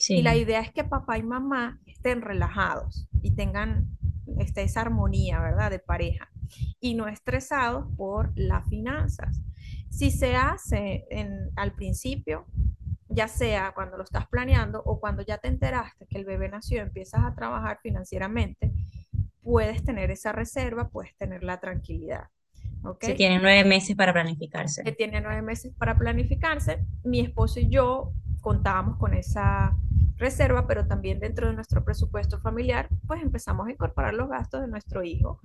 Y 0.08 0.22
la 0.22 0.32
Sí, 0.32 0.40
idea 0.40 0.60
es 0.60 0.72
que 0.72 0.84
papá 0.84 1.18
y 1.18 1.22
mamá 1.22 1.80
estén 1.86 2.22
relajados 2.22 3.08
y 3.22 3.32
tengan 3.34 3.88
este, 4.38 4.62
esa 4.62 4.82
armonía, 4.82 5.40
¿verdad? 5.40 5.70
De 5.70 5.78
pareja 5.78 6.28
y 6.80 6.94
no 6.94 7.08
estresados 7.08 7.86
por 7.96 8.32
las 8.36 8.68
finanzas. 8.68 9.40
Si 9.90 10.10
se 10.10 10.36
hace 10.36 11.06
en, 11.10 11.50
al 11.56 11.72
principio, 11.74 12.46
ya 13.08 13.28
sea 13.28 13.72
cuando 13.74 13.96
lo 13.96 14.04
estás 14.04 14.26
planeando 14.28 14.82
o 14.84 15.00
cuando 15.00 15.22
ya 15.22 15.38
te 15.38 15.48
enteraste 15.48 16.06
que 16.06 16.18
el 16.18 16.24
bebé 16.24 16.48
nació, 16.48 16.82
empiezas 16.82 17.24
a 17.24 17.34
trabajar 17.34 17.78
financieramente, 17.82 18.72
puedes 19.42 19.82
tener 19.84 20.10
esa 20.10 20.32
reserva, 20.32 20.88
puedes 20.90 21.16
tener 21.16 21.42
la 21.42 21.60
tranquilidad. 21.60 22.24
¿Ok? 22.82 23.04
sí 23.04 23.14
tienen 23.14 23.42
nueve 23.42 23.64
meses 23.64 23.96
para 23.96 24.12
planificarse. 24.12 24.82
que 24.84 24.92
tiene 24.92 25.20
nueve 25.20 25.42
meses 25.42 25.72
para 25.78 25.96
planificarse. 25.98 26.84
Mi 27.04 27.20
esposo 27.20 27.60
y 27.60 27.68
yo 27.68 28.12
contábamos 28.46 28.96
con 28.96 29.12
esa 29.12 29.76
reserva, 30.18 30.68
pero 30.68 30.86
también 30.86 31.18
dentro 31.18 31.48
de 31.48 31.54
nuestro 31.54 31.84
presupuesto 31.84 32.38
familiar, 32.38 32.88
pues 33.08 33.20
empezamos 33.20 33.66
a 33.66 33.72
incorporar 33.72 34.14
los 34.14 34.28
gastos 34.28 34.60
de 34.60 34.68
nuestro 34.68 35.02
hijo. 35.02 35.40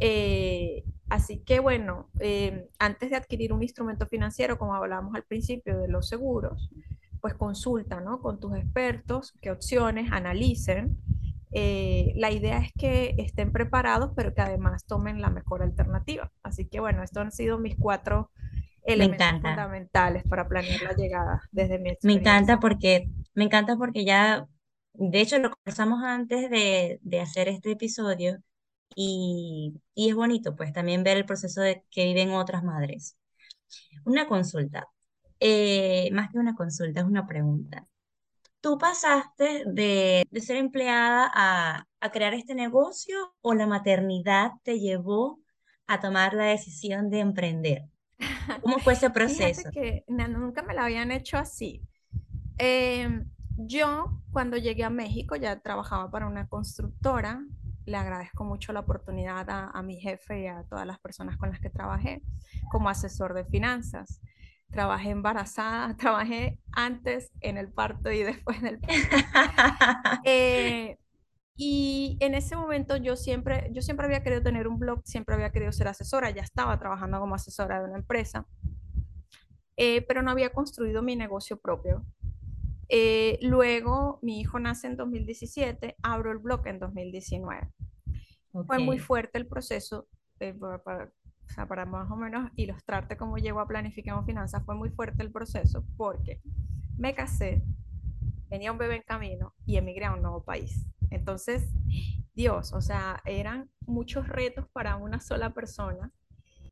Eh, 0.00 0.82
así 1.08 1.44
que 1.46 1.60
bueno, 1.60 2.08
eh, 2.18 2.68
antes 2.80 3.10
de 3.10 3.16
adquirir 3.16 3.52
un 3.52 3.62
instrumento 3.62 4.08
financiero, 4.08 4.58
como 4.58 4.74
hablábamos 4.74 5.14
al 5.14 5.22
principio 5.22 5.78
de 5.78 5.86
los 5.86 6.08
seguros, 6.08 6.72
pues 7.20 7.34
consulta 7.34 8.00
¿no? 8.00 8.20
con 8.20 8.40
tus 8.40 8.56
expertos 8.56 9.32
qué 9.40 9.52
opciones, 9.52 10.10
analicen. 10.10 10.98
Eh, 11.52 12.14
la 12.16 12.32
idea 12.32 12.58
es 12.58 12.72
que 12.72 13.14
estén 13.18 13.52
preparados, 13.52 14.10
pero 14.16 14.34
que 14.34 14.40
además 14.40 14.86
tomen 14.86 15.20
la 15.20 15.30
mejor 15.30 15.62
alternativa. 15.62 16.32
Así 16.42 16.66
que 16.66 16.80
bueno, 16.80 17.04
estos 17.04 17.22
han 17.22 17.30
sido 17.30 17.60
mis 17.60 17.76
cuatro 17.76 18.32
Me 18.86 19.04
encanta. 19.04 19.50
fundamentales 19.50 20.24
para 20.24 20.48
planear 20.48 20.82
la 20.82 20.92
llegada 20.94 21.42
desde 21.52 21.78
mi 21.78 21.96
Me 22.02 22.12
encanta 22.14 22.60
porque, 22.60 23.08
me 23.34 23.44
encanta 23.44 23.76
porque 23.76 24.04
ya, 24.04 24.46
de 24.94 25.20
hecho, 25.20 25.38
lo 25.38 25.50
conversamos 25.50 26.02
antes 26.04 26.50
de, 26.50 26.98
de 27.02 27.20
hacer 27.20 27.48
este 27.48 27.72
episodio 27.72 28.42
y, 28.96 29.74
y 29.94 30.10
es 30.10 30.14
bonito, 30.16 30.56
pues, 30.56 30.72
también 30.72 31.04
ver 31.04 31.16
el 31.18 31.26
proceso 31.26 31.60
de 31.62 31.84
que 31.90 32.04
viven 32.06 32.32
otras 32.32 32.64
madres. 32.64 33.18
Una 34.04 34.26
consulta, 34.28 34.88
eh, 35.40 36.10
más 36.12 36.30
que 36.30 36.38
una 36.38 36.54
consulta, 36.56 37.00
es 37.00 37.06
una 37.06 37.26
pregunta. 37.26 37.86
¿Tú 38.60 38.78
pasaste 38.78 39.64
de, 39.66 40.26
de 40.30 40.40
ser 40.40 40.56
empleada 40.56 41.30
a, 41.34 41.86
a 42.00 42.12
crear 42.12 42.34
este 42.34 42.54
negocio 42.56 43.34
o 43.42 43.54
la 43.54 43.66
maternidad 43.66 44.52
te 44.64 44.80
llevó 44.80 45.40
a 45.86 46.00
tomar 46.00 46.34
la 46.34 46.46
decisión 46.46 47.10
de 47.10 47.20
emprender? 47.20 47.84
¿Cómo 48.62 48.78
fue 48.78 48.94
ese 48.94 49.10
proceso? 49.10 49.70
que 49.72 50.04
na- 50.08 50.28
nunca 50.28 50.62
me 50.62 50.74
la 50.74 50.84
habían 50.84 51.12
hecho 51.12 51.38
así. 51.38 51.82
Eh, 52.58 53.24
yo 53.56 54.20
cuando 54.32 54.56
llegué 54.56 54.84
a 54.84 54.90
México 54.90 55.36
ya 55.36 55.60
trabajaba 55.60 56.10
para 56.10 56.26
una 56.26 56.48
constructora 56.48 57.44
le 57.86 57.96
agradezco 57.96 58.44
mucho 58.44 58.72
la 58.72 58.80
oportunidad 58.80 59.48
a, 59.50 59.70
a, 59.70 59.82
mi 59.82 60.00
jefe 60.00 60.40
y 60.42 60.46
a 60.46 60.64
todas 60.64 60.86
las 60.86 60.98
personas 60.98 61.36
con 61.36 61.50
las 61.50 61.60
que 61.60 61.70
trabajé 61.70 62.22
como 62.70 62.88
asesor 62.88 63.34
de 63.34 63.44
finanzas. 63.44 64.20
Trabajé 64.70 65.10
embarazada, 65.10 65.94
trabajé 65.96 66.58
antes 66.72 67.30
en 67.40 67.58
el 67.58 67.70
parto 67.72 68.10
y 68.10 68.22
después 68.22 68.60
del 68.62 68.80
parto. 68.80 68.94
eh, 70.24 70.98
y 71.56 72.16
en 72.20 72.34
ese 72.34 72.56
momento 72.56 72.96
yo 72.96 73.16
siempre, 73.16 73.70
yo 73.72 73.80
siempre 73.80 74.06
había 74.06 74.22
querido 74.22 74.42
tener 74.42 74.66
un 74.66 74.78
blog, 74.78 75.02
siempre 75.04 75.36
había 75.36 75.52
querido 75.52 75.70
ser 75.70 75.86
asesora, 75.86 76.30
ya 76.30 76.42
estaba 76.42 76.78
trabajando 76.78 77.20
como 77.20 77.36
asesora 77.36 77.80
de 77.80 77.88
una 77.88 77.98
empresa, 77.98 78.46
eh, 79.76 80.02
pero 80.02 80.22
no 80.22 80.32
había 80.32 80.52
construido 80.52 81.02
mi 81.02 81.14
negocio 81.14 81.56
propio. 81.56 82.04
Eh, 82.88 83.38
luego 83.40 84.18
mi 84.22 84.40
hijo 84.40 84.58
nace 84.58 84.88
en 84.88 84.96
2017, 84.96 85.96
abro 86.02 86.32
el 86.32 86.38
blog 86.38 86.66
en 86.66 86.80
2019. 86.80 87.70
Fue 88.66 88.78
muy 88.78 88.98
fuerte 88.98 89.38
el 89.38 89.46
proceso, 89.46 90.08
eh, 90.40 90.54
para, 90.54 91.10
para, 91.68 91.86
más 91.86 92.10
o 92.10 92.16
menos 92.16 92.50
ilustrarte 92.56 93.16
cómo 93.16 93.36
llego 93.38 93.60
a 93.60 93.66
Planifiquemos 93.66 94.26
Finanzas, 94.26 94.64
fue 94.64 94.74
muy 94.74 94.90
fuerte 94.90 95.22
el 95.22 95.30
proceso 95.30 95.84
porque 95.96 96.40
me 96.96 97.14
casé, 97.14 97.64
tenía 98.48 98.70
un 98.70 98.78
bebé 98.78 98.96
en 98.96 99.02
camino 99.02 99.54
y 99.66 99.76
emigré 99.76 100.06
a 100.06 100.14
un 100.14 100.22
nuevo 100.22 100.44
país. 100.44 100.86
Entonces, 101.14 101.68
Dios, 102.34 102.72
o 102.72 102.80
sea, 102.80 103.22
eran 103.24 103.70
muchos 103.86 104.28
retos 104.28 104.66
para 104.72 104.96
una 104.96 105.20
sola 105.20 105.54
persona. 105.54 106.12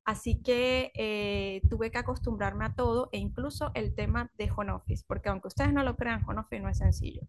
Así 0.05 0.43
que 0.43 0.91
eh, 0.97 1.63
tuve 1.71 1.93
que 1.93 1.99
acostumbrarme 1.99 2.65
a 2.65 2.75
todo 2.75 3.09
e 3.13 3.19
incluso 3.19 3.71
el 3.75 3.95
tema 3.95 4.33
de 4.37 4.51
home 4.55 4.73
office, 4.73 5.05
porque 5.07 5.29
aunque 5.29 5.47
ustedes 5.49 5.73
no 5.73 5.85
lo 5.85 5.97
crean, 5.97 6.25
home 6.29 6.41
office 6.41 6.61
no 6.61 6.69
es 6.69 6.79
sencillo. 6.79 7.23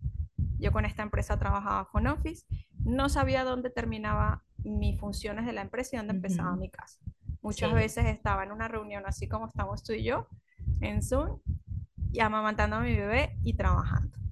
Yo 0.57 0.71
con 0.71 0.85
esta 0.85 1.03
empresa 1.03 1.37
trabajaba 1.37 1.87
home 1.93 2.09
office, 2.09 2.45
no 2.79 3.09
sabía 3.09 3.43
dónde 3.43 3.69
terminaba 3.69 4.43
mis 4.63 4.99
funciones 4.99 5.45
de 5.45 5.53
la 5.53 5.61
empresa 5.61 5.95
y 5.95 5.97
dónde 5.97 6.15
empezaba 6.15 6.55
mi 6.55 6.69
casa. 6.69 6.97
Muchas 7.43 7.73
veces 7.73 8.05
estaba 8.05 8.43
en 8.43 8.51
una 8.51 8.67
reunión 8.67 9.03
así 9.05 9.27
como 9.27 9.47
estamos 9.47 9.83
tú 9.83 9.93
y 9.93 10.03
yo, 10.03 10.27
en 10.79 11.03
Zoom, 11.03 11.41
y 12.11 12.21
amamantando 12.21 12.77
a 12.77 12.81
mi 12.81 12.95
bebé 12.95 13.37
y 13.43 13.53
trabajando 13.55 14.22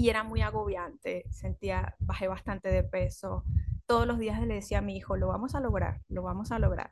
y 0.00 0.08
era 0.08 0.24
muy 0.24 0.40
agobiante, 0.40 1.26
sentía, 1.28 1.94
bajé 1.98 2.26
bastante 2.26 2.70
de 2.70 2.82
peso. 2.82 3.44
Todos 3.84 4.06
los 4.06 4.18
días 4.18 4.40
le 4.40 4.54
decía 4.54 4.78
a 4.78 4.80
mi 4.80 4.96
hijo, 4.96 5.14
lo 5.18 5.28
vamos 5.28 5.54
a 5.54 5.60
lograr, 5.60 6.00
lo 6.08 6.22
vamos 6.22 6.52
a 6.52 6.58
lograr. 6.58 6.90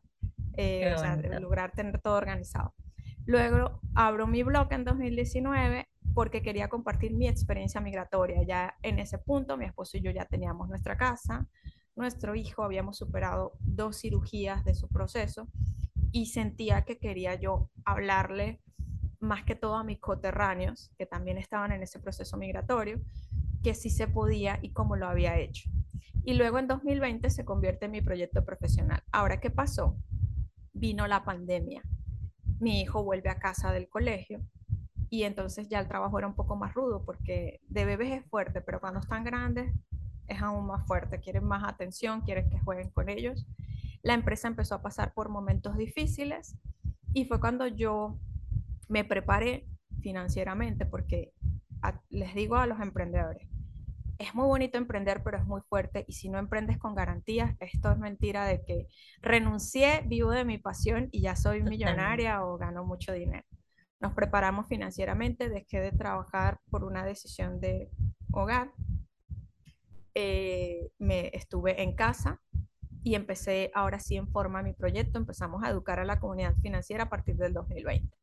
Eh, 0.58 0.92
o 0.94 0.98
sea, 0.98 1.16
lograr 1.16 1.72
tener 1.72 2.02
todo 2.02 2.18
organizado. 2.18 2.74
Luego 3.24 3.80
abro 3.94 4.26
mi 4.26 4.42
blog 4.42 4.70
en 4.74 4.84
2019 4.84 5.88
porque 6.12 6.42
quería 6.42 6.68
compartir 6.68 7.14
mi 7.14 7.28
experiencia 7.28 7.80
migratoria. 7.80 8.42
Ya 8.42 8.74
en 8.82 8.98
ese 8.98 9.16
punto, 9.16 9.56
mi 9.56 9.64
esposo 9.64 9.96
y 9.96 10.02
yo 10.02 10.10
ya 10.10 10.26
teníamos 10.26 10.68
nuestra 10.68 10.98
casa, 10.98 11.46
nuestro 11.96 12.34
hijo, 12.34 12.62
habíamos 12.62 12.98
superado 12.98 13.54
dos 13.60 13.98
cirugías 13.98 14.66
de 14.66 14.74
su 14.74 14.86
proceso 14.86 15.48
y 16.12 16.26
sentía 16.26 16.82
que 16.82 16.98
quería 16.98 17.36
yo 17.36 17.70
hablarle 17.86 18.60
más 19.20 19.44
que 19.44 19.54
todo 19.54 19.74
a 19.76 19.84
mis 19.84 19.98
coterráneos, 19.98 20.90
que 20.96 21.06
también 21.06 21.38
estaban 21.38 21.72
en 21.72 21.82
ese 21.82 21.98
proceso 21.98 22.36
migratorio, 22.36 23.00
que 23.62 23.74
sí 23.74 23.90
se 23.90 24.08
podía 24.08 24.58
y 24.62 24.72
cómo 24.72 24.96
lo 24.96 25.08
había 25.08 25.38
hecho. 25.38 25.70
Y 26.24 26.34
luego 26.34 26.58
en 26.58 26.68
2020 26.68 27.30
se 27.30 27.44
convierte 27.44 27.86
en 27.86 27.92
mi 27.92 28.02
proyecto 28.02 28.44
profesional. 28.44 29.02
Ahora, 29.12 29.40
¿qué 29.40 29.50
pasó? 29.50 29.96
Vino 30.72 31.06
la 31.06 31.24
pandemia. 31.24 31.82
Mi 32.60 32.80
hijo 32.80 33.02
vuelve 33.02 33.30
a 33.30 33.38
casa 33.38 33.72
del 33.72 33.88
colegio 33.88 34.40
y 35.10 35.22
entonces 35.22 35.68
ya 35.68 35.80
el 35.80 35.88
trabajo 35.88 36.18
era 36.18 36.28
un 36.28 36.34
poco 36.34 36.56
más 36.56 36.74
rudo 36.74 37.04
porque 37.04 37.60
de 37.68 37.84
bebés 37.84 38.12
es 38.12 38.26
fuerte, 38.26 38.60
pero 38.60 38.80
cuando 38.80 39.00
están 39.00 39.24
grandes 39.24 39.72
es 40.26 40.42
aún 40.42 40.66
más 40.66 40.86
fuerte. 40.86 41.20
Quieren 41.20 41.44
más 41.44 41.64
atención, 41.64 42.20
quieren 42.20 42.48
que 42.50 42.58
jueguen 42.58 42.90
con 42.90 43.08
ellos. 43.08 43.46
La 44.02 44.14
empresa 44.14 44.48
empezó 44.48 44.74
a 44.74 44.82
pasar 44.82 45.14
por 45.14 45.30
momentos 45.30 45.76
difíciles 45.76 46.56
y 47.14 47.24
fue 47.24 47.40
cuando 47.40 47.66
yo 47.66 48.18
me 48.88 49.04
preparé 49.04 49.66
financieramente 50.00 50.86
porque 50.86 51.32
les 52.10 52.34
digo 52.34 52.56
a 52.56 52.66
los 52.66 52.80
emprendedores, 52.80 53.48
es 54.18 54.34
muy 54.34 54.46
bonito 54.46 54.78
emprender, 54.78 55.22
pero 55.22 55.38
es 55.38 55.46
muy 55.46 55.60
fuerte 55.62 56.04
y 56.08 56.12
si 56.12 56.28
no 56.28 56.38
emprendes 56.38 56.78
con 56.78 56.94
garantías, 56.94 57.54
esto 57.60 57.92
es 57.92 57.98
mentira 57.98 58.44
de 58.46 58.64
que 58.64 58.88
renuncié, 59.20 60.02
vivo 60.06 60.32
de 60.32 60.44
mi 60.44 60.58
pasión 60.58 61.08
y 61.12 61.20
ya 61.20 61.36
soy 61.36 61.62
millonaria 61.62 62.44
o 62.44 62.58
gano 62.58 62.84
mucho 62.84 63.12
dinero. 63.12 63.46
Nos 64.00 64.14
preparamos 64.14 64.66
financieramente, 64.66 65.48
dejé 65.48 65.80
de 65.80 65.92
trabajar 65.92 66.58
por 66.70 66.84
una 66.84 67.04
decisión 67.04 67.60
de 67.60 67.90
hogar, 68.32 68.72
eh, 70.14 70.90
me 70.98 71.30
estuve 71.32 71.80
en 71.82 71.94
casa 71.94 72.40
y 73.04 73.14
empecé 73.14 73.70
ahora 73.72 74.00
sí 74.00 74.16
en 74.16 74.28
forma 74.28 74.62
mi 74.62 74.72
proyecto, 74.72 75.18
empezamos 75.18 75.62
a 75.62 75.70
educar 75.70 76.00
a 76.00 76.04
la 76.04 76.18
comunidad 76.18 76.56
financiera 76.56 77.04
a 77.04 77.08
partir 77.08 77.36
del 77.36 77.52
2020 77.52 78.18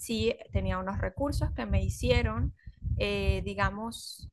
sí 0.00 0.34
tenía 0.50 0.78
unos 0.78 0.98
recursos 0.98 1.50
que 1.52 1.66
me 1.66 1.84
hicieron, 1.84 2.54
eh, 2.96 3.42
digamos, 3.44 4.30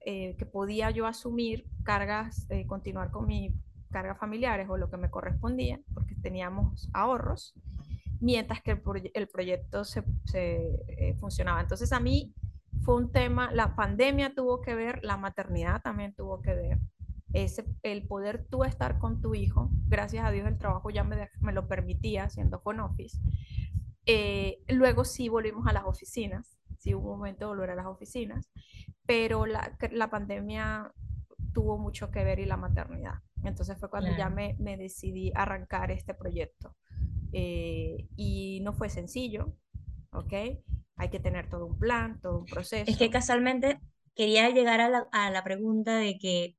eh, 0.00 0.34
que 0.38 0.46
podía 0.46 0.90
yo 0.90 1.06
asumir 1.06 1.66
cargas, 1.84 2.46
eh, 2.48 2.66
continuar 2.66 3.10
con 3.10 3.26
mis 3.26 3.52
cargas 3.90 4.18
familiares 4.18 4.66
o 4.70 4.78
lo 4.78 4.88
que 4.90 4.96
me 4.96 5.10
correspondía, 5.10 5.78
porque 5.92 6.14
teníamos 6.22 6.88
ahorros, 6.94 7.52
mientras 8.18 8.62
que 8.62 8.80
el, 9.12 9.28
proyecto 9.28 9.84
se, 9.84 10.02
funcionaba. 11.20 11.60
Entonces 11.60 11.92
a 11.92 12.00
mí 12.00 12.32
fue 12.80 12.96
un 12.96 13.12
tema, 13.12 13.52
la 13.52 13.76
pandemia 13.76 14.34
tuvo 14.34 14.62
que 14.62 14.74
ver, 14.74 15.00
la 15.04 15.18
maternidad 15.18 15.82
también 15.82 16.14
tuvo 16.14 16.40
que 16.40 16.54
ver, 16.54 16.78
ese, 17.34 17.66
el 17.82 18.06
poder 18.06 18.46
tú 18.48 18.64
estar 18.64 18.98
con 18.98 19.20
tu 19.20 19.34
hijo, 19.34 19.68
gracias 19.86 20.24
a 20.24 20.30
Dios 20.30 20.48
el 20.48 20.56
trabajo 20.56 20.88
ya 20.88 21.04
me, 21.04 21.28
me 21.40 21.52
lo 21.52 21.68
permitía 21.68 22.24
haciendo 22.24 22.62
con 22.62 22.80
office, 22.80 23.18
eh, 24.06 24.58
luego 24.68 25.04
sí 25.04 25.28
volvimos 25.28 25.66
a 25.66 25.72
las 25.72 25.84
oficinas, 25.84 26.58
sí 26.78 26.94
hubo 26.94 27.12
un 27.12 27.18
momento 27.18 27.44
de 27.44 27.48
volver 27.48 27.70
a 27.70 27.74
las 27.74 27.86
oficinas, 27.86 28.50
pero 29.06 29.46
la, 29.46 29.76
la 29.90 30.10
pandemia 30.10 30.92
tuvo 31.52 31.78
mucho 31.78 32.10
que 32.10 32.24
ver 32.24 32.38
y 32.38 32.46
la 32.46 32.56
maternidad. 32.56 33.14
Entonces 33.44 33.78
fue 33.78 33.90
cuando 33.90 34.16
ya 34.16 34.28
me, 34.28 34.54
me, 34.58 34.76
decidí 34.76 35.32
arrancar 35.34 35.90
este 35.90 36.14
proyecto. 36.14 36.76
Eh, 37.32 38.08
y 38.16 38.60
no 38.62 38.72
fue 38.72 38.88
sencillo, 38.88 39.56
¿ok? 40.12 40.32
Hay 40.96 41.08
que 41.10 41.20
tener 41.20 41.48
todo 41.48 41.66
un 41.66 41.78
plan, 41.78 42.20
todo 42.20 42.38
un 42.38 42.46
proceso. 42.46 42.90
Es 42.90 42.98
que 42.98 43.10
casualmente 43.10 43.80
quería 44.14 44.50
llegar 44.50 44.80
a 44.80 44.88
la, 44.88 45.06
a 45.12 45.30
la 45.30 45.42
pregunta 45.42 45.96
de 45.96 46.18
que, 46.18 46.56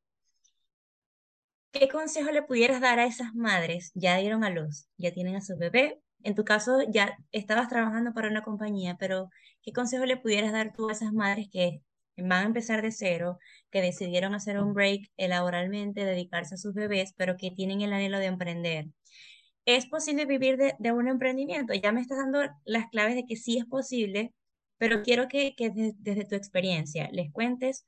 ¿qué 1.71 1.87
consejo 1.87 2.31
le 2.31 2.41
pudieras 2.41 2.81
dar 2.81 2.99
a 2.99 3.05
esas 3.05 3.33
madres? 3.35 3.91
Ya 3.93 4.17
dieron 4.17 4.43
a 4.43 4.49
luz, 4.49 4.87
ya 4.97 5.11
tienen 5.11 5.35
a 5.35 5.41
su 5.41 5.57
bebé, 5.57 6.01
en 6.23 6.35
tu 6.35 6.43
caso 6.43 6.79
ya 6.89 7.17
estabas 7.31 7.67
trabajando 7.69 8.13
para 8.13 8.29
una 8.29 8.43
compañía, 8.43 8.97
pero 8.99 9.29
¿qué 9.61 9.73
consejo 9.73 10.05
le 10.05 10.17
pudieras 10.17 10.51
dar 10.51 10.73
tú 10.73 10.89
a 10.89 10.93
esas 10.93 11.13
madres 11.13 11.49
que 11.51 11.81
van 12.17 12.43
a 12.43 12.47
empezar 12.47 12.81
de 12.81 12.91
cero, 12.91 13.39
que 13.71 13.81
decidieron 13.81 14.35
hacer 14.35 14.59
un 14.59 14.73
break 14.73 15.11
laboralmente, 15.17 16.05
dedicarse 16.05 16.55
a 16.55 16.57
sus 16.57 16.73
bebés, 16.73 17.13
pero 17.17 17.37
que 17.37 17.51
tienen 17.51 17.81
el 17.81 17.93
anhelo 17.93 18.19
de 18.19 18.25
emprender? 18.25 18.87
¿Es 19.65 19.85
posible 19.85 20.25
vivir 20.25 20.57
de, 20.57 20.91
un 20.91 21.07
emprendimiento? 21.07 21.73
Ya 21.73 21.91
me 21.91 22.01
estás 22.01 22.17
dando 22.17 22.39
las 22.65 22.89
claves 22.89 23.15
de 23.15 23.25
que 23.25 23.35
sí 23.35 23.57
es 23.57 23.65
posible, 23.65 24.33
pero 24.77 25.03
quiero 25.03 25.27
que, 25.27 25.55
desde 25.99 26.25
tu 26.25 26.35
experiencia 26.35 27.09
les 27.11 27.31
cuentes 27.31 27.85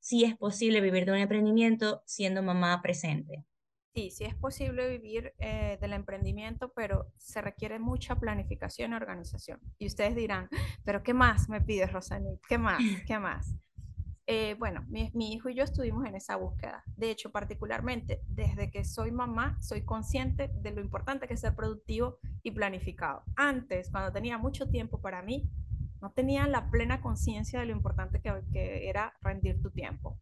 si 0.00 0.24
es 0.24 0.36
posible 0.36 0.82
vivir 0.82 1.06
de 1.06 1.12
un 1.12 1.18
emprendimiento 1.18 2.02
siendo 2.04 2.42
mamá 2.42 2.82
presente. 2.82 3.44
Sí, 3.94 4.10
sí 4.10 4.24
es 4.24 4.34
posible 4.34 4.88
vivir 4.88 5.34
eh, 5.38 5.78
del 5.80 5.92
emprendimiento, 5.92 6.72
pero 6.74 7.12
se 7.16 7.40
requiere 7.40 7.78
mucha 7.78 8.16
planificación 8.16 8.90
y 8.90 8.94
organización. 8.96 9.60
Y 9.78 9.86
ustedes 9.86 10.16
dirán, 10.16 10.48
pero 10.84 11.04
¿qué 11.04 11.14
más 11.14 11.48
me 11.48 11.60
pides, 11.60 11.92
Rosanit? 11.92 12.40
¿Qué 12.48 12.58
más? 12.58 12.78
¿Qué 13.06 13.20
más? 13.20 13.54
Eh, 14.26 14.56
bueno, 14.58 14.84
mi, 14.88 15.12
mi, 15.14 15.32
hijo 15.32 15.48
y 15.48 15.54
yo 15.54 15.62
estuvimos 15.62 16.06
en 16.06 16.16
esa 16.16 16.34
búsqueda. 16.34 16.82
De 16.96 17.10
hecho, 17.10 17.30
particularmente, 17.30 18.20
desde 18.26 18.68
que 18.68 18.84
soy 18.84 19.12
mamá, 19.12 19.58
soy 19.62 19.84
consciente 19.84 20.50
de 20.54 20.72
lo 20.72 20.80
importante 20.80 21.28
que 21.28 21.34
es 21.34 21.40
ser 21.40 21.54
productivo 21.54 22.18
y 22.42 22.50
planificado. 22.50 23.22
Antes, 23.36 23.90
cuando 23.92 24.10
tenía 24.10 24.38
mucho 24.38 24.68
tiempo 24.68 25.00
para 25.00 25.22
mí, 25.22 25.48
no 26.00 26.10
tenía 26.10 26.48
la 26.48 26.68
plena 26.68 27.00
conciencia 27.00 27.60
de 27.60 27.66
lo 27.66 27.72
importante 27.72 28.20
que, 28.20 28.32
que 28.52 28.88
era 28.88 29.14
rendir 29.20 29.62
tu 29.62 29.70
tiempo. 29.70 30.18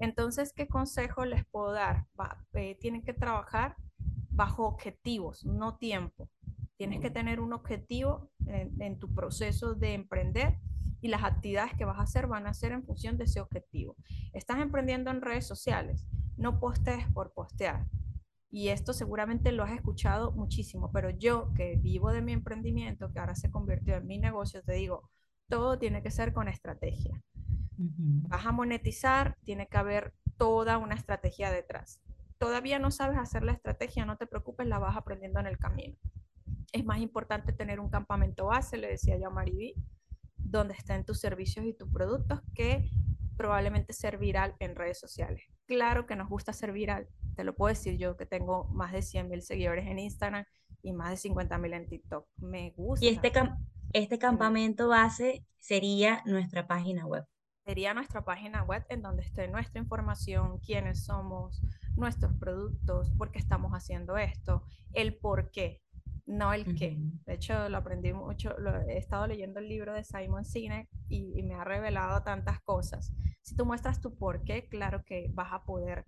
Entonces, 0.00 0.54
¿qué 0.54 0.66
consejo 0.66 1.26
les 1.26 1.44
puedo 1.44 1.72
dar? 1.72 2.06
Eh, 2.54 2.76
tienen 2.80 3.02
que 3.02 3.12
trabajar 3.12 3.76
bajo 4.30 4.66
objetivos, 4.66 5.44
no 5.44 5.76
tiempo. 5.76 6.30
Tienes 6.78 7.00
que 7.00 7.10
tener 7.10 7.40
un 7.40 7.52
objetivo 7.52 8.30
en, 8.46 8.98
tu 8.98 9.12
proceso 9.14 9.74
de 9.74 9.92
emprender 9.92 10.58
y 11.02 11.08
las 11.08 11.22
actividades 11.22 11.74
que 11.74 11.84
vas 11.84 11.98
a 11.98 12.04
hacer 12.04 12.26
van 12.26 12.46
a 12.46 12.54
ser 12.54 12.72
en 12.72 12.82
función 12.82 13.18
de 13.18 13.24
ese 13.24 13.42
objetivo. 13.42 13.96
Estás 14.32 14.60
emprendiendo 14.60 15.10
en 15.10 15.20
redes 15.20 15.46
sociales, 15.46 16.06
no 16.38 16.58
postees 16.58 17.06
por 17.12 17.34
postear. 17.34 17.86
Y 18.50 18.68
esto 18.68 18.94
seguramente 18.94 19.52
lo 19.52 19.64
has 19.64 19.72
escuchado 19.72 20.32
muchísimo, 20.32 20.90
pero 20.90 21.10
yo 21.10 21.52
que 21.52 21.76
vivo 21.76 22.10
de 22.10 22.22
mi 22.22 22.32
emprendimiento, 22.32 23.12
que 23.12 23.18
ahora 23.18 23.34
se 23.34 23.50
convirtió 23.50 23.96
en 23.96 24.06
mi 24.06 24.18
negocio, 24.18 24.62
te 24.62 24.72
digo, 24.72 25.10
todo 25.50 25.78
tiene 25.78 26.02
que 26.02 26.10
ser 26.10 26.32
con 26.32 26.48
estrategia. 26.48 27.22
Vas 27.82 28.44
a 28.44 28.52
monetizar, 28.52 29.36
tiene 29.44 29.66
que 29.66 29.78
haber 29.78 30.12
toda 30.36 30.78
una 30.78 30.94
estrategia 30.94 31.50
detrás. 31.50 32.02
Todavía 32.38 32.78
no 32.78 32.90
sabes 32.90 33.18
hacer 33.18 33.42
la 33.42 33.52
estrategia, 33.52 34.04
no 34.04 34.16
te 34.16 34.26
preocupes, 34.26 34.66
la 34.66 34.78
vas 34.78 34.96
aprendiendo 34.96 35.40
en 35.40 35.46
el 35.46 35.58
camino. 35.58 35.96
Es 36.72 36.84
más 36.84 36.98
importante 36.98 37.52
tener 37.52 37.80
un 37.80 37.90
campamento 37.90 38.46
base, 38.46 38.76
le 38.76 38.88
decía 38.88 39.18
yo 39.18 39.28
a 39.28 39.30
Mariví, 39.30 39.74
donde 40.36 40.74
estén 40.74 41.04
tus 41.04 41.20
servicios 41.20 41.64
y 41.64 41.72
tus 41.72 41.90
productos 41.90 42.40
que 42.54 42.90
probablemente 43.36 43.92
ser 43.92 44.18
viral 44.18 44.54
en 44.58 44.76
redes 44.76 44.98
sociales. 44.98 45.42
Claro 45.66 46.06
que 46.06 46.16
nos 46.16 46.28
gusta 46.28 46.52
ser 46.52 46.72
viral, 46.72 47.08
te 47.36 47.44
lo 47.44 47.54
puedo 47.54 47.70
decir 47.70 47.96
yo 47.96 48.16
que 48.16 48.26
tengo 48.26 48.64
más 48.64 48.92
de 48.92 49.00
100 49.00 49.28
mil 49.28 49.40
seguidores 49.40 49.86
en 49.86 49.98
Instagram 49.98 50.44
y 50.82 50.92
más 50.92 51.10
de 51.10 51.16
50 51.16 51.56
mil 51.58 51.72
en 51.72 51.88
TikTok. 51.88 52.26
Me 52.36 52.70
gusta. 52.76 53.04
Y 53.04 53.08
este, 53.08 53.32
este 53.92 54.18
campamento 54.18 54.88
base 54.88 55.46
sería 55.58 56.22
nuestra 56.26 56.66
página 56.66 57.06
web. 57.06 57.24
Sería 57.70 57.94
nuestra 57.94 58.24
página 58.24 58.64
web 58.64 58.84
en 58.88 59.00
donde 59.00 59.22
esté 59.22 59.46
nuestra 59.46 59.80
información, 59.80 60.58
quiénes 60.58 61.04
somos, 61.04 61.62
nuestros 61.94 62.34
productos, 62.34 63.12
por 63.12 63.30
qué 63.30 63.38
estamos 63.38 63.70
haciendo 63.70 64.16
esto, 64.16 64.64
el 64.92 65.14
por 65.14 65.52
qué 65.52 65.80
no 66.26 66.52
el 66.52 66.74
qué. 66.74 66.96
De 67.26 67.34
hecho, 67.34 67.68
lo 67.68 67.78
aprendí 67.78 68.12
mucho, 68.12 68.58
lo, 68.58 68.76
he 68.88 68.98
estado 68.98 69.28
leyendo 69.28 69.60
el 69.60 69.68
libro 69.68 69.94
de 69.94 70.02
Simon 70.02 70.44
Sinek 70.44 70.88
y, 71.08 71.44
me 71.44 71.54
ha 71.54 71.62
revelado 71.62 72.24
tantas 72.24 72.60
cosas. 72.62 73.14
Si 73.40 73.54
tú 73.54 73.64
muestras 73.64 74.00
tu 74.00 74.16
por 74.16 74.42
qué, 74.42 74.66
claro 74.68 75.04
que 75.04 75.30
vas 75.32 75.52
a 75.52 75.62
poder 75.62 76.04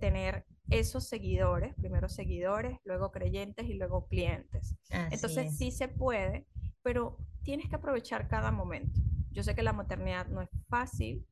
tener 0.00 0.46
esos 0.68 1.06
seguidores, 1.06 1.76
primero 1.76 2.08
seguidores, 2.08 2.76
luego 2.82 3.12
creyentes 3.12 3.68
y 3.68 3.74
luego 3.74 4.08
clientes. 4.08 4.74
Entonces 4.90 5.56
sí 5.56 5.70
se 5.70 5.86
puede, 5.86 6.48
pero 6.82 7.18
tienes 7.44 7.68
que 7.68 7.76
aprovechar 7.76 8.26
cada 8.26 8.50
momento. 8.50 9.00
Yo 9.32 9.42
sé 9.42 9.54
que 9.54 9.62
la 9.62 9.72
maternidad 9.72 10.26
no 10.28 10.42
es 10.42 10.50
fácil, 10.68 11.26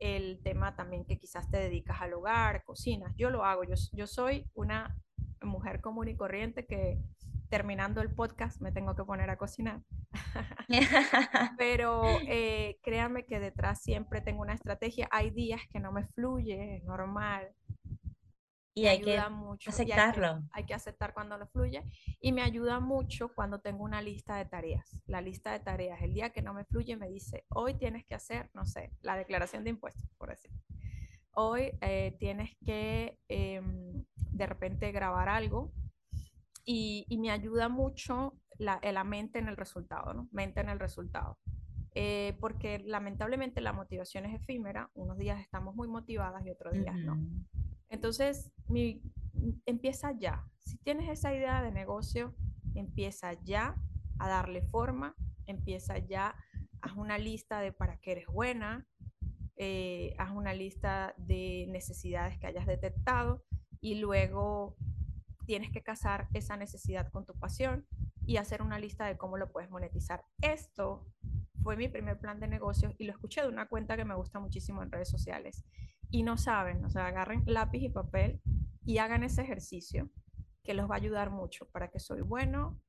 el 0.00 0.40
tema 0.42 0.76
también 0.76 1.04
que 1.04 1.18
quizás 1.18 1.50
te 1.50 1.58
dedicas 1.58 2.00
al 2.00 2.14
hogar, 2.14 2.64
cocinas, 2.64 3.14
yo 3.16 3.30
lo 3.30 3.44
hago, 3.44 3.64
yo, 3.64 3.74
yo 3.92 4.06
soy 4.06 4.46
una 4.54 4.96
mujer 5.42 5.80
común 5.80 6.08
y 6.08 6.16
corriente 6.16 6.66
que 6.66 7.00
terminando 7.48 8.00
el 8.00 8.10
podcast 8.10 8.60
me 8.60 8.72
tengo 8.72 8.94
que 8.94 9.04
poner 9.04 9.30
a 9.30 9.38
cocinar. 9.38 9.80
Pero 11.58 12.02
eh, 12.26 12.78
créanme 12.82 13.24
que 13.24 13.40
detrás 13.40 13.82
siempre 13.82 14.20
tengo 14.20 14.42
una 14.42 14.54
estrategia. 14.54 15.08
Hay 15.10 15.30
días 15.30 15.62
que 15.70 15.80
no 15.80 15.92
me 15.92 16.06
fluye, 16.08 16.76
es 16.76 16.84
normal. 16.84 17.48
Y 18.74 18.86
hay 18.86 19.00
que 19.00 19.20
mucho. 19.30 19.70
aceptarlo. 19.70 20.42
Hay 20.52 20.64
que, 20.64 20.74
aceptar 20.74 21.12
cuando 21.12 21.36
no 21.36 21.46
fluye. 21.48 21.82
Y 22.20 22.32
me 22.32 22.42
ayuda 22.42 22.78
mucho 22.78 23.34
cuando 23.34 23.60
tengo 23.60 23.82
una 23.82 24.00
lista 24.00 24.36
de 24.36 24.44
tareas. 24.44 24.96
La 25.06 25.20
lista 25.20 25.52
de 25.52 25.60
tareas. 25.60 26.00
El 26.00 26.14
día 26.14 26.30
que 26.30 26.42
no 26.42 26.54
me 26.54 26.64
fluye 26.64 26.96
me 26.96 27.08
dice, 27.08 27.44
hoy 27.48 27.74
tienes 27.74 28.04
que 28.06 28.14
hacer, 28.14 28.50
no 28.54 28.66
sé, 28.66 28.92
la 29.00 29.16
declaración 29.16 29.64
de 29.64 29.70
impuestos, 29.70 30.08
por 30.16 30.30
decir. 30.30 30.50
Hoy 31.32 31.72
eh, 31.80 32.16
tienes 32.18 32.56
que 32.64 33.18
em, 33.28 34.04
de 34.14 34.46
repente 34.46 34.92
grabar 34.92 35.28
algo 35.28 35.72
y, 36.64 37.06
me 37.18 37.30
ayuda 37.30 37.68
mucho 37.68 38.38
la, 38.58 38.80
la, 38.82 39.02
mente 39.02 39.38
en 39.38 39.48
el 39.48 39.56
resultado, 39.56 40.12
¿no? 40.12 40.28
Mente 40.30 40.60
en 40.60 40.68
el 40.68 40.78
resultado. 40.78 41.38
Eh, 41.94 42.36
porque 42.38 42.78
lamentablemente 42.78 43.60
la 43.60 43.72
motivación 43.72 44.26
es 44.26 44.40
efímera, 44.40 44.90
unos 44.94 45.18
días 45.18 45.40
estamos 45.40 45.74
muy 45.74 45.88
motivadas 45.88 46.44
y 46.46 46.50
otros 46.50 46.74
días 46.74 46.94
no. 46.96 47.18
Entonces, 47.88 48.52
mi, 48.68 49.02
empieza 49.66 50.12
ya. 50.12 50.46
Si 50.58 50.76
tienes 50.78 51.08
esa 51.08 51.34
idea 51.34 51.62
de 51.62 51.70
negocio, 51.70 52.34
empieza 52.74 53.32
ya 53.44 53.76
a 54.18 54.28
darle 54.28 54.62
forma, 54.62 55.14
empieza 55.46 55.98
ya, 55.98 56.36
haz 56.80 56.92
una 56.96 57.18
lista 57.18 57.60
de 57.60 57.72
para 57.72 57.98
qué 57.98 58.12
eres 58.12 58.26
buena, 58.26 58.86
eh, 59.56 60.14
haz 60.18 60.30
una 60.30 60.52
lista 60.54 61.14
de 61.16 61.66
necesidades 61.68 62.38
que 62.38 62.46
hayas 62.46 62.66
detectado 62.66 63.44
y 63.80 63.96
luego 63.96 64.76
tienes 65.46 65.70
que 65.70 65.82
casar 65.82 66.28
esa 66.34 66.56
necesidad 66.56 67.10
con 67.10 67.24
tu 67.24 67.34
pasión 67.34 67.86
y 68.26 68.36
hacer 68.36 68.60
una 68.62 68.78
lista 68.78 69.06
de 69.06 69.16
cómo 69.16 69.38
lo 69.38 69.50
puedes 69.50 69.70
monetizar. 69.70 70.24
Esto 70.42 71.06
fue 71.62 71.76
mi 71.76 71.88
primer 71.88 72.20
plan 72.20 72.38
de 72.38 72.48
negocios 72.48 72.94
y 72.98 73.04
lo 73.04 73.12
escuché 73.12 73.40
de 73.40 73.48
una 73.48 73.66
cuenta 73.66 73.96
que 73.96 74.04
me 74.04 74.14
gusta 74.14 74.38
muchísimo 74.38 74.82
en 74.82 74.92
redes 74.92 75.08
sociales. 75.08 75.64
Y 76.10 76.22
no 76.22 76.38
saben, 76.38 76.84
o 76.84 76.90
sea, 76.90 77.06
agarren 77.06 77.42
lápiz 77.46 77.82
y 77.82 77.88
papel 77.90 78.40
y 78.84 78.98
hagan 78.98 79.22
ese 79.22 79.42
ejercicio 79.42 80.10
que 80.64 80.74
los 80.74 80.88
va 80.90 80.94
a 80.94 80.98
ayudar 80.98 81.30
mucho 81.30 81.66
para 81.68 81.88
que 81.88 82.00
soy 82.00 82.22
bueno. 82.22 82.80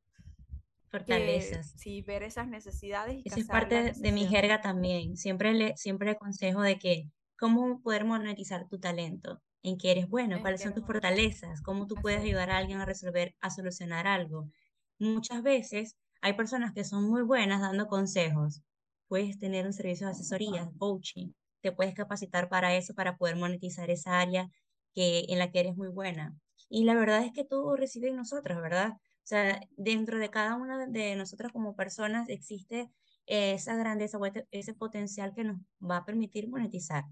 Fortalezas. 0.90 1.74
sí, 1.78 2.02
ver 2.02 2.24
esas 2.24 2.48
necesidades. 2.48 3.22
Y 3.24 3.40
es 3.40 3.46
parte 3.46 3.94
de 3.94 4.12
mi 4.12 4.26
jerga 4.26 4.62
también. 4.62 5.18
Siempre 5.18 5.54
le, 5.54 5.78
siempre 5.78 6.12
aconsejo 6.12 6.62
de 6.62 6.80
que 6.80 7.12
cómo 7.38 7.82
poder 7.82 8.06
monetizar 8.06 8.68
tu 8.68 8.80
talento 8.80 9.42
en 9.62 9.78
qué 9.78 9.92
eres 9.92 10.10
bueno, 10.10 10.42
cuáles 10.42 10.62
son 10.62 10.74
tus 10.74 10.86
fortalezas, 10.86 11.62
cómo 11.62 11.86
tú 11.88 11.96
puedes 11.96 12.22
ayudar 12.22 12.50
a 12.50 12.58
alguien 12.58 12.80
a 12.80 12.86
resolver, 12.86 13.36
a 13.42 13.50
solucionar 13.50 14.08
algo. 14.08 14.50
Muchas 14.98 15.44
veces 15.44 15.98
hay 16.22 16.34
personas 16.34 16.74
que 16.74 16.84
son 16.84 17.10
muy 17.10 17.22
buenas 17.22 17.62
dando 17.62 17.88
consejos. 17.88 18.62
Puedes 19.08 19.40
tener 19.40 19.66
un 19.66 19.74
servicio 19.74 20.08
de 20.08 20.14
asesoría, 20.14 20.70
coaching, 20.78 21.32
te 21.62 21.72
puedes 21.72 21.94
capacitar 21.94 22.50
para 22.50 22.76
eso, 22.76 22.94
para 22.94 23.18
poder 23.18 23.36
monetizar 23.36 23.90
esa 23.90 24.20
área 24.20 24.50
que, 24.94 25.26
en 25.30 25.40
la 25.40 25.52
que 25.52 25.60
eres 25.60 25.76
muy 25.76 25.90
buena. 25.90 26.36
Y 26.70 26.84
la 26.84 26.96
verdad 26.96 27.24
es 27.24 27.32
que 27.34 27.44
todo 27.44 27.76
reside 27.76 28.10
en 28.10 28.16
nosotros, 28.16 28.62
¿verdad? 28.62 28.94
O 28.94 29.28
sea, 29.30 29.60
dentro 29.78 30.20
de 30.20 30.30
cada 30.30 30.56
una 30.56 30.88
de 30.88 31.16
nosotras 31.16 31.52
como 31.52 31.76
personas 31.76 32.30
existe 32.30 32.92
esa 33.30 33.76
grandeza 33.76 34.18
ese 34.52 34.74
potencial 34.74 35.34
que 35.36 35.44
nos 35.44 35.58
va 35.80 35.98
a 35.98 36.06
permitir 36.06 36.50
monetizar. 36.50 37.06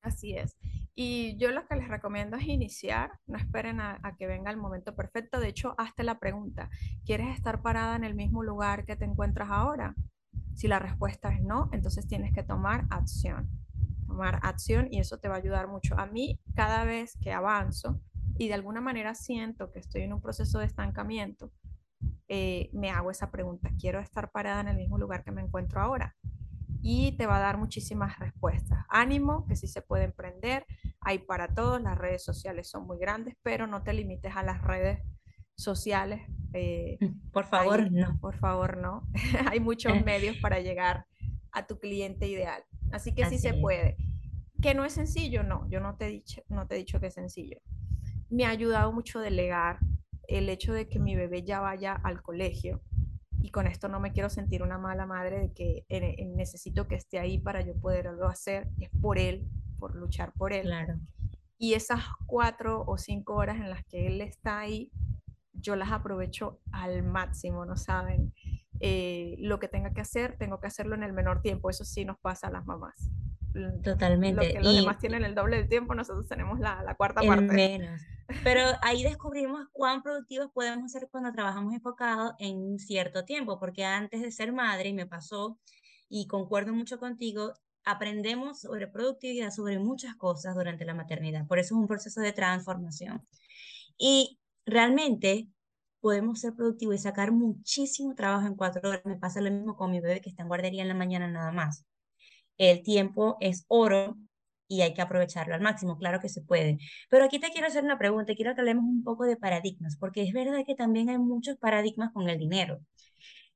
Así 0.00 0.34
es. 0.36 0.56
Y 0.94 1.36
yo 1.36 1.50
lo 1.52 1.66
que 1.66 1.76
les 1.76 1.88
recomiendo 1.88 2.36
es 2.36 2.46
iniciar, 2.46 3.18
no 3.26 3.38
esperen 3.38 3.80
a, 3.80 4.00
que 4.18 4.26
venga 4.26 4.50
el 4.50 4.56
momento 4.56 4.94
perfecto. 4.94 5.40
De 5.40 5.48
hecho, 5.48 5.74
hazte 5.78 6.02
la 6.02 6.18
pregunta, 6.18 6.70
¿quieres 7.04 7.34
estar 7.34 7.62
parada 7.62 7.96
en 7.96 8.04
el 8.04 8.14
mismo 8.14 8.42
lugar 8.42 8.84
que 8.84 8.96
te 8.96 9.04
encuentras 9.04 9.48
ahora? 9.50 9.94
Si 10.54 10.68
la 10.68 10.78
respuesta 10.78 11.34
es 11.34 11.42
no, 11.42 11.68
entonces 11.72 12.06
tienes 12.06 12.32
que 12.32 12.42
tomar 12.42 12.86
acción. 12.90 13.48
Tomar 14.06 14.40
acción 14.42 14.88
y 14.90 15.00
eso 15.00 15.18
te 15.18 15.28
va 15.28 15.36
a 15.36 15.38
ayudar 15.38 15.68
mucho. 15.68 15.98
A 15.98 16.06
mí, 16.06 16.40
cada 16.54 16.84
vez 16.84 17.16
que 17.20 17.32
avanzo 17.32 18.00
y 18.38 18.48
de 18.48 18.54
alguna 18.54 18.80
manera 18.80 19.14
siento 19.14 19.70
que 19.70 19.78
estoy 19.78 20.02
en 20.02 20.12
un 20.12 20.20
proceso 20.20 20.58
de 20.58 20.66
estancamiento, 20.66 21.50
eh, 22.28 22.70
me 22.72 22.90
hago 22.90 23.10
esa 23.10 23.30
pregunta, 23.30 23.70
¿quiero 23.78 24.00
estar 24.00 24.30
parada 24.30 24.60
en 24.60 24.68
el 24.68 24.76
mismo 24.76 24.98
lugar 24.98 25.22
que 25.24 25.32
me 25.32 25.42
encuentro 25.42 25.80
ahora? 25.80 26.14
y 26.82 27.12
te 27.12 27.26
va 27.26 27.36
a 27.36 27.40
dar 27.40 27.58
muchísimas 27.58 28.18
respuestas. 28.18 28.84
Ánimo, 28.88 29.46
que 29.46 29.56
sí 29.56 29.68
se 29.68 29.82
puede 29.82 30.04
emprender, 30.04 30.66
hay 31.00 31.20
para 31.20 31.54
todos, 31.54 31.80
las 31.80 31.96
redes 31.96 32.24
sociales 32.24 32.68
son 32.68 32.86
muy 32.86 32.98
grandes, 32.98 33.36
pero 33.42 33.66
no 33.66 33.82
te 33.82 33.92
limites 33.92 34.36
a 34.36 34.42
las 34.42 34.60
redes 34.62 35.00
sociales. 35.56 36.22
Eh, 36.52 36.98
por 37.32 37.46
favor, 37.46 37.90
no. 37.90 38.18
Por 38.20 38.36
favor, 38.36 38.76
no. 38.76 39.08
hay 39.50 39.60
muchos 39.60 40.04
medios 40.04 40.36
para 40.38 40.60
llegar 40.60 41.06
a 41.52 41.66
tu 41.66 41.78
cliente 41.78 42.26
ideal. 42.26 42.62
Así 42.90 43.14
que 43.14 43.26
sí 43.26 43.38
se 43.38 43.54
puede. 43.54 43.96
Que 44.60 44.74
no 44.74 44.84
es 44.84 44.92
sencillo, 44.92 45.42
no, 45.42 45.68
yo 45.68 45.80
no 45.80 45.96
te, 45.96 46.06
he 46.06 46.10
dicho, 46.10 46.42
no 46.48 46.66
te 46.66 46.74
he 46.74 46.78
dicho 46.78 47.00
que 47.00 47.06
es 47.06 47.14
sencillo. 47.14 47.58
Me 48.30 48.44
ha 48.44 48.50
ayudado 48.50 48.92
mucho 48.92 49.20
delegar 49.20 49.78
el 50.28 50.48
hecho 50.48 50.72
de 50.72 50.88
que 50.88 50.98
mi 50.98 51.16
bebé 51.16 51.42
ya 51.42 51.60
vaya 51.60 51.92
al 51.92 52.22
colegio 52.22 52.80
y 53.42 53.50
con 53.50 53.66
esto 53.66 53.88
no 53.88 53.98
me 53.98 54.12
quiero 54.12 54.30
sentir 54.30 54.62
una 54.62 54.78
mala 54.78 55.04
madre 55.04 55.40
de 55.40 55.52
que 55.52 55.84
eh, 55.88 56.14
eh, 56.16 56.24
necesito 56.26 56.86
que 56.86 56.94
esté 56.94 57.18
ahí 57.18 57.38
para 57.38 57.60
yo 57.60 57.74
poderlo 57.74 58.28
hacer, 58.28 58.68
es 58.78 58.88
por 59.00 59.18
él, 59.18 59.48
por 59.78 59.96
luchar 59.96 60.32
por 60.32 60.52
él. 60.52 60.62
Claro. 60.62 61.00
Y 61.58 61.74
esas 61.74 62.04
cuatro 62.26 62.84
o 62.86 62.98
cinco 62.98 63.34
horas 63.34 63.56
en 63.56 63.68
las 63.68 63.84
que 63.84 64.06
él 64.06 64.20
está 64.20 64.60
ahí, 64.60 64.92
yo 65.62 65.76
las 65.76 65.90
aprovecho 65.92 66.60
al 66.72 67.02
máximo, 67.02 67.64
¿no 67.64 67.76
saben? 67.76 68.34
Eh, 68.80 69.36
lo 69.38 69.58
que 69.58 69.68
tenga 69.68 69.92
que 69.94 70.00
hacer, 70.00 70.36
tengo 70.36 70.60
que 70.60 70.66
hacerlo 70.66 70.94
en 70.94 71.02
el 71.02 71.12
menor 71.12 71.40
tiempo, 71.40 71.70
eso 71.70 71.84
sí 71.84 72.04
nos 72.04 72.18
pasa 72.18 72.48
a 72.48 72.50
las 72.50 72.66
mamás. 72.66 73.10
Totalmente. 73.82 74.54
Lo 74.54 74.62
los 74.62 74.76
demás 74.76 74.98
tienen 74.98 75.24
el 75.24 75.34
doble 75.34 75.56
del 75.56 75.68
tiempo, 75.68 75.94
nosotros 75.94 76.26
tenemos 76.26 76.58
la, 76.58 76.82
la 76.82 76.94
cuarta 76.94 77.22
parte. 77.22 77.54
Menos. 77.54 78.00
Pero 78.42 78.62
ahí 78.82 79.02
descubrimos 79.02 79.66
cuán 79.72 80.02
productivos 80.02 80.50
podemos 80.52 80.90
ser 80.90 81.08
cuando 81.10 81.32
trabajamos 81.32 81.74
enfocados 81.74 82.32
en 82.38 82.78
cierto 82.78 83.24
tiempo, 83.24 83.58
porque 83.58 83.84
antes 83.84 84.22
de 84.22 84.30
ser 84.30 84.52
madre, 84.52 84.88
y 84.88 84.94
me 84.94 85.06
pasó, 85.06 85.58
y 86.08 86.26
concuerdo 86.26 86.72
mucho 86.72 86.98
contigo, 86.98 87.52
aprendemos 87.84 88.60
sobre 88.60 88.86
productividad, 88.86 89.50
sobre 89.50 89.78
muchas 89.78 90.16
cosas 90.16 90.54
durante 90.54 90.84
la 90.84 90.94
maternidad. 90.94 91.46
Por 91.46 91.58
eso 91.58 91.74
es 91.74 91.80
un 91.80 91.88
proceso 91.88 92.20
de 92.20 92.32
transformación. 92.32 93.26
Y 93.98 94.38
realmente 94.64 95.48
podemos 96.02 96.40
ser 96.40 96.54
productivos 96.54 96.96
y 96.96 96.98
sacar 96.98 97.32
muchísimo 97.32 98.14
trabajo 98.14 98.46
en 98.46 98.56
cuatro 98.56 98.88
horas. 98.90 99.02
Me 99.06 99.16
pasa 99.16 99.40
lo 99.40 99.50
mismo 99.50 99.76
con 99.76 99.90
mi 99.90 100.00
bebé 100.00 100.20
que 100.20 100.30
está 100.30 100.42
en 100.42 100.48
guardería 100.48 100.82
en 100.82 100.88
la 100.88 100.94
mañana 100.94 101.28
nada 101.28 101.52
más. 101.52 101.86
El 102.58 102.82
tiempo 102.82 103.38
es 103.40 103.64
oro 103.68 104.18
y 104.68 104.82
hay 104.82 104.94
que 104.94 105.02
aprovecharlo 105.02 105.54
al 105.54 105.60
máximo, 105.62 105.98
claro 105.98 106.20
que 106.20 106.28
se 106.28 106.42
puede. 106.42 106.78
Pero 107.10 107.24
aquí 107.24 107.38
te 107.38 107.50
quiero 107.50 107.68
hacer 107.68 107.84
una 107.84 107.98
pregunta, 107.98 108.34
quiero 108.34 108.54
que 108.54 108.60
hablemos 108.60 108.84
un 108.84 109.04
poco 109.04 109.24
de 109.24 109.36
paradigmas, 109.36 109.96
porque 109.98 110.22
es 110.22 110.32
verdad 110.32 110.64
que 110.66 110.74
también 110.74 111.10
hay 111.10 111.18
muchos 111.18 111.56
paradigmas 111.58 112.12
con 112.12 112.28
el 112.28 112.38
dinero. 112.38 112.80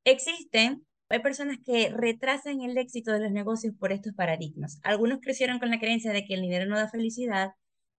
Existen 0.05 0.87
hay 1.09 1.21
personas 1.21 1.59
que 1.65 1.91
retrasan 1.91 2.61
el 2.63 2.77
éxito 2.77 3.13
de 3.13 3.21
los 3.21 3.31
negocios 3.31 3.75
por 3.79 3.93
estos 3.93 4.13
paradigmas. 4.15 4.81
Algunos 4.83 5.21
crecieron 5.21 5.59
con 5.61 5.71
la 5.71 5.79
creencia 5.79 6.13
de 6.13 6.25
que 6.25 6.35
el 6.35 6.41
dinero 6.43 6.67
no 6.67 6.77
da 6.77 6.89
felicidad, 6.89 7.53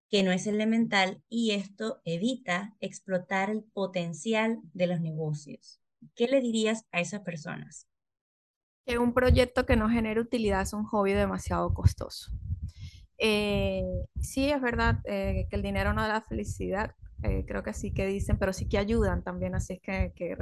que 0.10 0.24
no 0.24 0.32
es 0.32 0.48
elemental 0.48 1.22
y 1.30 1.52
esto 1.52 2.02
evita 2.06 2.76
explotar 2.80 3.50
el 3.50 3.64
potencial 3.64 4.60
de 4.74 4.88
los 4.88 5.02
negocios. 5.02 5.82
¿Qué 6.16 6.28
le 6.28 6.42
dirías 6.42 6.86
a 6.92 7.02
esas 7.02 7.22
personas? 7.22 7.88
Que 8.86 8.98
un 8.98 9.14
proyecto 9.14 9.66
que 9.66 9.76
no 9.76 9.90
genere 9.90 10.22
utilidad 10.22 10.62
es 10.62 10.74
un 10.74 10.86
hobby 10.86 11.14
demasiado 11.14 11.74
costoso. 11.74 12.32
Eh, 13.18 13.84
sí, 14.22 14.50
es 14.50 14.62
verdad 14.62 15.00
eh, 15.06 15.48
que 15.50 15.56
el 15.56 15.64
dinero 15.64 15.94
no 15.94 16.08
da 16.08 16.22
felicidad, 16.22 16.96
eh, 17.24 17.46
creo 17.48 17.64
que 17.64 17.74
sí 17.74 17.92
que 17.92 18.06
dicen, 18.06 18.38
pero 18.38 18.54
sí 18.54 18.70
que 18.70 18.78
ayudan 18.78 19.24
también, 19.24 19.56
así 19.56 19.74
es 19.74 19.82
que, 19.82 20.14
que. 20.16 20.38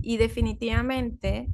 Y 0.00 0.16
definitivamente 0.16 1.48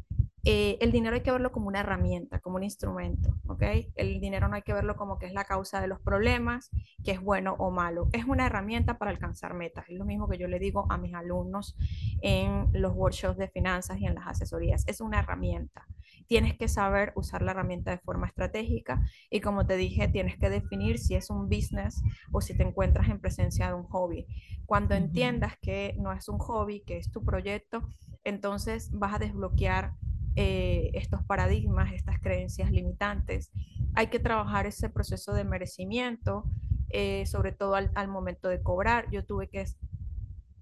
eh, 0.47 0.77
el 0.81 0.93
dinero 0.93 1.15
hay 1.15 1.23
que 1.23 1.33
verlo 1.33 1.53
como 1.53 1.69
una 1.69 1.81
herramienta, 1.81 2.39
como 2.41 2.57
un 2.57 2.65
instrumento, 2.65 3.35
¿ok? 3.47 3.63
El 3.95 4.21
dinero 4.21 4.47
no 4.49 4.57
hay 4.57 4.63
que 4.63 4.75
verlo 4.75 4.95
como 4.95 5.19
que 5.19 5.25
es 5.25 5.33
la 5.33 5.45
causa 5.45 5.81
de 5.81 5.89
los 5.89 6.01
problemas, 6.01 6.71
que 7.03 7.13
es 7.13 7.21
bueno 7.21 7.57
o 7.59 7.71
malo. 7.71 8.09
Es 8.13 8.27
una 8.27 8.47
herramienta 8.47 8.99
para 8.99 9.11
alcanzar 9.11 9.55
metas. 9.55 9.87
Es 9.89 9.97
lo 9.97 10.05
mismo 10.05 10.29
que 10.29 10.37
yo 10.37 10.47
le 10.47 10.59
digo 10.59 10.87
a 10.91 10.99
mis 10.99 11.15
alumnos 11.15 11.77
en 12.21 12.69
los 12.73 12.95
workshops 12.95 13.39
de 13.39 13.49
finanzas 13.49 13.99
y 14.01 14.07
en 14.07 14.15
las 14.15 14.27
asesorías. 14.27 14.85
Es 14.87 15.01
una 15.01 15.21
herramienta. 15.21 15.87
Tienes 16.27 16.59
que 16.59 16.69
saber 16.69 17.13
usar 17.17 17.41
la 17.41 17.53
herramienta 17.53 17.91
de 17.91 17.99
forma 17.99 18.27
estratégica 18.27 19.03
y 19.31 19.41
como 19.41 19.67
te 19.67 19.77
dije, 19.77 20.09
tienes 20.09 20.37
que 20.37 20.51
definir 20.51 20.99
si 20.99 21.15
es 21.15 21.31
un 21.31 21.49
business 21.49 22.03
o 22.33 22.43
si 22.43 22.55
te 22.55 22.65
encuentras 22.65 23.09
en 23.09 23.19
presencia 23.19 23.69
de 23.69 23.75
un 23.75 23.85
hobby. 23.85 24.27
Cuando 24.67 24.95
entiendas 24.95 25.55
que 25.61 25.95
no 25.99 26.13
es 26.13 26.29
un 26.29 26.39
hobby, 26.39 26.81
que 26.81 26.99
es 26.99 27.11
tu 27.11 27.25
proyecto, 27.25 27.89
entonces 28.25 28.91
vas 28.93 29.15
a 29.15 29.19
desbloquear 29.19 29.95
eh, 30.37 30.91
estos 30.95 31.23
paradigmas, 31.25 31.93
estas 31.93 32.21
creencias 32.21 32.71
limitantes. 32.71 33.51
Hay 33.95 34.09
que 34.09 34.19
trabajar 34.19 34.67
ese 34.67 34.89
proceso 34.89 35.33
de 35.33 35.45
merecimiento, 35.45 36.45
eh, 36.91 37.27
sobre 37.27 37.53
todo 37.53 37.75
al, 37.75 38.09
momento 38.09 38.49
de 38.49 38.63
cobrar. 38.63 39.11
Yo 39.11 39.25
tuve 39.25 39.49
que 39.49 39.65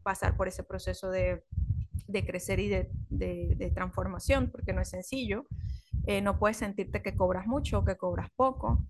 pasar 0.03 0.37
por 0.37 0.49
ese 0.49 0.63
proceso 0.65 1.11
de, 1.11 1.45
crecer 2.27 2.61
y 2.61 2.69
de, 2.69 3.73
transformación, 3.75 4.51
porque 4.51 4.73
no 4.73 4.81
es 4.81 4.89
sencillo. 4.89 5.47
Eh, 6.07 6.21
no 6.21 6.39
puedes 6.39 6.57
sentirte 6.57 7.03
que 7.03 7.15
cobras 7.15 7.47
mucho 7.47 7.81
o 7.81 7.85
que 7.85 7.97
cobras 7.97 8.31
poco. 8.35 8.85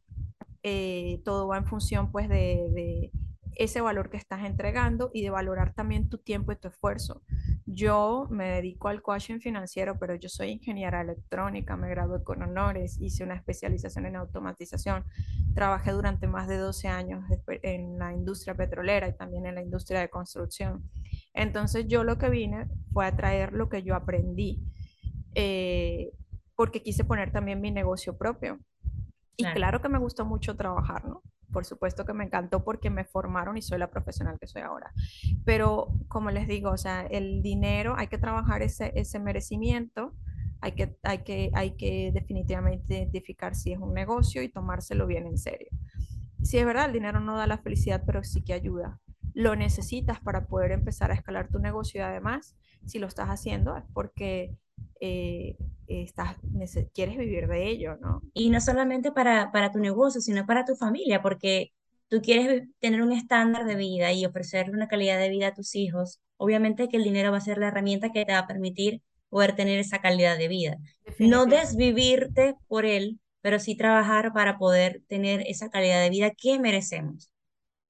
Eh, 0.63 1.21
todo 1.25 1.49
va 1.49 1.59
en 1.59 1.67
función 1.67 2.13
pues 2.13 2.29
de, 2.29 3.11
ese 3.57 3.81
valor 3.81 4.09
que 4.09 4.17
estás 4.17 4.45
entregando 4.45 5.11
y 5.13 5.23
de 5.23 5.31
valorar 5.31 5.75
también 5.75 6.09
tu 6.09 6.19
tiempo 6.19 6.53
y 6.53 6.57
tu 6.57 6.69
esfuerzo. 6.69 7.23
Yo 7.67 8.27
me 8.31 8.49
dedico 8.49 8.89
al 8.89 9.03
coaching 9.03 9.39
financiero, 9.39 9.99
pero 9.99 10.15
yo 10.17 10.29
soy 10.29 10.51
ingeniera 10.51 11.01
electrónica, 11.01 11.77
me 11.77 11.89
gradué 11.89 12.23
con 12.25 12.43
honores, 12.43 12.99
hice 13.01 13.23
una 13.23 13.37
especialización 13.37 14.07
en 14.07 14.17
automatización, 14.17 15.05
trabajé 15.55 15.93
durante 15.93 16.27
más 16.27 16.49
de 16.49 16.57
12 16.57 16.89
años 16.89 17.25
en 17.47 17.99
la 17.99 18.13
industria 18.13 18.55
petrolera 18.55 19.09
y 19.09 19.17
también 19.17 19.47
en 19.47 19.55
la 19.55 19.63
industria 19.63 20.01
de 20.01 20.11
construcción. 20.11 20.83
Entonces 21.35 21.87
yo 21.87 22.03
lo 22.05 22.19
que 22.19 22.31
vine 22.31 22.67
fue 22.93 23.07
a 23.07 23.17
traer 23.17 23.53
lo 23.53 23.69
que 23.69 23.83
yo 23.83 23.95
aprendí, 23.95 24.61
eh, 25.35 26.13
porque 26.57 26.83
quise 26.83 27.05
poner 27.05 27.33
también 27.33 27.61
mi 27.61 27.71
negocio 27.71 28.17
propio. 28.17 28.59
Y 29.37 29.45
claro. 29.45 29.57
claro 29.57 29.83
que 29.83 29.89
me 29.89 29.99
gustó 29.99 30.25
mucho 30.25 30.57
trabajar, 30.57 31.05
¿no? 31.07 31.23
Por 31.53 31.65
supuesto 31.65 32.05
que 32.05 32.13
me 32.13 32.25
encantó 32.25 32.65
porque 32.65 32.91
me 32.91 33.05
formaron 33.05 33.57
y 33.57 33.63
soy 33.63 33.79
la 33.79 33.91
profesional 33.91 34.39
que 34.41 34.47
soy 34.47 34.63
ahora. 34.63 34.93
Pero 35.45 35.89
como 36.09 36.31
les 36.31 36.49
digo, 36.49 36.71
o 36.71 36.77
sea, 36.77 37.03
el 37.03 37.43
dinero, 37.43 37.95
hay 37.97 38.09
que 38.09 38.19
trabajar 38.19 38.63
ese, 38.63 38.93
ese 38.95 39.19
merecimiento, 39.19 40.15
hay 40.61 40.73
que, 40.73 40.97
hay, 41.03 41.19
que, 41.19 41.51
hay 41.55 41.77
que 41.77 42.11
definitivamente 42.13 42.99
identificar 42.99 43.55
si 43.55 43.73
es 43.73 43.79
un 43.79 43.95
negocio 43.95 44.43
y 44.43 44.49
tomárselo 44.49 45.07
bien 45.07 45.27
en 45.27 45.37
serio. 45.37 45.69
Sí, 46.43 46.59
es 46.59 46.67
verdad, 46.67 46.87
el 46.87 46.93
dinero 46.93 47.21
no 47.21 47.37
da 47.37 47.47
la 47.47 47.59
felicidad, 47.59 48.03
pero 48.07 48.25
sí 48.25 48.43
que 48.43 48.53
ayuda. 48.53 49.01
Lo 49.35 49.57
necesitas 49.57 50.21
para 50.21 50.47
poder 50.47 50.73
empezar 50.73 51.11
a 51.11 51.15
escalar 51.15 51.49
tu 51.49 51.59
negocio 51.59 52.01
y 52.01 52.05
además, 52.05 52.57
si 52.87 52.99
lo 52.99 53.07
estás 53.07 53.29
haciendo 53.29 53.77
es 53.77 53.85
porque 53.93 54.57
eh, 55.01 55.57
estás, 55.87 56.37
quieres 56.95 57.17
vivir 57.17 57.49
de 57.49 57.69
ello, 57.69 57.97
¿no? 58.01 58.23
Y 58.35 58.51
no 58.51 58.61
solamente 58.61 59.13
para, 59.13 59.51
para 59.53 59.71
tu 59.71 59.79
negocio, 59.79 60.21
sino 60.21 60.47
para 60.47 60.65
tu 60.65 60.75
familia, 60.77 61.23
porque 61.23 61.73
tú 62.09 62.21
quieres 62.21 62.69
tener 62.79 63.03
un 63.03 63.13
estándar 63.13 63.65
de 63.65 63.75
vida 63.75 64.13
y 64.13 64.25
ofrecerle 64.25 64.75
una 64.75 64.89
calidad 64.89 65.19
de 65.19 65.29
vida 65.29 65.49
a 65.49 65.55
tus 65.55 65.75
hijos. 65.75 66.21
Obviamente 66.37 66.89
que 66.89 66.97
el 66.97 67.05
dinero 67.05 67.31
va 67.31 67.39
a 67.39 67.41
ser 67.41 67.59
la 67.59 67.69
herramienta 67.69 68.13
que 68.13 68.25
te 68.25 68.33
va 68.33 68.41
a 68.41 68.47
permitir 68.47 69.03
poder 69.29 69.57
tener 69.57 69.79
esa 69.79 70.01
calidad 70.01 70.37
de 70.37 70.49
vida. 70.49 70.77
No 71.19 71.47
desvivirte 71.47 72.55
por 72.69 72.85
él, 72.85 73.19
pero 73.41 73.59
sí 73.59 73.77
trabajar 73.77 74.33
para 74.35 74.59
poder 74.59 75.03
tener 75.09 75.43
esa 75.47 75.71
calidad 75.71 76.03
de 76.03 76.11
vida 76.11 76.31
que 76.31 76.59
merecemos. 76.59 77.33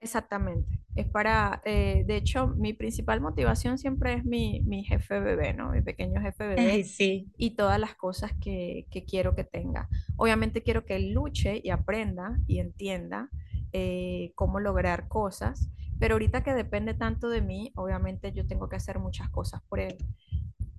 Exactamente. 0.03 0.81
Es 0.97 1.09
para, 1.09 1.63
eh, 1.65 2.03
de 2.05 2.17
hecho, 2.17 2.49
mi 2.49 2.73
principal 2.73 3.21
motivación 3.21 3.79
siempre 3.79 4.15
es 4.15 4.25
mi, 4.25 4.61
mi, 4.63 4.83
jefe 4.83 5.21
bebé, 5.21 5.55
¿no? 5.55 5.71
Mi 5.71 5.81
pequeño 5.81 6.21
jefe 6.21 6.49
bebé. 6.49 6.85
Sí. 6.85 7.31
Y 7.39 7.51
todas 7.51 7.79
las 7.79 7.95
cosas 7.95 8.33
que, 8.41 8.87
que, 8.91 9.05
quiero 9.05 9.37
que 9.37 9.45
tenga. 9.45 9.89
Obviamente 10.17 10.63
quiero 10.63 10.85
que 10.85 10.97
él 10.97 11.13
luche 11.13 11.61
y 11.63 11.71
aprenda 11.71 12.37
y 12.49 12.59
entienda 12.59 13.31
eh, 13.73 14.33
cómo 14.35 14.59
lograr 14.59 15.07
cosas, 15.07 15.71
pero 16.01 16.17
ahorita 16.17 16.43
que 16.43 16.53
depende 16.53 16.95
tanto 16.95 17.29
de 17.29 17.41
mí, 17.41 17.71
obviamente 17.77 18.33
yo 18.33 18.45
tengo 18.45 18.69
que 18.69 18.77
hacer 18.77 18.99
muchas 18.99 19.31
cosas 19.31 19.63
por 19.69 19.79
él. 19.79 19.97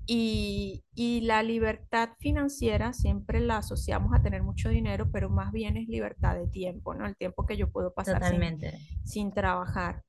Y, 0.06 0.84
y, 0.96 1.22
la 1.22 1.44
libertad 1.44 2.10
financiera 2.20 2.92
siempre 2.92 3.40
la 3.40 3.58
asociamos 3.58 4.14
a 4.14 4.22
tener 4.22 4.44
mucho 4.44 4.68
dinero, 4.68 5.10
pero 5.12 5.30
más 5.30 5.54
bien 5.54 5.78
es 5.78 5.88
libertad 5.88 6.36
de 6.36 6.48
tiempo, 6.48 6.94
¿no? 6.94 7.06
El 7.06 7.16
tiempo 7.16 7.46
que 7.46 7.56
yo 7.56 7.72
puedo 7.72 7.94
pasar 7.94 8.22
sin, 8.30 8.60
sin, 9.06 9.34
trabajar. 9.34 10.04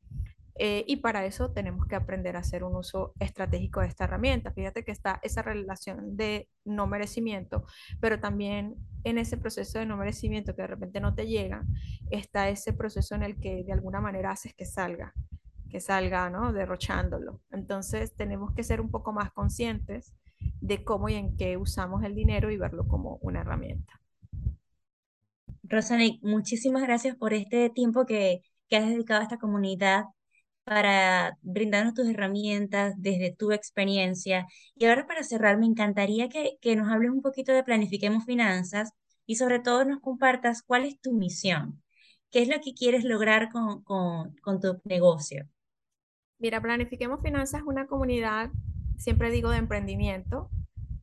Eh, 0.56 0.84
y 0.86 0.96
para 0.96 1.24
eso 1.26 1.52
tenemos 1.52 1.86
que 1.86 1.96
aprender 1.96 2.36
a 2.36 2.40
hacer 2.40 2.64
un 2.64 2.76
uso 2.76 3.12
estratégico 3.20 3.80
de 3.80 3.88
esta 3.88 4.04
herramienta. 4.04 4.52
Fíjate 4.52 4.84
que 4.84 4.92
está 4.92 5.20
esa 5.22 5.42
relación 5.42 6.16
de 6.16 6.48
no 6.64 6.86
merecimiento, 6.86 7.64
pero 8.00 8.18
también 8.20 8.76
en 9.04 9.18
ese 9.18 9.36
proceso 9.36 9.78
de 9.78 9.86
no 9.86 9.96
merecimiento 9.96 10.56
que 10.56 10.62
de 10.62 10.68
repente 10.68 11.00
no 11.00 11.14
te 11.14 11.26
llega, 11.26 11.64
está 12.10 12.48
ese 12.48 12.72
proceso 12.72 13.14
en 13.14 13.22
el 13.22 13.38
que 13.38 13.64
de 13.64 13.72
alguna 13.72 14.00
manera 14.00 14.32
haces 14.32 14.54
que 14.54 14.64
salga 14.64 15.12
que 15.74 15.80
salga, 15.80 16.30
¿no? 16.30 16.52
Derrochándolo. 16.52 17.40
Entonces 17.50 18.14
tenemos 18.14 18.54
que 18.54 18.62
ser 18.62 18.80
un 18.80 18.92
poco 18.92 19.12
más 19.12 19.32
conscientes 19.32 20.14
de 20.60 20.84
cómo 20.84 21.08
y 21.08 21.14
en 21.14 21.36
qué 21.36 21.56
usamos 21.56 22.04
el 22.04 22.14
dinero 22.14 22.52
y 22.52 22.56
verlo 22.56 22.86
como 22.86 23.18
una 23.22 23.40
herramienta. 23.40 24.00
Rosanic, 25.64 26.22
muchísimas 26.22 26.84
gracias 26.84 27.16
por 27.16 27.34
este 27.34 27.70
tiempo 27.70 28.06
que, 28.06 28.42
que 28.68 28.76
has 28.76 28.86
dedicado 28.86 29.18
a 29.18 29.24
esta 29.24 29.38
comunidad 29.38 30.04
para 30.62 31.36
brindarnos 31.42 31.94
tus 31.94 32.08
herramientas 32.08 32.94
desde 32.96 33.34
tu 33.34 33.50
experiencia. 33.50 34.46
Y 34.76 34.84
ahora 34.84 35.08
para 35.08 35.24
cerrar, 35.24 35.58
me 35.58 35.66
encantaría 35.66 36.28
que, 36.28 36.56
que 36.60 36.76
nos 36.76 36.88
hables 36.88 37.10
un 37.10 37.20
poquito 37.20 37.50
de 37.52 37.64
Planifiquemos 37.64 38.24
Finanzas 38.26 38.92
y 39.26 39.34
sobre 39.34 39.58
todo 39.58 39.84
nos 39.84 39.98
compartas 40.00 40.62
cuál 40.62 40.84
es 40.84 41.00
tu 41.00 41.14
misión, 41.14 41.82
qué 42.30 42.42
es 42.42 42.48
lo 42.48 42.60
que 42.60 42.74
quieres 42.74 43.02
lograr 43.02 43.50
con, 43.50 43.82
con, 43.82 44.36
con 44.36 44.60
tu 44.60 44.80
negocio. 44.84 45.48
Mira, 46.38 46.60
Planifiquemos 46.60 47.20
Finanzas 47.22 47.60
es 47.60 47.66
una 47.66 47.86
comunidad, 47.86 48.50
siempre 48.96 49.30
digo, 49.30 49.50
de 49.50 49.58
emprendimiento, 49.58 50.50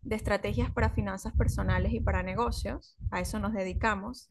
de 0.02 0.16
estrategias 0.16 0.72
para 0.72 0.90
finanzas 0.90 1.34
personales 1.34 1.94
y 1.94 2.00
para 2.00 2.24
negocios. 2.24 2.96
A 3.12 3.22
eso 3.22 3.40
nos 3.40 3.54
dedicamos. 3.54 4.30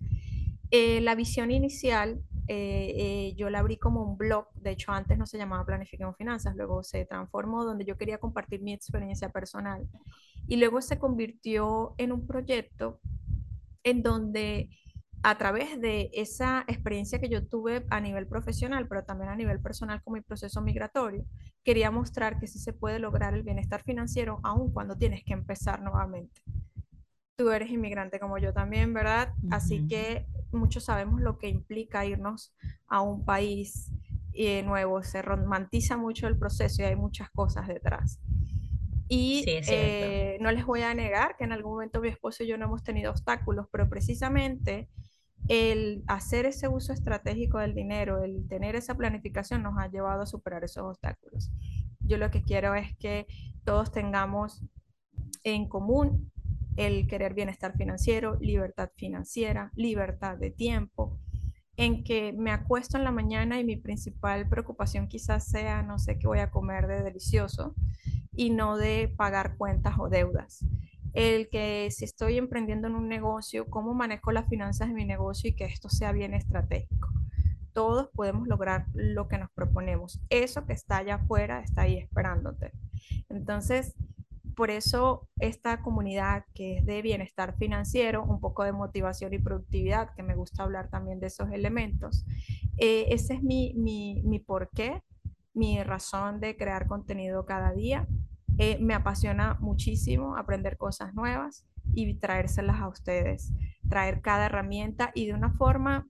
Eh, 0.71 1.01
la 1.01 1.15
visión 1.15 1.51
inicial, 1.51 2.23
eh, 2.47 2.95
eh, 2.97 3.35
yo 3.37 3.51
la 3.51 3.61
abrí 3.61 3.77
como 3.77 4.03
un 4.03 4.17
blog, 4.17 4.53
de 4.55 4.71
hecho 4.71 4.93
antes 4.93 5.19
no 5.19 5.27
se 5.27 5.39
llamaba 5.39 5.67
Planifiquemos 5.67 6.17
Finanzas, 6.17 6.55
luego 6.55 6.83
se 6.83 7.05
transformó 7.07 7.65
donde 7.65 7.85
yo 7.85 7.97
quería 7.97 8.19
compartir 8.19 8.61
mi 8.61 8.73
experiencia 8.73 9.31
personal 9.31 9.89
y 10.47 10.57
luego 10.57 10.81
se 10.81 10.99
convirtió 10.99 11.95
en 11.99 12.13
un 12.13 12.27
proyecto 12.27 13.01
en 13.83 14.03
donde 14.03 14.69
a 15.23 15.37
través 15.37 15.81
de 15.81 16.11
esa 16.15 16.65
experiencia 16.67 17.21
que 17.21 17.29
yo 17.29 17.47
tuve 17.47 17.85
a 17.91 18.01
nivel 18.01 18.27
profesional, 18.27 18.89
pero 18.89 19.05
también 19.05 19.31
a 19.31 19.37
nivel 19.37 19.61
personal 19.61 20.03
con 20.03 20.15
mi 20.15 20.23
proceso 20.23 20.63
migratorio, 20.63 21.27
quería 21.63 21.91
mostrar 21.91 22.39
que 22.39 22.47
sí 22.47 22.59
se 22.59 22.73
puede 22.73 22.99
lograr 22.99 23.35
el 23.35 23.43
bienestar 23.43 23.83
financiero 23.83 24.41
aun 24.43 24.73
cuando 24.73 24.97
tienes 24.97 25.23
que 25.25 25.35
empezar 25.35 25.83
nuevamente. 25.83 26.41
Tú 27.37 27.51
eres 27.51 27.71
inmigrante 27.71 28.19
como 28.19 28.39
yo 28.39 28.53
también, 28.53 28.95
¿verdad? 28.95 29.35
Uh 29.43 29.49
-huh. 29.49 29.55
Así 29.55 29.87
que 29.87 30.27
muchos 30.53 30.85
sabemos 30.85 31.21
lo 31.21 31.39
que 31.39 31.49
implica 31.49 32.05
irnos 32.07 32.55
a 32.87 33.03
un 33.03 33.25
país 33.25 33.93
eh, 34.33 34.63
nuevo, 34.63 35.03
se 35.03 35.23
romantiza 35.23 35.97
mucho 35.97 36.29
el 36.29 36.39
proceso 36.39 36.83
y 36.83 36.87
hay 36.87 36.97
muchas 36.97 37.31
cosas 37.31 37.67
detrás. 37.67 38.21
Y 39.09 39.43
sí, 39.45 39.61
eh, 39.69 40.39
no 40.41 40.53
les 40.53 40.65
voy 40.65 40.83
a 40.83 40.95
negar 40.95 41.37
que 41.37 41.45
en 41.45 41.53
algún 41.53 41.73
momento 41.73 42.01
mi 42.01 42.09
esposo 42.09 42.45
y 42.45 42.47
yo 42.47 42.57
no 42.57 42.67
hemos 42.67 42.85
tenido 42.85 43.11
obstáculos, 43.11 43.67
pero 43.73 43.89
precisamente 43.89 44.89
el 45.49 46.05
hacer 46.07 46.47
ese 46.47 46.69
uso 46.69 46.93
estratégico 46.93 47.59
del 47.59 47.75
dinero, 47.75 48.23
el 48.23 48.47
tener 48.49 48.77
esa 48.77 48.95
planificación 48.95 49.63
nos 49.63 49.79
ha 49.79 49.89
llevado 49.89 50.23
a 50.23 50.27
superar 50.27 50.65
esos 50.65 50.85
obstáculos. 50.85 51.51
Yo 52.01 52.19
lo 52.19 52.31
que 52.31 52.43
quiero 52.43 52.75
es 52.75 52.97
que 52.97 53.27
todos 53.65 53.93
tengamos 53.93 54.65
en 55.45 55.69
común 55.69 56.31
el 56.77 57.07
querer 57.07 57.35
bienestar 57.35 57.77
financiero, 57.77 58.39
libertad 58.41 58.91
financiera, 58.97 59.73
libertad 59.75 60.39
de 60.39 60.51
tiempo, 60.51 61.19
en 61.77 62.05
que 62.05 62.33
me 62.33 62.51
acuesto 62.51 62.97
en 62.99 63.05
la 63.05 63.11
mañana 63.11 63.59
y 63.59 63.65
mi 63.65 63.77
principal 63.77 64.49
preocupación 64.49 65.09
quizás 65.09 65.49
sea 65.49 65.83
no 65.83 65.99
sé 65.99 66.19
qué 66.19 66.27
voy 66.27 66.41
a 66.41 66.51
comer 66.51 66.87
de 66.87 67.03
delicioso 67.03 67.75
y 68.33 68.51
no 68.51 68.77
de 68.77 69.13
pagar 69.17 69.57
cuentas 69.57 69.95
o 69.99 70.09
deudas. 70.09 70.65
El 71.13 71.49
que 71.49 71.89
si 71.91 72.05
estoy 72.05 72.39
emprendiendo 72.39 72.89
en 72.89 72.95
un 72.95 73.09
negocio, 73.09 73.69
cómo 73.69 73.95
manejo 73.95 74.33
las 74.33 74.49
finanzas 74.49 74.89
de 74.89 74.95
mi 74.95 75.05
negocio 75.05 75.51
y 75.51 75.55
que 75.55 75.65
esto 75.65 75.89
sea 75.89 76.13
bien 76.13 76.35
estratégico. 76.35 77.09
Todos 77.73 78.09
podemos 78.15 78.49
lograr 78.49 78.87
lo 78.95 79.29
que 79.29 79.39
nos 79.39 79.51
proponemos. 79.51 80.21
Eso 80.29 80.67
que 80.67 80.73
está 80.73 80.99
allá 80.99 81.17
afuera 81.17 81.61
está 81.61 81.83
ahí 81.83 81.99
esperándote. 81.99 82.73
Entonces, 83.29 83.95
por 84.61 84.71
eso 84.71 85.29
esta 85.39 85.81
comunidad 85.81 86.45
que 86.55 86.79
es 86.79 86.87
de 86.87 87.01
bienestar 87.03 87.57
financiero, 87.57 88.23
un 88.23 88.41
poco 88.41 88.65
de 88.65 88.73
motivación 88.73 89.33
y 89.33 89.39
productividad, 89.39 90.15
que 90.15 90.23
me 90.23 90.35
gusta 90.35 90.65
hablar 90.65 90.91
también 90.91 91.21
de 91.21 91.29
esos 91.29 91.51
elementos, 91.51 92.27
eh, 92.77 93.07
ese 93.09 93.35
es 93.35 93.43
mi, 93.43 93.73
mi, 93.75 94.23
mi 94.23 94.39
porqué, 94.39 95.03
mi 95.55 95.83
razón 95.83 96.41
de 96.41 96.57
crear 96.57 96.87
contenido 96.87 97.47
cada 97.47 97.73
día. 97.73 98.07
Eh, 98.63 98.77
me 98.79 98.93
apasiona 98.93 99.57
muchísimo 99.59 100.37
aprender 100.37 100.77
cosas 100.77 101.15
nuevas 101.15 101.65
y 101.95 102.13
traérselas 102.17 102.79
a 102.79 102.89
ustedes, 102.89 103.55
traer 103.89 104.21
cada 104.21 104.45
herramienta 104.45 105.13
y 105.15 105.25
de 105.25 105.33
una 105.33 105.51
forma 105.51 106.07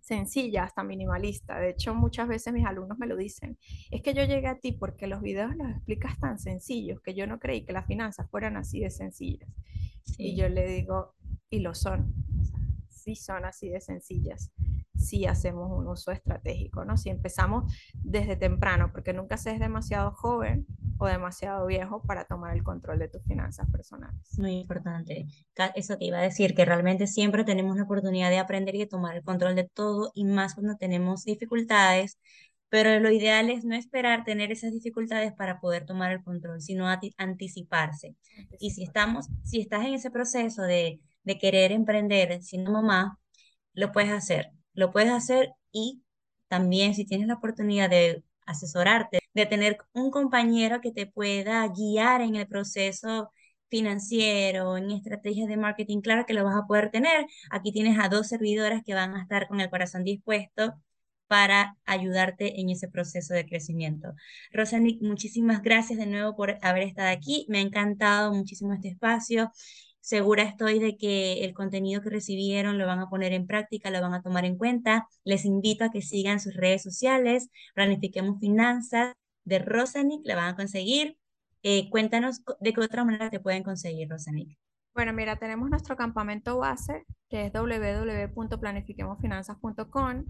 sencilla, 0.00 0.62
hasta 0.62 0.84
minimalista. 0.84 1.58
De 1.58 1.70
hecho, 1.70 1.96
muchas 1.96 2.28
veces 2.28 2.54
mis 2.54 2.64
alumnos 2.64 2.96
me 2.96 3.08
lo 3.08 3.16
dicen. 3.16 3.58
Es 3.90 4.02
que 4.02 4.14
yo 4.14 4.22
llegué 4.22 4.46
a 4.46 4.60
ti 4.60 4.70
porque 4.70 5.08
los 5.08 5.20
videos 5.20 5.56
los 5.56 5.68
explicas 5.70 6.16
tan 6.20 6.38
sencillos 6.38 7.00
que 7.00 7.14
yo 7.14 7.26
no 7.26 7.40
creí 7.40 7.64
que 7.64 7.72
las 7.72 7.86
finanzas 7.86 8.30
fueran 8.30 8.56
así 8.56 8.78
de 8.78 8.90
sencillas. 8.90 9.50
Y 10.16 10.36
yo 10.36 10.48
le 10.48 10.64
digo, 10.64 11.16
y 11.50 11.58
lo 11.58 11.74
son. 11.74 12.14
sí 12.88 13.16
son 13.16 13.44
así 13.44 13.68
de 13.68 13.80
sencillas 13.80 14.52
si 14.98 15.26
hacemos 15.26 15.70
un 15.70 15.86
uso 15.86 16.10
estratégico, 16.10 16.84
¿no? 16.84 16.96
Si 16.96 17.08
empezamos 17.08 17.72
desde 17.94 18.36
temprano, 18.36 18.90
porque 18.92 19.12
nunca 19.12 19.36
se 19.36 19.52
es 19.52 19.60
demasiado 19.60 20.10
joven 20.12 20.66
o 20.98 21.06
demasiado 21.06 21.66
viejo 21.66 22.02
para 22.02 22.24
tomar 22.24 22.56
el 22.56 22.62
control 22.62 22.98
de 22.98 23.08
tus 23.08 23.22
finanzas 23.24 23.70
personales. 23.70 24.20
Muy 24.38 24.58
importante. 24.58 25.26
Eso 25.74 25.96
te 25.96 26.04
iba 26.04 26.18
a 26.18 26.22
decir, 26.22 26.54
que 26.54 26.64
realmente 26.64 27.06
siempre 27.06 27.44
tenemos 27.44 27.76
la 27.76 27.84
oportunidad 27.84 28.30
de 28.30 28.38
aprender 28.38 28.74
y 28.74 28.80
de 28.80 28.86
tomar 28.86 29.16
el 29.16 29.22
control 29.22 29.54
de 29.54 29.64
todo 29.64 30.10
y 30.14 30.24
más 30.24 30.54
cuando 30.54 30.76
tenemos 30.76 31.24
dificultades, 31.24 32.18
pero 32.68 33.00
lo 33.00 33.10
ideal 33.10 33.48
es 33.48 33.64
no 33.64 33.74
esperar 33.74 34.24
tener 34.24 34.52
esas 34.52 34.72
dificultades 34.72 35.32
para 35.32 35.60
poder 35.60 35.86
tomar 35.86 36.12
el 36.12 36.22
control, 36.22 36.60
sino 36.60 36.86
anticiparse. 37.16 38.14
Y 38.58 38.72
si 38.72 38.82
estamos, 38.82 39.28
si 39.44 39.60
estás 39.60 39.86
en 39.86 39.94
ese 39.94 40.10
proceso 40.10 40.62
de, 40.62 41.00
de 41.22 41.38
querer 41.38 41.72
emprender 41.72 42.42
siendo 42.42 42.70
mamá, 42.70 43.18
lo 43.72 43.92
puedes 43.92 44.12
hacer 44.12 44.52
lo 44.78 44.92
puedes 44.92 45.10
hacer 45.10 45.50
y 45.72 46.02
también 46.46 46.94
si 46.94 47.04
tienes 47.04 47.26
la 47.26 47.34
oportunidad 47.34 47.90
de 47.90 48.22
asesorarte, 48.48 49.20
de 49.34 49.46
tener 49.46 49.78
un 49.92 50.10
compañero 50.10 50.80
que 50.80 50.92
te 50.92 51.06
pueda 51.06 51.66
guiar 51.68 52.22
en 52.22 52.36
el 52.36 52.48
proceso 52.48 53.30
financiero, 53.68 54.76
en 54.76 54.90
estrategias 54.90 55.48
de 55.48 55.56
marketing, 55.56 56.00
claro 56.00 56.24
que 56.26 56.34
lo 56.34 56.44
vas 56.44 56.56
a 56.56 56.66
poder 56.66 56.90
tener. 56.90 57.26
Aquí 57.50 57.72
tienes 57.72 57.98
a 57.98 58.08
dos 58.08 58.28
servidoras 58.28 58.82
que 58.84 58.94
van 58.94 59.14
a 59.14 59.22
estar 59.22 59.48
con 59.48 59.60
el 59.60 59.70
corazón 59.70 60.04
dispuesto 60.04 60.74
para 61.26 61.76
ayudarte 61.84 62.60
en 62.60 62.70
ese 62.70 62.88
proceso 62.88 63.34
de 63.34 63.46
crecimiento. 63.46 64.14
Rosanic, 64.50 65.02
muchísimas 65.02 65.62
gracias 65.62 65.98
de 65.98 66.06
nuevo 66.06 66.34
por 66.34 66.58
haber 66.62 66.84
estado 66.84 67.10
aquí. 67.10 67.44
Me 67.50 67.58
ha 67.58 67.60
encantado 67.60 68.32
muchísimo 68.32 68.72
este 68.72 68.88
espacio 68.88 69.52
Segura 70.08 70.42
estoy 70.42 70.78
de 70.78 70.96
que 70.96 71.44
el 71.44 71.52
contenido 71.52 72.00
que 72.00 72.08
recibieron 72.08 72.78
lo 72.78 72.86
van 72.86 72.98
a 72.98 73.10
poner 73.10 73.34
en 73.34 73.46
práctica, 73.46 73.90
lo 73.90 74.00
van 74.00 74.14
a 74.14 74.22
tomar 74.22 74.46
en 74.46 74.56
cuenta. 74.56 75.06
Les 75.22 75.44
invito 75.44 75.84
a 75.84 75.90
que 75.90 76.00
sigan 76.00 76.40
sus 76.40 76.54
redes 76.54 76.82
sociales, 76.82 77.50
Planifiquemos 77.74 78.40
Finanzas 78.40 79.12
de 79.44 79.58
Rosanic, 79.58 80.22
la 80.24 80.34
van 80.34 80.54
a 80.54 80.56
conseguir. 80.56 81.18
Eh, 81.62 81.90
cuéntanos 81.90 82.40
de 82.58 82.72
qué 82.72 82.80
otra 82.80 83.04
manera 83.04 83.28
te 83.28 83.38
pueden 83.38 83.62
conseguir, 83.62 84.08
Rosanic. 84.08 84.56
Bueno, 84.94 85.12
mira, 85.12 85.36
tenemos 85.36 85.68
nuestro 85.68 85.94
campamento 85.94 86.56
base, 86.56 87.04
que 87.28 87.44
es 87.44 87.52
www.planifiquemosfinanzas.com. 87.52 90.24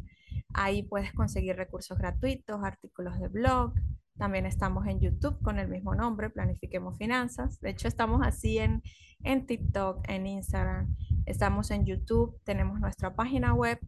Ahí 0.54 0.82
puedes 0.82 1.12
conseguir 1.12 1.54
recursos 1.54 1.96
gratuitos, 1.96 2.64
artículos 2.64 3.16
de 3.20 3.28
blog, 3.28 3.74
también 4.18 4.46
estamos 4.46 4.86
en 4.86 5.00
YouTube 5.00 5.40
con 5.42 5.58
el 5.58 5.68
mismo 5.68 5.94
nombre, 5.94 6.28
Planifiquemos 6.28 6.98
Finanzas. 6.98 7.60
De 7.60 7.70
hecho, 7.70 7.88
estamos 7.88 8.20
así 8.26 8.58
en, 8.58 8.82
en 9.22 9.46
TikTok, 9.46 10.04
en 10.08 10.26
Instagram. 10.26 10.94
Estamos 11.24 11.70
en 11.70 11.86
YouTube, 11.86 12.38
tenemos 12.44 12.80
nuestra 12.80 13.14
página 13.14 13.54
web 13.54 13.78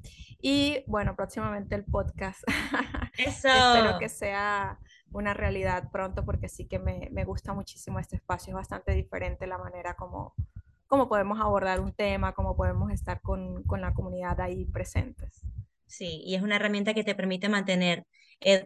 y 0.41 0.85
bueno, 0.87 1.17
próximamente 1.17 1.75
el 1.75 1.85
podcast. 1.85 2.43
Eso. 3.19 3.49
Espero 3.49 3.99
que 3.99 4.09
sea 4.09 4.79
una 5.11 5.35
realidad 5.35 5.91
pronto 5.91 6.25
porque 6.25 6.49
sí 6.49 6.67
que 6.67 6.79
me, 6.79 7.09
me, 7.11 7.25
gusta 7.25 7.53
muchísimo 7.53 7.99
este 7.99 8.17
espacio. 8.17 8.53
Es 8.53 8.55
bastante 8.55 8.93
diferente 8.93 9.47
la 9.49 9.59
manera 9.59 9.95
como, 9.95 10.35
como 10.87 11.09
podemos 11.09 11.41
abordar 11.41 11.81
un 11.81 11.93
tema, 11.93 12.35
cómo 12.35 12.57
podemos 12.57 12.93
estar 12.93 13.21
con, 13.21 13.65
con 13.65 13.81
la 13.81 13.93
comunidad 13.93 14.41
ahí 14.41 14.65
presentes. 14.67 15.45
Sí, 15.87 16.23
y 16.25 16.37
es 16.37 16.43
una 16.43 16.57
herramienta 16.57 16.95
que 16.95 17.03
te 17.03 17.17
permite 17.17 17.49
mantener 17.49 18.07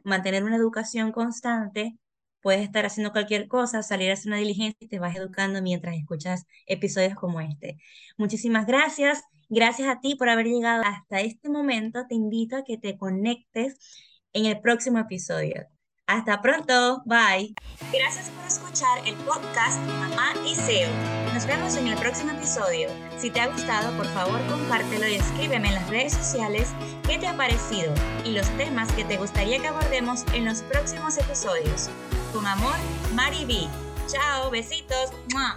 mantener 0.04 0.44
una 0.44 0.56
educación 0.56 1.12
constante, 1.12 1.98
puedes 2.40 2.62
estar 2.62 2.84
haciendo 2.86 3.12
cualquier 3.12 3.48
cosa, 3.48 3.82
salir 3.82 4.10
a 4.10 4.14
hacer 4.14 4.28
una 4.28 4.36
diligencia 4.38 4.76
y 4.80 4.88
te 4.88 4.98
vas 4.98 5.16
educando 5.16 5.62
mientras 5.62 5.96
escuchas 5.96 6.44
episodios 6.66 7.14
como 7.14 7.40
este. 7.40 7.78
Muchísimas 8.18 8.66
gracias. 8.66 9.22
Gracias 9.48 9.88
a 9.88 10.00
ti 10.00 10.14
por 10.16 10.28
haber 10.28 10.46
llegado 10.46 10.82
hasta 10.84 11.20
este 11.20 11.48
momento. 11.48 12.06
Te 12.08 12.14
invito 12.14 12.56
a 12.56 12.64
que 12.64 12.78
te 12.78 12.98
conectes 12.98 13.78
en 14.32 14.46
el 14.46 14.60
próximo 14.60 14.98
episodio. 14.98 15.73
Hasta 16.06 16.42
pronto. 16.42 17.02
Bye. 17.06 17.54
Gracias 17.90 18.28
por 18.28 18.46
escuchar 18.46 18.98
el 19.06 19.14
podcast 19.24 19.78
Mamá 19.98 20.34
y 20.46 20.54
SEO. 20.54 20.90
Nos 21.32 21.46
vemos 21.46 21.76
en 21.76 21.86
el 21.86 21.96
próximo 21.96 22.32
episodio. 22.32 22.90
Si 23.16 23.30
te 23.30 23.40
ha 23.40 23.46
gustado, 23.46 23.96
por 23.96 24.06
favor 24.08 24.38
compártelo 24.46 25.08
y 25.08 25.14
escríbeme 25.14 25.68
en 25.68 25.74
las 25.74 25.88
redes 25.88 26.12
sociales 26.12 26.74
qué 27.06 27.18
te 27.18 27.26
ha 27.26 27.36
parecido 27.36 27.94
y 28.22 28.32
los 28.32 28.48
temas 28.58 28.92
que 28.92 29.04
te 29.04 29.16
gustaría 29.16 29.60
que 29.60 29.68
abordemos 29.68 30.24
en 30.34 30.44
los 30.44 30.60
próximos 30.62 31.16
episodios. 31.16 31.88
Con 32.34 32.46
amor, 32.46 32.76
Mari 33.14 33.46
B. 33.46 33.66
Chao, 34.06 34.50
besitos. 34.50 35.10
¡Mua! 35.32 35.56